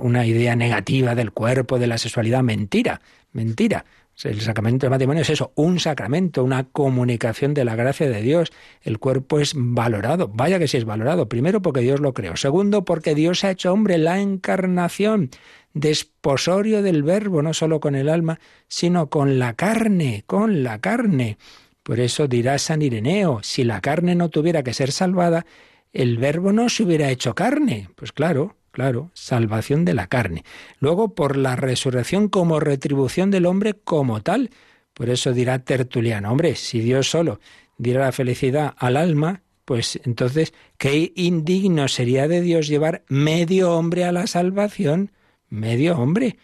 una 0.00 0.26
idea 0.26 0.56
negativa 0.56 1.14
del 1.14 1.32
cuerpo, 1.32 1.78
de 1.78 1.86
la 1.86 1.98
sexualidad. 1.98 2.42
Mentira, 2.42 3.00
mentira. 3.32 3.84
El 4.24 4.40
sacramento 4.40 4.86
del 4.86 4.90
matrimonio 4.90 5.22
es 5.22 5.30
eso, 5.30 5.52
un 5.56 5.80
sacramento, 5.80 6.44
una 6.44 6.64
comunicación 6.64 7.54
de 7.54 7.64
la 7.64 7.74
gracia 7.74 8.08
de 8.08 8.22
Dios. 8.22 8.52
El 8.82 8.98
cuerpo 8.98 9.40
es 9.40 9.54
valorado, 9.56 10.28
vaya 10.28 10.58
que 10.58 10.68
sí 10.68 10.76
es 10.76 10.84
valorado. 10.84 11.28
Primero 11.28 11.60
porque 11.60 11.80
Dios 11.80 11.98
lo 11.98 12.14
creó. 12.14 12.36
Segundo 12.36 12.84
porque 12.84 13.14
Dios 13.14 13.42
ha 13.42 13.50
hecho 13.50 13.72
hombre, 13.72 13.98
la 13.98 14.20
encarnación, 14.20 15.30
desposorio 15.74 16.82
del 16.82 17.02
verbo, 17.02 17.42
no 17.42 17.52
solo 17.52 17.80
con 17.80 17.94
el 17.94 18.08
alma, 18.08 18.38
sino 18.68 19.08
con 19.08 19.38
la 19.38 19.54
carne, 19.54 20.22
con 20.26 20.62
la 20.62 20.80
carne. 20.80 21.38
Por 21.82 21.98
eso 21.98 22.28
dirá 22.28 22.58
San 22.58 22.82
Ireneo, 22.82 23.40
si 23.42 23.64
la 23.64 23.80
carne 23.80 24.14
no 24.14 24.28
tuviera 24.28 24.62
que 24.62 24.74
ser 24.74 24.92
salvada, 24.92 25.46
el 25.92 26.16
verbo 26.16 26.52
no 26.52 26.68
se 26.68 26.84
hubiera 26.84 27.10
hecho 27.10 27.34
carne. 27.34 27.88
Pues 27.96 28.12
claro, 28.12 28.54
Claro, 28.72 29.10
salvación 29.12 29.84
de 29.84 29.92
la 29.92 30.06
carne. 30.06 30.44
Luego, 30.80 31.14
por 31.14 31.36
la 31.36 31.56
resurrección 31.56 32.28
como 32.28 32.58
retribución 32.58 33.30
del 33.30 33.46
hombre 33.46 33.74
como 33.74 34.22
tal. 34.22 34.50
Por 34.94 35.10
eso 35.10 35.32
dirá 35.32 35.58
Tertuliano, 35.60 36.30
hombre, 36.30 36.54
si 36.56 36.80
Dios 36.80 37.08
solo 37.08 37.38
diera 37.76 38.06
la 38.06 38.12
felicidad 38.12 38.74
al 38.78 38.96
alma, 38.96 39.42
pues 39.64 40.00
entonces, 40.04 40.54
qué 40.78 41.12
indigno 41.14 41.86
sería 41.88 42.28
de 42.28 42.40
Dios 42.40 42.66
llevar 42.66 43.04
medio 43.08 43.76
hombre 43.76 44.04
a 44.04 44.12
la 44.12 44.26
salvación, 44.26 45.12
medio 45.48 45.96
hombre. 45.98 46.38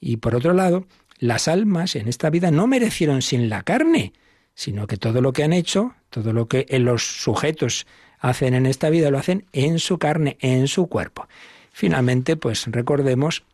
Y 0.00 0.18
por 0.18 0.34
otro 0.34 0.52
lado, 0.52 0.86
las 1.18 1.48
almas 1.48 1.96
en 1.96 2.08
esta 2.08 2.30
vida 2.30 2.50
no 2.50 2.66
merecieron 2.66 3.22
sin 3.22 3.48
la 3.48 3.62
carne, 3.62 4.12
sino 4.54 4.86
que 4.86 4.96
todo 4.96 5.20
lo 5.20 5.32
que 5.32 5.44
han 5.44 5.52
hecho, 5.52 5.94
todo 6.10 6.32
lo 6.32 6.46
que 6.46 6.66
los 6.78 7.02
sujetos 7.02 7.86
hacen 8.18 8.54
en 8.54 8.66
esta 8.66 8.88
vida, 8.88 9.10
lo 9.10 9.18
hacen 9.18 9.46
en 9.52 9.78
su 9.78 9.98
carne, 9.98 10.36
en 10.40 10.68
su 10.68 10.86
cuerpo. 10.86 11.26
Finalmente, 11.72 12.36
pues 12.36 12.66
recordemos 12.66 13.44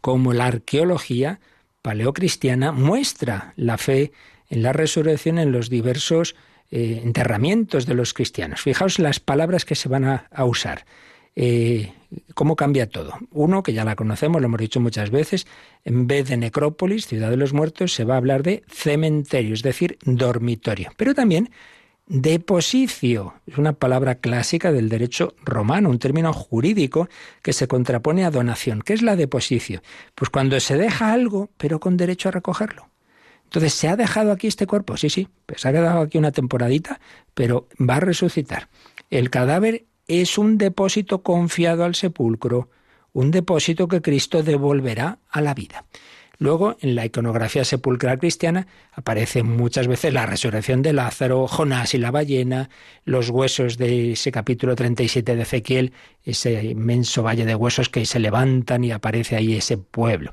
cómo 0.00 0.32
la 0.32 0.46
arqueología 0.46 1.40
paleocristiana 1.82 2.72
muestra 2.72 3.54
la 3.56 3.78
fe 3.78 4.12
en 4.50 4.62
la 4.62 4.72
resurrección 4.72 5.38
en 5.38 5.52
los 5.52 5.70
diversos 5.70 6.36
eh, 6.70 7.00
enterramientos 7.02 7.86
de 7.86 7.94
los 7.94 8.14
cristianos. 8.14 8.60
Fijaos 8.60 8.98
las 8.98 9.20
palabras 9.20 9.64
que 9.64 9.74
se 9.74 9.88
van 9.88 10.04
a, 10.04 10.44
usar. 10.44 10.84
Eh, 11.34 11.92
¿Cómo 12.34 12.56
cambia 12.56 12.88
todo? 12.88 13.14
Uno, 13.30 13.62
que 13.62 13.72
ya 13.72 13.84
la 13.84 13.96
conocemos, 13.96 14.40
lo 14.40 14.46
hemos 14.46 14.60
dicho 14.60 14.80
muchas 14.80 15.10
veces, 15.10 15.46
en 15.84 16.06
vez 16.06 16.28
de 16.28 16.36
necrópolis, 16.36 17.06
ciudad 17.06 17.30
de 17.30 17.36
los 17.36 17.52
muertos, 17.52 17.94
se 17.94 18.04
va 18.04 18.14
a 18.14 18.18
hablar 18.18 18.42
de 18.42 18.64
cementerio, 18.68 19.54
es 19.54 19.62
decir, 19.62 19.98
dormitorio. 20.04 20.92
Pero 20.96 21.14
también 21.14 21.50
Deposicio 22.12 23.34
es 23.46 23.56
una 23.56 23.72
palabra 23.72 24.16
clásica 24.16 24.72
del 24.72 24.88
derecho 24.88 25.36
romano, 25.44 25.90
un 25.90 26.00
término 26.00 26.32
jurídico 26.32 27.08
que 27.40 27.52
se 27.52 27.68
contrapone 27.68 28.24
a 28.24 28.32
donación. 28.32 28.82
¿Qué 28.82 28.94
es 28.94 29.02
la 29.02 29.14
deposicio? 29.14 29.80
Pues 30.16 30.28
cuando 30.28 30.58
se 30.58 30.76
deja 30.76 31.12
algo, 31.12 31.50
pero 31.56 31.78
con 31.78 31.96
derecho 31.96 32.28
a 32.28 32.32
recogerlo. 32.32 32.88
Entonces, 33.44 33.74
¿se 33.74 33.86
ha 33.86 33.94
dejado 33.94 34.32
aquí 34.32 34.48
este 34.48 34.66
cuerpo? 34.66 34.96
Sí, 34.96 35.08
sí, 35.08 35.28
pues 35.46 35.60
se 35.60 35.68
ha 35.68 35.72
quedado 35.72 36.00
aquí 36.00 36.18
una 36.18 36.32
temporadita, 36.32 37.00
pero 37.32 37.68
va 37.78 37.98
a 37.98 38.00
resucitar. 38.00 38.68
El 39.08 39.30
cadáver 39.30 39.84
es 40.08 40.36
un 40.36 40.58
depósito 40.58 41.22
confiado 41.22 41.84
al 41.84 41.94
sepulcro, 41.94 42.70
un 43.12 43.30
depósito 43.30 43.86
que 43.86 44.02
Cristo 44.02 44.42
devolverá 44.42 45.20
a 45.28 45.40
la 45.40 45.54
vida. 45.54 45.84
Luego, 46.40 46.78
en 46.80 46.94
la 46.94 47.04
iconografía 47.04 47.66
sepulcral 47.66 48.18
cristiana 48.18 48.66
aparece 48.92 49.42
muchas 49.42 49.86
veces 49.86 50.14
la 50.14 50.24
resurrección 50.24 50.80
de 50.80 50.94
Lázaro, 50.94 51.46
Jonás 51.46 51.92
y 51.92 51.98
la 51.98 52.10
ballena, 52.10 52.70
los 53.04 53.28
huesos 53.28 53.76
de 53.76 54.12
ese 54.12 54.32
capítulo 54.32 54.74
37 54.74 55.36
de 55.36 55.42
Ezequiel, 55.42 55.92
ese 56.24 56.64
inmenso 56.64 57.22
valle 57.22 57.44
de 57.44 57.54
huesos 57.54 57.90
que 57.90 58.06
se 58.06 58.18
levantan 58.18 58.82
y 58.84 58.90
aparece 58.90 59.36
ahí 59.36 59.54
ese 59.54 59.76
pueblo. 59.76 60.32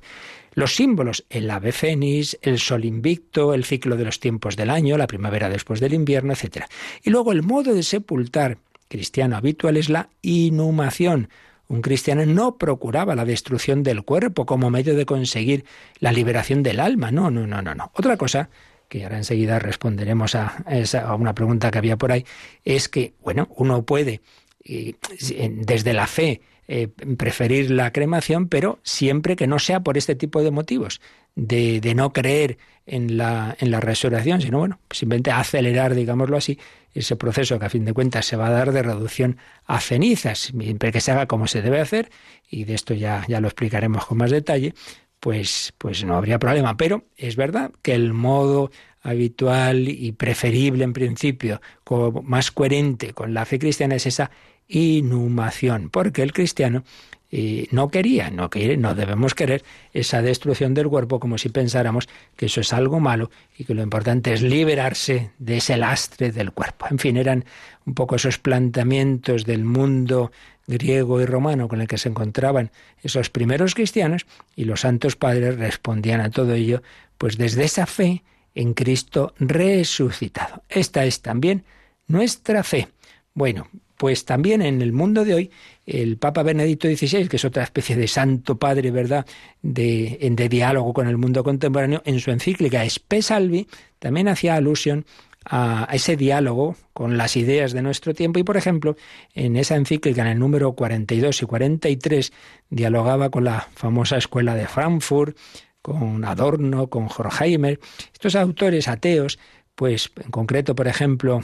Los 0.53 0.76
símbolos, 0.76 1.26
el 1.30 1.51
ave 1.51 1.74
fénix, 1.74 2.38
el 2.41 2.58
sol 2.58 2.86
invicto, 2.86 3.53
el 3.53 3.66
ciclo 3.66 3.97
de 3.97 4.05
los 4.05 4.22
tiempos 4.22 4.55
del 4.55 4.70
año, 4.70 4.97
la 4.97 5.08
primavera 5.08 5.49
después 5.49 5.82
del 5.82 5.93
invierno, 5.93 6.32
etc. 6.32 6.68
Y 7.03 7.10
luego 7.10 7.34
el 7.34 7.43
modo 7.43 7.74
de 7.74 7.84
sepultar 7.84 8.60
cristiano 8.88 9.36
habitual 9.36 9.76
es 9.76 9.89
la 9.89 10.08
inhumación, 10.22 11.28
un 11.68 11.82
cristiano 11.82 12.26
no 12.26 12.57
procuraba 12.57 13.15
la 13.15 13.26
destrucción 13.26 13.84
del 13.84 14.03
cuerpo 14.03 14.45
como 14.45 14.70
medio 14.70 14.95
de 14.95 15.05
conseguir 15.05 15.65
la 15.99 16.11
liberación 16.11 16.63
del 16.63 16.80
alma. 16.80 17.11
No, 17.11 17.30
no, 17.30 17.45
no, 17.45 17.61
no, 17.61 17.76
no. 17.76 17.91
Otra 17.93 18.18
cosa 18.18 18.49
que 18.88 19.03
ahora 19.03 19.18
enseguida 19.18 19.59
responderemos 19.59 20.36
a, 20.36 20.63
esa, 20.70 21.01
a 21.01 21.15
una 21.15 21.36
pregunta 21.36 21.72
que 21.72 21.78
había 21.78 21.97
por 21.97 22.11
ahí, 22.11 22.26
es 22.63 22.88
que, 22.88 23.13
bueno, 23.22 23.49
uno 23.55 23.84
puede, 23.84 24.22
desde 24.63 25.93
la 25.93 26.07
fe, 26.07 26.41
eh, 26.68 26.88
preferir 26.88 27.72
la 27.72 27.91
cremación, 27.93 28.47
pero 28.47 28.80
siempre 28.84 29.36
que 29.36 29.47
no 29.47 29.59
sea 29.59 29.82
por 29.82 29.97
este 29.97 30.15
tipo 30.15 30.43
de 30.43 30.51
motivos, 30.51 31.01
de, 31.36 31.80
de 31.80 31.95
no 31.95 32.11
creer 32.13 32.57
en 32.86 33.18
la, 33.18 33.55
en 33.59 33.72
la 33.72 33.80
resurrección, 33.80 34.41
sino 34.41 34.59
bueno, 34.59 34.80
simplemente 34.89 35.32
acelerar, 35.32 35.93
digámoslo 35.95 36.38
así, 36.38 36.57
ese 36.93 37.15
proceso 37.15 37.59
que 37.59 37.65
a 37.65 37.70
fin 37.70 37.86
de 37.86 37.93
cuentas 37.93 38.26
se 38.26 38.36
va 38.36 38.47
a 38.47 38.51
dar 38.51 38.72
de 38.72 38.82
reducción 38.82 39.38
a 39.65 39.80
cenizas, 39.80 40.51
siempre 40.57 40.91
que 40.91 41.01
se 41.01 41.11
haga 41.11 41.28
como 41.28 41.47
se 41.47 41.61
debe 41.61 41.80
hacer, 41.80 42.09
y 42.49 42.63
de 42.63 42.74
esto 42.74 42.93
ya, 42.93 43.24
ya 43.28 43.39
lo 43.39 43.47
explicaremos 43.47 44.05
con 44.05 44.18
más 44.18 44.32
detalle, 44.32 44.74
pues, 45.20 45.74
pues 45.78 46.03
no 46.03 46.15
habría 46.15 46.39
problema. 46.39 46.78
Pero 46.78 47.05
es 47.15 47.36
verdad 47.36 47.72
que 47.82 47.93
el 47.93 48.13
modo 48.13 48.72
habitual 49.01 49.88
y 49.88 50.11
preferible 50.11 50.84
en 50.84 50.93
principio, 50.93 51.61
como 51.84 52.22
más 52.24 52.51
coherente 52.51 53.13
con 53.13 53.34
la 53.34 53.45
fe 53.45 53.59
cristiana 53.59 53.95
es 53.95 54.05
esa 54.05 54.32
inhumación, 54.68 55.89
porque 55.89 56.24
el 56.24 56.34
cristiano 56.34 56.84
eh, 57.30 57.68
no 57.72 57.89
quería, 57.89 58.30
no, 58.30 58.49
no 58.78 58.95
debemos 58.95 59.36
querer 59.36 59.63
esa 59.93 60.22
destrucción 60.22 60.74
del 60.74 60.88
cuerpo 60.88 61.20
como 61.20 61.38
si 61.38 61.49
pensáramos 61.49 62.07
que 62.38 62.45
eso 62.45 62.61
es 62.61 62.72
algo 62.72 63.01
malo 63.01 63.30
y 63.57 63.65
que 63.65 63.74
lo 63.74 63.84
importante 63.84 64.34
es 64.34 64.41
liberarse 64.41 65.32
de 65.38 65.57
ese 65.57 65.76
lastre 65.76 66.32
del 66.32 66.53
cuerpo. 66.53 66.88
En 66.89 66.99
fin, 66.99 67.18
eran 67.18 67.43
un 67.86 67.95
poco 67.95 68.15
esos 68.15 68.38
planteamientos 68.38 69.43
del 69.43 69.65
mundo 69.65 70.32
griego 70.68 71.22
y 71.22 71.26
romano 71.26 71.68
con 71.68 71.82
el 71.82 71.88
que 71.88 71.97
se 71.97 72.09
encontraban 72.09 72.72
esos 73.01 73.30
primeros 73.30 73.74
cristianos 73.76 74.26
y 74.55 74.65
los 74.65 74.82
santos 74.82 75.15
padres 75.15 75.57
respondían 75.57 76.22
a 76.22 76.30
todo 76.30 76.53
ello 76.53 76.82
pues 77.18 77.38
desde 77.38 77.65
esa 77.65 77.86
fe 77.86 78.24
en 78.55 78.74
Cristo 78.74 79.34
resucitado. 79.38 80.63
Esta 80.70 81.05
es 81.05 81.22
también 81.22 81.65
nuestra 82.07 82.63
fe. 82.63 82.88
Bueno, 83.34 83.68
pues 83.97 84.25
también 84.25 84.61
en 84.61 84.81
el 84.81 84.93
mundo 84.93 85.25
de 85.25 85.33
hoy, 85.33 85.51
el 85.85 86.17
Papa 86.17 86.43
Benedicto 86.43 86.87
XVI, 86.87 87.27
que 87.27 87.37
es 87.37 87.45
otra 87.45 87.63
especie 87.63 87.95
de 87.95 88.07
santo 88.07 88.57
padre, 88.57 88.91
¿verdad?, 88.91 89.25
de, 89.61 90.17
de 90.21 90.49
diálogo 90.49 90.93
con 90.93 91.07
el 91.07 91.17
mundo 91.17 91.43
contemporáneo, 91.43 92.01
en 92.05 92.19
su 92.19 92.31
encíclica 92.31 92.85
Spe 92.85 93.21
Salvi, 93.21 93.67
también 93.99 94.27
hacía 94.27 94.55
alusión 94.55 95.05
a 95.49 95.87
ese 95.93 96.17
diálogo 96.17 96.75
con 96.93 97.17
las 97.17 97.37
ideas 97.37 97.71
de 97.71 97.81
nuestro 97.81 98.13
tiempo 98.13 98.37
y, 98.37 98.43
por 98.43 98.57
ejemplo, 98.57 98.97
en 99.33 99.55
esa 99.55 99.75
encíclica, 99.75 100.21
en 100.21 100.27
el 100.27 100.39
número 100.39 100.73
42 100.73 101.41
y 101.41 101.45
43, 101.45 102.33
dialogaba 102.69 103.29
con 103.29 103.45
la 103.45 103.67
famosa 103.73 104.17
escuela 104.17 104.55
de 104.55 104.67
Frankfurt, 104.67 105.37
con 105.81 106.25
Adorno, 106.25 106.87
con 106.87 107.05
Horkheimer, 107.05 107.79
estos 108.11 108.35
autores 108.35 108.89
ateos, 108.89 109.39
pues 109.73 110.11
en 110.21 110.31
concreto, 110.31 110.75
por 110.75 110.87
ejemplo, 110.87 111.41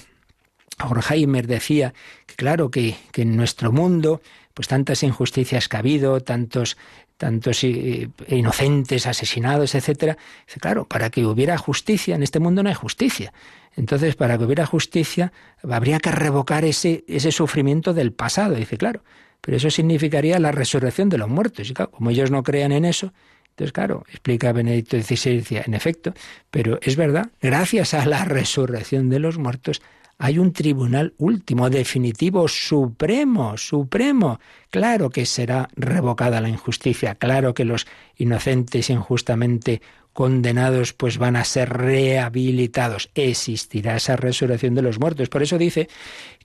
Horkheimer 0.81 1.47
decía 1.47 1.93
que 2.25 2.35
claro 2.35 2.71
que, 2.71 2.95
en 3.15 3.35
nuestro 3.35 3.71
mundo, 3.71 4.21
pues 4.53 4.67
tantas 4.67 5.03
injusticias 5.03 5.67
que 5.67 5.77
ha 5.77 5.79
habido, 5.79 6.21
tantos 6.21 6.77
tantos 7.17 7.63
eh, 7.63 8.09
inocentes 8.27 9.07
asesinados, 9.07 9.75
etcétera. 9.75 10.17
Claro, 10.59 10.85
para 10.85 11.09
que 11.09 11.25
hubiera 11.25 11.57
justicia 11.57 12.15
en 12.15 12.23
este 12.23 12.39
mundo 12.39 12.63
no 12.63 12.69
hay 12.69 12.75
justicia. 12.75 13.31
Entonces, 13.75 14.15
para 14.15 14.37
que 14.37 14.43
hubiera 14.43 14.65
justicia, 14.65 15.31
habría 15.63 15.99
que 15.99 16.11
revocar 16.11 16.65
ese, 16.65 17.05
ese 17.07 17.31
sufrimiento 17.31 17.93
del 17.93 18.11
pasado. 18.11 18.55
Dice, 18.55 18.77
claro, 18.77 19.03
pero 19.41 19.57
eso 19.57 19.69
significaría 19.69 20.37
la 20.39 20.51
resurrección 20.51 21.07
de 21.09 21.17
los 21.17 21.29
muertos. 21.29 21.69
Y 21.69 21.73
claro, 21.73 21.91
como 21.91 22.09
ellos 22.09 22.29
no 22.29 22.43
crean 22.43 22.71
en 22.71 22.83
eso, 22.83 23.13
entonces, 23.53 23.71
claro, 23.71 24.03
explica 24.09 24.51
Benedicto 24.51 24.99
XVI, 24.99 25.61
en 25.65 25.75
efecto, 25.75 26.13
pero 26.49 26.79
es 26.81 26.95
verdad, 26.95 27.29
gracias 27.39 27.93
a 27.93 28.03
la 28.07 28.25
resurrección 28.25 29.09
de 29.11 29.19
los 29.19 29.37
muertos, 29.37 29.81
hay 30.23 30.39
un 30.39 30.53
tribunal 30.53 31.13
último, 31.17 31.69
definitivo, 31.69 32.47
supremo, 32.47 33.57
supremo. 33.57 34.39
Claro 34.69 35.09
que 35.09 35.25
será 35.25 35.67
revocada 35.75 36.39
la 36.39 36.47
injusticia, 36.47 37.15
claro 37.15 37.53
que 37.53 37.65
los 37.65 37.87
inocentes 38.15 38.89
injustamente 38.89 39.81
condenados 40.13 40.93
pues 40.93 41.17
van 41.17 41.35
a 41.35 41.43
ser 41.43 41.73
rehabilitados. 41.73 43.09
Existirá 43.15 43.97
esa 43.97 44.15
resurrección 44.15 44.75
de 44.75 44.83
los 44.83 44.97
muertos. 44.97 45.27
Por 45.27 45.43
eso 45.43 45.57
dice 45.57 45.89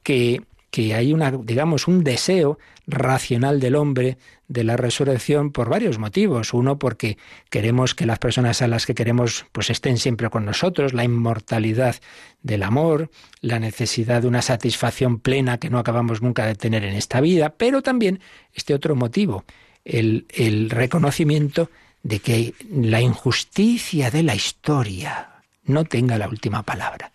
que 0.03 0.43
que 0.71 0.95
hay 0.95 1.13
una, 1.13 1.31
digamos, 1.31 1.89
un 1.89 2.05
deseo 2.05 2.59
racional 2.87 3.61
del 3.61 3.75
hombre 3.75 4.19
de 4.49 4.65
la 4.65 4.77
resurrección 4.77 5.53
por 5.53 5.69
varios 5.69 5.99
motivos. 5.99 6.53
Uno, 6.53 6.79
porque 6.79 7.19
queremos 7.51 7.95
que 7.95 8.07
las 8.07 8.19
personas 8.19 8.61
a 8.63 8.69
las 8.69 8.87
que 8.87 8.95
queremos 8.95 9.47
pues 9.53 9.71
estén 9.71 9.99
siempre 9.99 10.31
con 10.31 10.45
nosotros, 10.45 10.93
la 10.93 11.05
inmortalidad 11.05 11.97
del 12.43 12.63
amor, 12.63 13.11
la 13.41 13.59
necesidad 13.59 14.23
de 14.23 14.29
una 14.29 14.43
satisfacción 14.43 15.21
plena 15.21 15.59
que 15.59 15.71
no 15.71 15.79
acabamos 15.79 16.23
nunca 16.23 16.47
de 16.47 16.55
tener 16.55 16.85
en 16.85 16.95
esta 16.95 17.21
vida, 17.21 17.55
pero 17.57 17.83
también 17.83 18.21
este 18.53 18.75
otro 18.75 18.95
motivo, 18.95 19.45
el, 19.85 20.27
el 20.31 20.71
reconocimiento 20.71 21.71
de 22.03 22.21
que 22.21 22.55
la 22.71 23.01
injusticia 23.01 24.11
de 24.11 24.23
la 24.23 24.35
historia 24.35 25.43
no 25.65 25.85
tenga 25.85 26.19
la 26.19 26.29
última 26.29 26.63
palabra, 26.63 27.13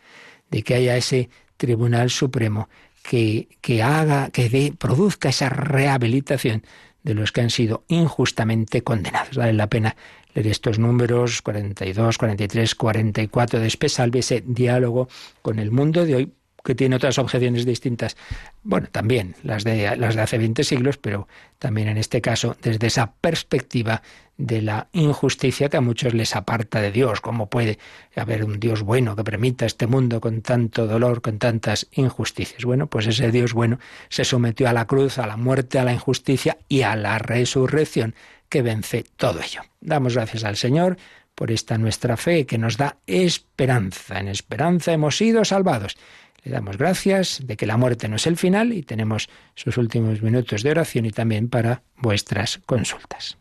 de 0.49 0.63
que 0.63 0.75
haya 0.75 0.97
ese 0.97 1.29
Tribunal 1.57 2.09
Supremo 2.09 2.67
que, 3.03 3.49
que 3.61 3.83
haga, 3.83 4.31
que 4.31 4.49
dé, 4.49 4.73
produzca 4.75 5.29
esa 5.29 5.49
rehabilitación 5.49 6.63
de 7.03 7.13
los 7.13 7.31
que 7.31 7.41
han 7.41 7.49
sido 7.49 7.83
injustamente 7.89 8.81
condenados. 8.81 9.35
Vale 9.37 9.53
la 9.53 9.67
pena 9.67 9.95
leer 10.33 10.47
estos 10.47 10.79
números 10.79 11.41
42, 11.41 12.17
43, 12.17 12.75
44 12.75 13.59
de 13.59 13.67
Espesalve, 13.67 14.19
ese 14.19 14.43
diálogo 14.45 15.09
con 15.41 15.59
el 15.59 15.69
mundo 15.69 16.05
de 16.05 16.15
hoy, 16.15 16.33
que 16.63 16.75
tiene 16.75 16.95
otras 16.95 17.17
objeciones 17.17 17.65
distintas. 17.65 18.15
Bueno, 18.63 18.87
también 18.91 19.35
las 19.43 19.63
de, 19.63 19.95
las 19.97 20.15
de 20.15 20.21
hace 20.21 20.37
20 20.37 20.63
siglos, 20.63 20.97
pero 20.97 21.27
también 21.59 21.89
en 21.89 21.97
este 21.97 22.21
caso 22.21 22.55
desde 22.61 22.87
esa 22.87 23.13
perspectiva 23.13 24.01
de 24.37 24.61
la 24.61 24.87
injusticia 24.93 25.69
que 25.69 25.77
a 25.77 25.81
muchos 25.81 26.13
les 26.13 26.35
aparta 26.35 26.81
de 26.81 26.91
Dios. 26.91 27.21
¿Cómo 27.21 27.49
puede 27.49 27.77
haber 28.15 28.43
un 28.43 28.59
Dios 28.59 28.81
bueno 28.81 29.15
que 29.15 29.23
permita 29.23 29.65
este 29.65 29.87
mundo 29.87 30.21
con 30.21 30.41
tanto 30.41 30.87
dolor, 30.87 31.21
con 31.21 31.37
tantas 31.37 31.87
injusticias? 31.91 32.63
Bueno, 32.63 32.87
pues 32.87 33.07
ese 33.07 33.31
Dios 33.31 33.53
bueno 33.53 33.79
se 34.09 34.25
sometió 34.25 34.67
a 34.69 34.73
la 34.73 34.85
cruz, 34.85 35.19
a 35.19 35.27
la 35.27 35.37
muerte, 35.37 35.79
a 35.79 35.83
la 35.83 35.93
injusticia 35.93 36.57
y 36.67 36.81
a 36.81 36.95
la 36.95 37.19
resurrección 37.19 38.15
que 38.49 38.61
vence 38.61 39.05
todo 39.17 39.41
ello. 39.41 39.61
Damos 39.81 40.15
gracias 40.15 40.43
al 40.43 40.55
Señor 40.55 40.97
por 41.35 41.51
esta 41.51 41.77
nuestra 41.77 42.17
fe 42.17 42.45
que 42.45 42.57
nos 42.57 42.77
da 42.77 42.97
esperanza. 43.07 44.19
En 44.19 44.27
esperanza 44.27 44.93
hemos 44.93 45.17
sido 45.17 45.43
salvados. 45.45 45.97
Le 46.43 46.51
damos 46.51 46.77
gracias 46.77 47.39
de 47.45 47.55
que 47.55 47.65
la 47.65 47.77
muerte 47.77 48.09
no 48.09 48.17
es 48.17 48.27
el 48.27 48.35
final 48.35 48.73
y 48.73 48.83
tenemos 48.83 49.29
sus 49.55 49.77
últimos 49.77 50.21
minutos 50.21 50.61
de 50.61 50.71
oración 50.71 51.05
y 51.05 51.11
también 51.11 51.47
para 51.49 51.83
vuestras 51.95 52.59
consultas. 52.65 53.37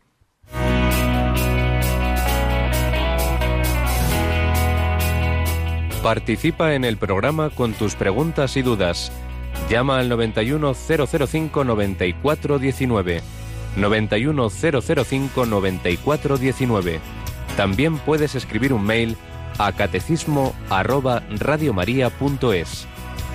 Participa 6.03 6.75
en 6.75 6.85
el 6.85 6.97
programa 6.97 7.51
con 7.51 7.73
tus 7.75 7.95
preguntas 7.97 8.57
y 8.57 8.63
dudas. 8.63 9.13
Llama 9.69 9.99
al 9.99 10.09
91005 10.09 11.65
9419. 11.65 13.21
91005 13.77 15.47
9419. 15.47 17.01
También 17.57 17.99
puedes 17.99 18.35
escribir 18.35 18.73
un 18.73 18.85
mail 18.85 19.17
a 19.59 19.73
catecismo 19.73 20.55
arroba 20.71 21.23
radiomaria.es 21.31 22.89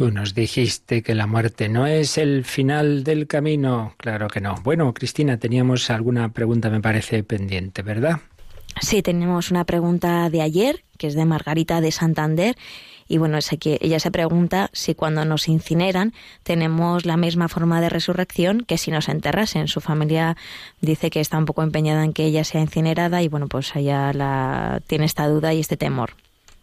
Tú 0.00 0.10
nos 0.10 0.34
dijiste 0.34 1.02
que 1.02 1.14
la 1.14 1.26
muerte 1.26 1.68
no 1.68 1.86
es 1.86 2.16
el 2.16 2.46
final 2.46 3.04
del 3.04 3.26
camino. 3.26 3.92
Claro 3.98 4.28
que 4.28 4.40
no. 4.40 4.54
Bueno, 4.62 4.94
Cristina, 4.94 5.36
teníamos 5.36 5.90
alguna 5.90 6.30
pregunta, 6.30 6.70
me 6.70 6.80
parece, 6.80 7.22
pendiente, 7.22 7.82
¿verdad? 7.82 8.20
Sí, 8.80 9.02
tenemos 9.02 9.50
una 9.50 9.64
pregunta 9.64 10.30
de 10.30 10.40
ayer, 10.40 10.84
que 10.96 11.06
es 11.06 11.14
de 11.14 11.26
Margarita 11.26 11.82
de 11.82 11.92
Santander. 11.92 12.56
Y 13.08 13.18
bueno, 13.18 13.36
es 13.36 13.50
que 13.60 13.76
ella 13.82 14.00
se 14.00 14.10
pregunta 14.10 14.70
si 14.72 14.94
cuando 14.94 15.22
nos 15.26 15.48
incineran 15.48 16.14
tenemos 16.44 17.04
la 17.04 17.18
misma 17.18 17.48
forma 17.48 17.82
de 17.82 17.90
resurrección 17.90 18.62
que 18.62 18.78
si 18.78 18.90
nos 18.90 19.06
enterrasen. 19.10 19.68
Su 19.68 19.82
familia 19.82 20.34
dice 20.80 21.10
que 21.10 21.20
está 21.20 21.36
un 21.36 21.44
poco 21.44 21.62
empeñada 21.62 22.06
en 22.06 22.14
que 22.14 22.24
ella 22.24 22.44
sea 22.44 22.62
incinerada 22.62 23.22
y 23.22 23.28
bueno, 23.28 23.48
pues 23.48 23.76
ella 23.76 24.14
la, 24.14 24.80
tiene 24.86 25.04
esta 25.04 25.28
duda 25.28 25.52
y 25.52 25.60
este 25.60 25.76
temor. 25.76 26.14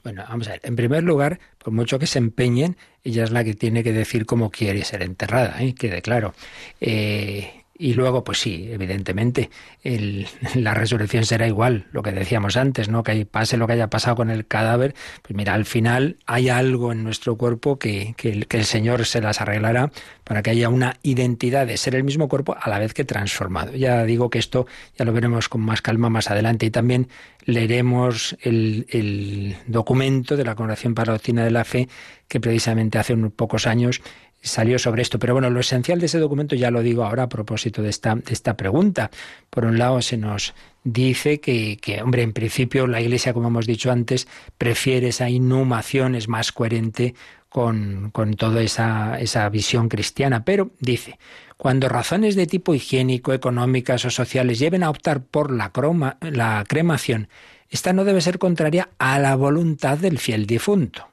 Bueno, 0.08 0.24
vamos 0.30 0.48
a 0.48 0.52
ver. 0.52 0.62
En 0.64 0.78
primer 0.78 1.04
lugar, 1.04 1.38
por 1.58 1.74
mucho 1.74 2.00
que 2.00 2.08
se 2.08 2.18
empeñen, 2.18 2.78
ella 3.04 3.26
es 3.26 3.32
la 3.32 3.44
que 3.44 3.54
tiene 3.54 3.84
que 3.84 3.92
decir 3.92 4.26
cómo 4.26 4.50
quiere 4.52 4.86
ser 4.86 5.02
enterrada, 5.02 5.62
¿eh? 5.62 5.76
quede 5.76 6.02
claro. 6.02 6.34
Eh, 6.80 7.57
y 7.78 7.94
luego, 7.94 8.24
pues 8.24 8.40
sí, 8.40 8.70
evidentemente, 8.72 9.50
la 10.56 10.74
resurrección 10.74 11.26
será 11.26 11.48
igual, 11.48 11.86
lo 11.92 12.02
que 12.02 12.12
decíamos 12.12 12.58
antes, 12.58 12.90
¿no? 12.90 13.04
Que 13.04 13.26
pase 13.26 13.58
lo 13.58 13.68
que 13.68 13.74
haya 13.74 13.90
pasado 13.90 14.16
con 14.16 14.30
el 14.30 14.48
cadáver, 14.48 14.96
pues 15.22 15.36
mira, 15.36 15.54
al 15.54 15.66
final 15.66 16.18
hay 16.26 16.50
algo 16.50 16.92
en 16.92 17.04
nuestro 17.04 17.38
cuerpo 17.38 17.78
que, 17.78 18.16
que, 18.18 18.30
el, 18.30 18.48
el 18.50 18.66
Señor 18.66 19.06
se 19.06 19.22
las 19.22 19.42
arreglará 19.42 19.92
para 20.24 20.42
que 20.42 20.50
haya 20.50 20.70
una 20.70 20.98
identidad 21.04 21.68
de 21.68 21.78
ser 21.78 21.96
el 21.96 22.04
mismo 22.04 22.28
cuerpo 22.28 22.56
a 22.60 22.70
la 22.70 22.80
vez 22.80 22.94
que 22.94 23.06
transformado. 23.06 23.74
Ya 23.74 24.04
digo 24.04 24.30
que 24.30 24.40
esto 24.40 24.66
ya 24.98 25.06
lo 25.06 25.14
veremos 25.14 25.50
con 25.50 25.62
más 25.62 25.82
calma 25.82 26.10
más 26.10 26.32
adelante 26.32 26.66
y 26.66 26.72
también 26.72 27.08
leeremos 27.46 28.36
el, 28.42 28.88
el 28.90 29.56
documento 29.68 30.36
de 30.36 30.44
la 30.44 30.56
Congregación 30.56 30.96
para 30.96 31.14
de 31.18 31.52
la 31.52 31.64
Fe 31.66 31.88
que 32.28 32.40
precisamente 32.40 32.98
hace 32.98 33.14
unos 33.14 33.32
pocos 33.32 33.68
años 33.68 34.02
salió 34.48 34.80
sobre 34.80 35.02
esto. 35.02 35.20
Pero 35.20 35.34
bueno, 35.34 35.50
lo 35.50 35.60
esencial 35.60 36.00
de 36.00 36.08
ese 36.08 36.20
documento 36.20 36.56
ya 36.56 36.72
lo 36.72 36.82
digo 36.82 37.04
ahora 37.04 37.24
a 37.24 37.30
propósito 37.30 37.82
de 37.82 37.90
esta, 37.90 38.16
de 38.16 38.34
esta 38.34 38.58
pregunta. 38.58 39.12
Por 39.50 39.66
un 39.66 39.78
lado 39.78 40.02
se 40.02 40.18
nos 40.18 40.54
dice 40.84 41.40
que, 41.40 41.78
que, 41.78 42.02
hombre, 42.02 42.24
en 42.24 42.34
principio 42.34 42.88
la 42.88 43.02
Iglesia, 43.02 43.34
como 43.34 43.50
hemos 43.50 43.68
dicho 43.68 43.92
antes, 43.92 44.28
prefiere 44.58 45.10
esa 45.10 45.30
inhumación, 45.30 46.16
es 46.16 46.28
más 46.28 46.52
coherente 46.52 47.14
con, 47.50 48.10
con 48.12 48.36
toda 48.36 48.62
esa, 48.62 49.20
esa 49.20 49.48
visión 49.50 49.90
cristiana. 49.90 50.44
Pero 50.44 50.72
dice, 50.80 51.20
cuando 51.58 51.90
razones 51.90 52.36
de 52.36 52.48
tipo 52.48 52.76
higiénico, 52.76 53.34
económicas 53.34 54.06
o 54.06 54.10
sociales 54.10 54.60
lleven 54.60 54.84
a 54.84 54.90
optar 54.90 55.24
por 55.24 55.52
la, 55.52 55.72
croma, 55.72 56.18
la 56.22 56.64
cremación, 56.68 57.30
esta 57.70 57.94
no 57.94 58.06
debe 58.06 58.22
ser 58.22 58.40
contraria 58.40 58.90
a 58.98 59.20
la 59.20 59.36
voluntad 59.36 59.98
del 59.98 60.20
fiel 60.20 60.46
difunto. 60.46 61.08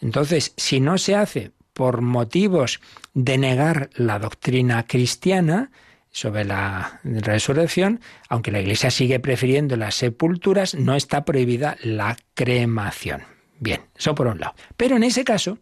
Entonces, 0.00 0.52
si 0.56 0.80
no 0.80 0.98
se 0.98 1.14
hace 1.14 1.52
por 1.76 2.00
motivos 2.00 2.80
de 3.12 3.36
negar 3.36 3.90
la 3.96 4.18
doctrina 4.18 4.86
cristiana 4.86 5.70
sobre 6.10 6.46
la 6.46 7.00
resurrección, 7.04 8.00
aunque 8.30 8.50
la 8.50 8.60
Iglesia 8.60 8.90
sigue 8.90 9.20
prefiriendo 9.20 9.76
las 9.76 9.94
sepulturas, 9.94 10.74
no 10.74 10.96
está 10.96 11.26
prohibida 11.26 11.76
la 11.82 12.16
cremación. 12.32 13.24
Bien, 13.60 13.82
eso 13.94 14.14
por 14.14 14.26
un 14.26 14.40
lado. 14.40 14.54
Pero 14.78 14.96
en 14.96 15.02
ese 15.02 15.22
caso, 15.22 15.58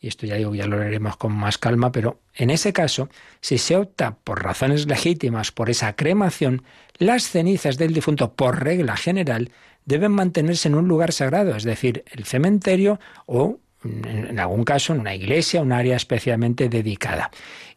y 0.00 0.08
esto 0.08 0.26
ya 0.26 0.34
digo, 0.34 0.56
ya 0.56 0.66
lo 0.66 0.80
leeremos 0.80 1.16
con 1.16 1.32
más 1.32 1.56
calma, 1.56 1.92
pero 1.92 2.20
en 2.34 2.50
ese 2.50 2.72
caso, 2.72 3.08
si 3.40 3.58
se 3.58 3.76
opta 3.76 4.16
por 4.16 4.42
razones 4.42 4.88
legítimas 4.88 5.52
por 5.52 5.70
esa 5.70 5.94
cremación, 5.94 6.64
las 6.96 7.30
cenizas 7.30 7.78
del 7.78 7.94
difunto, 7.94 8.34
por 8.34 8.64
regla 8.64 8.96
general, 8.96 9.52
deben 9.84 10.10
mantenerse 10.10 10.66
en 10.66 10.74
un 10.74 10.88
lugar 10.88 11.12
sagrado, 11.12 11.54
es 11.54 11.62
decir, 11.62 12.02
el 12.10 12.24
cementerio 12.24 12.98
o 13.26 13.60
en 13.84 14.38
algún 14.38 14.64
caso 14.64 14.92
en 14.92 15.00
una 15.00 15.14
iglesia, 15.14 15.62
un 15.62 15.72
área 15.72 15.96
especialmente 15.96 16.68
dedicada. 16.68 17.30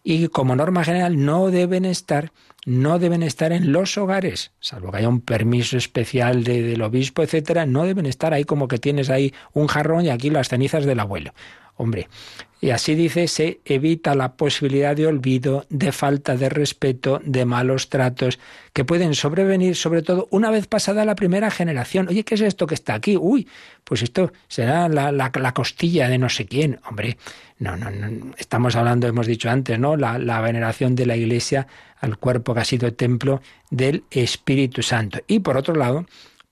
Y 0.04 0.30
como 0.30 0.56
norma 0.56 0.84
general 0.84 1.24
no 1.24 1.52
deben 1.52 1.86
estar, 1.86 2.32
no 2.66 3.00
deben 3.00 3.24
estar 3.24 3.52
en 3.52 3.72
los 3.72 3.98
hogares, 3.98 4.52
salvo 4.60 4.92
que 4.92 4.98
haya 4.98 5.10
un 5.10 5.22
permiso 5.22 5.78
especial 5.78 6.44
del 6.44 6.82
obispo, 6.82 7.22
etcétera, 7.22 7.66
no 7.66 7.86
deben 7.86 8.06
estar 8.06 8.34
ahí 8.34 8.44
como 8.44 8.68
que 8.68 8.80
tienes 8.80 9.10
ahí 9.10 9.34
un 9.54 9.68
jarrón 9.68 10.06
y 10.06 10.10
aquí 10.10 10.30
las 10.30 10.50
cenizas 10.50 10.86
del 10.86 11.00
abuelo. 11.00 11.34
Hombre, 11.78 12.10
y 12.60 12.70
así 12.70 12.94
dice, 12.94 13.28
se 13.28 13.60
evita 13.66 14.14
la 14.14 14.34
posibilidad 14.34 14.96
de 14.96 15.08
olvido, 15.08 15.66
de 15.70 15.92
falta 15.92 16.38
de 16.38 16.48
respeto, 16.48 17.20
de 17.24 17.44
malos 17.44 17.90
tratos, 17.90 18.38
que 18.74 18.86
pueden 18.86 19.16
sobrevenir 19.16 19.76
sobre 19.76 20.04
todo 20.04 20.28
una 20.30 20.52
vez 20.52 20.68
pasada 20.68 21.04
la 21.06 21.16
primera 21.16 21.50
generación. 21.50 22.08
Oye, 22.08 22.24
¿qué 22.24 22.36
es 22.36 22.42
esto 22.42 22.68
que 22.68 22.76
está 22.76 22.94
aquí? 22.94 23.18
Uy, 23.18 23.48
pues 23.92 24.04
esto 24.04 24.32
será 24.48 24.88
la, 24.88 25.12
la, 25.12 25.54
costilla 25.54 26.08
de 26.08 26.18
no 26.18 26.30
sé 26.30 26.46
quién. 26.46 26.80
Hombre, 26.90 27.18
no, 27.60 27.76
no, 27.76 27.92
no, 27.92 28.34
estamos 28.38 28.78
hablando, 28.78 29.06
hemos 29.06 29.28
dicho 29.28 29.50
antes, 29.50 29.78
¿no? 29.78 29.98
La, 29.98 30.18
la 30.18 30.40
veneración 30.40 30.96
de 30.96 31.06
la 31.06 31.18
Iglesia 31.18 31.68
al 32.00 32.18
cuerpo 32.18 32.54
que 32.54 32.62
ha 32.62 32.64
sido 32.64 32.94
templo 32.94 33.42
del 33.70 34.06
Espíritu 34.10 34.82
Santo. 34.82 35.20
Y 35.28 35.40
por 35.40 35.58
otro 35.58 35.76
lado, 35.76 36.06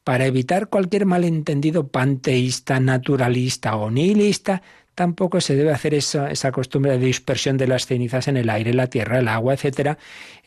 para 0.04 0.26
evitar 0.26 0.68
cualquier 0.68 1.06
malentendido 1.06 1.88
panteísta, 1.88 2.82
naturalista 2.82 3.78
o 3.78 3.90
nihilista, 3.90 4.62
tampoco 4.94 5.40
se 5.40 5.56
debe 5.56 5.72
hacer 5.72 5.94
esa, 5.94 6.30
esa, 6.32 6.52
costumbre 6.52 6.92
de 6.92 7.06
dispersión 7.06 7.56
de 7.56 7.68
las 7.68 7.86
cenizas 7.86 8.28
en 8.28 8.36
el 8.36 8.50
aire, 8.50 8.74
la 8.74 8.88
tierra, 8.88 9.20
el 9.20 9.30
agua, 9.30 9.54
etcétera, 9.54 9.98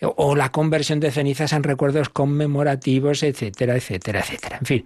o 0.02 0.36
la 0.36 0.52
conversión 0.52 1.00
de 1.00 1.10
cenizas 1.10 1.54
en 1.54 1.62
recuerdos 1.62 2.10
conmemorativos, 2.10 3.22
etcétera, 3.22 3.76
etcétera, 3.76 4.20
etcétera. 4.20 4.58
En 4.60 4.66
fin, 4.66 4.84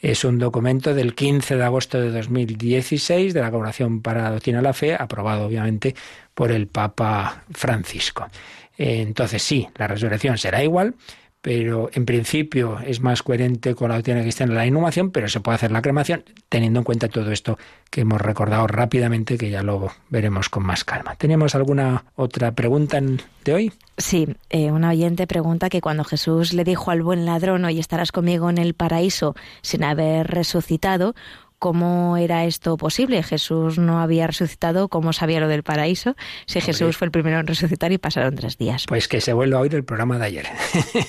es 0.00 0.24
un 0.24 0.38
documento 0.38 0.94
del 0.94 1.14
15 1.14 1.56
de 1.56 1.64
agosto 1.64 2.00
de 2.00 2.10
2016 2.10 3.34
de 3.34 3.40
la 3.40 3.50
Congregación 3.50 4.00
para 4.00 4.22
la 4.22 4.30
Doctrina 4.32 4.58
de 4.58 4.64
la 4.64 4.72
Fe, 4.72 4.94
aprobado 4.94 5.46
obviamente 5.46 5.94
por 6.34 6.52
el 6.52 6.68
Papa 6.68 7.44
Francisco. 7.50 8.28
Entonces 8.76 9.42
sí, 9.42 9.68
la 9.76 9.88
resurrección 9.88 10.38
será 10.38 10.62
igual, 10.62 10.94
pero 11.40 11.88
en 11.92 12.04
principio 12.04 12.78
es 12.84 13.00
más 13.00 13.22
coherente 13.22 13.74
con 13.74 13.90
la 13.90 13.96
doctrina 13.96 14.22
cristiana 14.22 14.54
la 14.54 14.66
inhumación, 14.66 15.10
pero 15.10 15.28
se 15.28 15.40
puede 15.40 15.56
hacer 15.56 15.70
la 15.70 15.82
cremación 15.82 16.24
teniendo 16.48 16.80
en 16.80 16.84
cuenta 16.84 17.08
todo 17.08 17.30
esto 17.30 17.58
que 17.90 18.02
hemos 18.02 18.20
recordado 18.20 18.66
rápidamente, 18.66 19.38
que 19.38 19.50
ya 19.50 19.62
lo 19.62 19.90
veremos 20.08 20.48
con 20.48 20.64
más 20.64 20.84
calma. 20.84 21.14
¿Tenemos 21.16 21.54
alguna 21.54 22.04
otra 22.16 22.52
pregunta 22.52 23.00
de 23.44 23.54
hoy? 23.54 23.72
Sí, 23.96 24.28
eh, 24.50 24.70
una 24.70 24.90
oyente 24.90 25.26
pregunta 25.26 25.70
que 25.70 25.80
cuando 25.80 26.04
Jesús 26.04 26.52
le 26.52 26.64
dijo 26.64 26.90
al 26.90 27.02
buen 27.02 27.24
ladrón, 27.24 27.64
hoy 27.64 27.78
estarás 27.78 28.12
conmigo 28.12 28.50
en 28.50 28.58
el 28.58 28.74
paraíso 28.74 29.34
sin 29.62 29.84
haber 29.84 30.26
resucitado, 30.26 31.14
¿Cómo 31.58 32.16
era 32.16 32.44
esto 32.44 32.76
posible? 32.76 33.22
Jesús 33.22 33.78
no 33.78 34.00
había 34.00 34.28
resucitado, 34.28 34.88
¿cómo 34.88 35.12
sabía 35.12 35.40
lo 35.40 35.48
del 35.48 35.64
paraíso? 35.64 36.14
Si 36.46 36.60
Jesús 36.60 36.96
fue 36.96 37.06
el 37.06 37.10
primero 37.10 37.40
en 37.40 37.48
resucitar 37.48 37.90
y 37.90 37.98
pasaron 37.98 38.36
tres 38.36 38.58
días. 38.58 38.84
Pues 38.86 39.08
que 39.08 39.20
se 39.20 39.32
vuelva 39.32 39.58
a 39.58 39.62
oír 39.62 39.74
el 39.74 39.84
programa 39.84 40.18
de 40.18 40.26
ayer. 40.26 40.46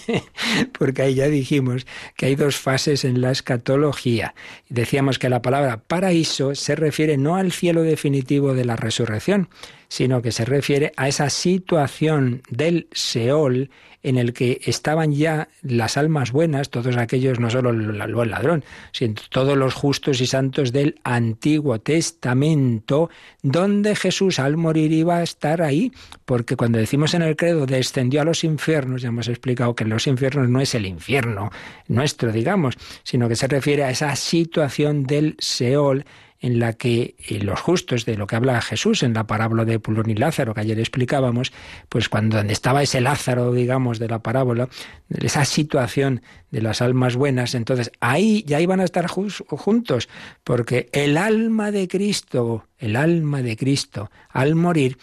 Porque 0.77 1.03
ahí 1.03 1.13
ya 1.13 1.27
dijimos 1.27 1.85
que 2.15 2.25
hay 2.25 2.35
dos 2.35 2.57
fases 2.57 3.05
en 3.05 3.21
la 3.21 3.29
escatología. 3.29 4.33
Decíamos 4.69 5.19
que 5.19 5.29
la 5.29 5.43
palabra 5.43 5.83
paraíso 5.85 6.55
se 6.55 6.75
refiere 6.75 7.17
no 7.17 7.35
al 7.35 7.51
cielo 7.51 7.83
definitivo 7.83 8.55
de 8.55 8.65
la 8.65 8.75
resurrección, 8.75 9.49
sino 9.89 10.21
que 10.21 10.31
se 10.31 10.45
refiere 10.45 10.93
a 10.95 11.07
esa 11.07 11.29
situación 11.29 12.43
del 12.49 12.87
Seol 12.91 13.69
en 14.01 14.17
el 14.17 14.31
que 14.31 14.61
estaban 14.63 15.11
ya 15.11 15.49
las 15.61 15.97
almas 15.97 16.31
buenas, 16.31 16.69
todos 16.69 16.95
aquellos, 16.95 17.39
no 17.39 17.49
solo 17.49 17.71
el 17.71 17.97
ladrón, 17.97 18.63
sino 18.93 19.15
todos 19.29 19.57
los 19.57 19.73
justos 19.73 20.21
y 20.21 20.27
santos 20.27 20.71
del 20.71 20.95
Antiguo 21.03 21.79
Testamento, 21.81 23.09
donde 23.41 23.95
Jesús 23.95 24.39
al 24.39 24.55
morir 24.55 24.93
iba 24.93 25.17
a 25.17 25.23
estar 25.23 25.61
ahí, 25.61 25.91
porque 26.23 26.55
cuando 26.55 26.79
decimos 26.79 27.13
en 27.13 27.23
el 27.23 27.35
credo 27.35 27.65
descendió 27.65 28.21
a 28.21 28.25
los 28.25 28.43
infiernos, 28.45 29.01
ya 29.01 29.09
hemos 29.09 29.27
explicado 29.27 29.75
que 29.75 29.83
los 29.83 30.07
infiernos 30.07 30.47
no 30.47 30.61
es 30.61 30.75
el 30.75 30.85
infierno 30.85 31.51
nuestro, 31.87 32.31
digamos, 32.31 32.75
sino 33.03 33.27
que 33.27 33.35
se 33.35 33.47
refiere 33.47 33.83
a 33.83 33.89
esa 33.89 34.15
situación 34.15 35.03
del 35.03 35.35
Seol 35.39 36.05
en 36.41 36.59
la 36.59 36.73
que 36.73 37.15
eh, 37.27 37.39
los 37.39 37.59
justos, 37.59 38.05
de 38.05 38.15
lo 38.15 38.27
que 38.27 38.35
habla 38.35 38.61
Jesús 38.61 39.03
en 39.03 39.13
la 39.13 39.27
parábola 39.27 39.65
de 39.65 39.79
Pulón 39.79 40.09
y 40.09 40.15
Lázaro, 40.15 40.53
que 40.53 40.61
ayer 40.61 40.79
explicábamos, 40.79 41.51
pues 41.89 42.09
cuando 42.09 42.37
donde 42.37 42.53
estaba 42.53 42.81
ese 42.81 43.01
Lázaro, 43.01 43.51
digamos, 43.51 43.99
de 43.99 44.07
la 44.07 44.19
parábola, 44.19 44.69
esa 45.09 45.43
situación 45.45 46.21
de 46.51 46.61
las 46.61 46.81
almas 46.81 47.15
buenas, 47.15 47.55
entonces 47.55 47.91
ahí 47.99 48.43
ya 48.47 48.61
iban 48.61 48.79
a 48.79 48.85
estar 48.85 49.07
juntos, 49.07 50.09
porque 50.43 50.89
el 50.93 51.17
alma 51.17 51.71
de 51.71 51.87
Cristo, 51.87 52.65
el 52.77 52.95
alma 52.95 53.41
de 53.41 53.57
Cristo, 53.57 54.09
al 54.29 54.55
morir, 54.55 54.97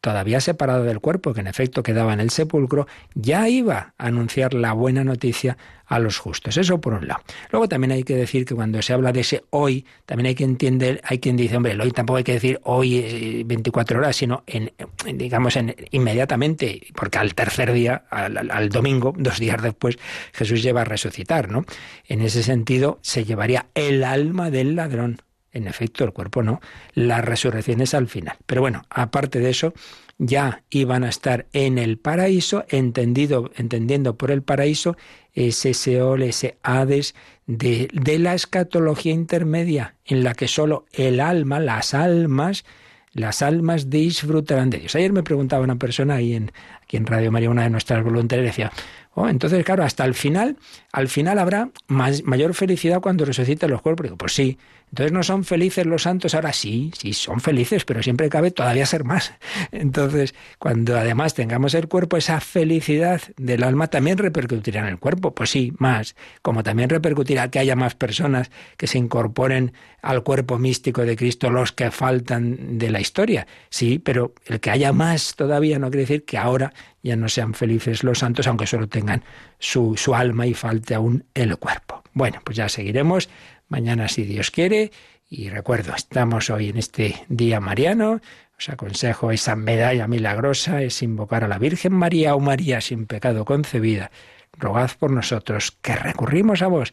todavía 0.00 0.40
separado 0.40 0.84
del 0.84 1.00
cuerpo, 1.00 1.34
que 1.34 1.40
en 1.40 1.48
efecto 1.48 1.82
quedaba 1.82 2.12
en 2.12 2.20
el 2.20 2.30
sepulcro, 2.30 2.86
ya 3.14 3.48
iba 3.48 3.94
a 3.98 4.06
anunciar 4.06 4.54
la 4.54 4.72
buena 4.72 5.02
noticia 5.04 5.56
a 5.86 5.98
los 5.98 6.18
justos. 6.18 6.56
Eso 6.56 6.80
por 6.80 6.92
un 6.94 7.08
lado. 7.08 7.22
Luego 7.50 7.68
también 7.68 7.92
hay 7.92 8.04
que 8.04 8.14
decir 8.14 8.44
que 8.44 8.54
cuando 8.54 8.80
se 8.82 8.92
habla 8.92 9.10
de 9.10 9.20
ese 9.20 9.44
hoy, 9.50 9.86
también 10.06 10.26
hay 10.26 10.34
que 10.34 10.44
entender, 10.44 11.00
hay 11.02 11.18
quien 11.18 11.36
dice, 11.36 11.56
hombre, 11.56 11.72
el 11.72 11.80
hoy 11.80 11.90
tampoco 11.90 12.18
hay 12.18 12.24
que 12.24 12.34
decir 12.34 12.60
hoy 12.64 13.42
24 13.44 13.98
horas, 13.98 14.16
sino 14.16 14.44
en, 14.46 14.72
digamos, 15.14 15.56
en, 15.56 15.74
inmediatamente, 15.90 16.86
porque 16.94 17.18
al 17.18 17.34
tercer 17.34 17.72
día, 17.72 18.04
al, 18.10 18.50
al 18.50 18.68
domingo, 18.68 19.14
dos 19.16 19.38
días 19.38 19.60
después, 19.62 19.98
Jesús 20.32 20.62
lleva 20.62 20.82
a 20.82 20.84
resucitar, 20.84 21.50
¿no? 21.50 21.64
En 22.06 22.20
ese 22.20 22.42
sentido, 22.42 22.98
se 23.02 23.24
llevaría 23.24 23.66
el 23.74 24.04
alma 24.04 24.50
del 24.50 24.76
ladrón 24.76 25.22
En 25.52 25.66
efecto, 25.66 26.04
el 26.04 26.12
cuerpo 26.12 26.42
no. 26.42 26.60
La 26.94 27.20
resurrección 27.20 27.80
es 27.80 27.94
al 27.94 28.08
final. 28.08 28.36
Pero 28.46 28.60
bueno, 28.60 28.82
aparte 28.90 29.40
de 29.40 29.50
eso, 29.50 29.72
ya 30.18 30.62
iban 30.70 31.04
a 31.04 31.08
estar 31.08 31.46
en 31.52 31.78
el 31.78 31.98
paraíso, 31.98 32.64
entendido, 32.68 33.50
entendiendo 33.56 34.16
por 34.16 34.30
el 34.30 34.42
paraíso 34.42 34.96
ese 35.32 35.74
Seol, 35.74 36.22
ese 36.22 36.58
Hades 36.62 37.14
de, 37.46 37.88
de 37.92 38.18
la 38.18 38.34
escatología 38.34 39.12
intermedia, 39.12 39.94
en 40.04 40.24
la 40.24 40.34
que 40.34 40.48
solo 40.48 40.86
el 40.92 41.20
alma, 41.20 41.60
las 41.60 41.94
almas, 41.94 42.64
las 43.12 43.42
almas 43.42 43.90
disfrutarán 43.90 44.70
de 44.70 44.78
Dios. 44.78 44.94
Ayer 44.96 45.12
me 45.12 45.22
preguntaba 45.22 45.64
una 45.64 45.76
persona 45.76 46.16
ahí 46.16 46.34
en, 46.34 46.52
aquí 46.88 46.98
Radio 47.04 47.30
María, 47.30 47.50
una 47.50 47.64
de 47.64 47.70
nuestras 47.70 48.02
voluntarias, 48.02 48.46
decía, 48.46 48.72
oh, 49.12 49.28
entonces 49.28 49.62
claro, 49.64 49.84
hasta 49.84 50.04
el 50.06 50.14
final, 50.14 50.56
al 50.90 51.08
final 51.08 51.38
habrá 51.38 51.68
mayor 51.86 52.54
felicidad 52.54 53.00
cuando 53.00 53.26
resuciten 53.26 53.70
los 53.70 53.82
cuerpos. 53.82 54.04
Digo, 54.04 54.16
pues 54.16 54.32
sí, 54.32 54.58
entonces 54.90 55.12
no 55.12 55.22
son 55.22 55.44
felices 55.44 55.84
los 55.84 56.02
santos, 56.02 56.34
ahora 56.34 56.52
sí, 56.52 56.90
sí 56.96 57.12
son 57.12 57.40
felices, 57.40 57.84
pero 57.84 58.02
siempre 58.02 58.30
cabe 58.30 58.50
todavía 58.50 58.86
ser 58.86 59.04
más. 59.04 59.34
Entonces, 59.72 60.34
cuando 60.58 60.96
además 60.96 61.34
tengamos 61.34 61.74
el 61.74 61.88
cuerpo, 61.88 62.16
esa 62.16 62.40
felicidad 62.40 63.20
del 63.36 63.64
alma 63.64 63.88
también 63.88 64.16
repercutirá 64.16 64.80
en 64.80 64.86
el 64.86 64.98
cuerpo, 64.98 65.34
pues 65.34 65.50
sí, 65.50 65.74
más, 65.78 66.16
como 66.40 66.62
también 66.62 66.88
repercutirá 66.88 67.50
que 67.50 67.58
haya 67.58 67.76
más 67.76 67.94
personas 67.94 68.50
que 68.78 68.86
se 68.86 68.96
incorporen 68.96 69.72
al 70.00 70.22
cuerpo 70.22 70.58
místico 70.58 71.02
de 71.02 71.16
Cristo, 71.16 71.50
los 71.50 71.72
que 71.72 71.90
faltan 71.90 72.78
de 72.78 72.90
la 72.90 73.00
historia. 73.00 73.46
Sí, 73.68 73.98
pero 73.98 74.32
el 74.46 74.60
que 74.60 74.70
haya 74.70 74.92
más 74.92 75.34
todavía 75.34 75.78
no 75.78 75.90
quiere 75.90 76.02
decir 76.02 76.24
que 76.24 76.38
ahora 76.38 76.72
ya 77.02 77.16
no 77.16 77.28
sean 77.28 77.54
felices 77.54 78.04
los 78.04 78.18
santos, 78.18 78.46
aunque 78.46 78.66
solo 78.66 78.88
tengan 78.88 79.22
su, 79.58 79.96
su 79.96 80.14
alma 80.14 80.46
y 80.46 80.54
falte 80.54 80.94
aún 80.94 81.24
el 81.34 81.56
cuerpo. 81.56 82.02
Bueno, 82.12 82.40
pues 82.44 82.56
ya 82.56 82.68
seguiremos 82.68 83.28
mañana 83.68 84.08
si 84.08 84.24
Dios 84.24 84.50
quiere. 84.50 84.90
Y 85.30 85.50
recuerdo, 85.50 85.94
estamos 85.94 86.50
hoy 86.50 86.70
en 86.70 86.78
este 86.78 87.14
día 87.28 87.60
mariano. 87.60 88.20
Os 88.58 88.68
aconsejo 88.68 89.30
esa 89.30 89.54
medalla 89.54 90.08
milagrosa, 90.08 90.82
es 90.82 91.02
invocar 91.02 91.44
a 91.44 91.48
la 91.48 91.58
Virgen 91.58 91.92
María 91.92 92.34
o 92.34 92.40
María 92.40 92.80
sin 92.80 93.06
pecado 93.06 93.44
concebida. 93.44 94.10
Rogad 94.56 94.90
por 94.98 95.12
nosotros, 95.12 95.76
que 95.80 95.94
recurrimos 95.94 96.62
a 96.62 96.66
vos. 96.66 96.92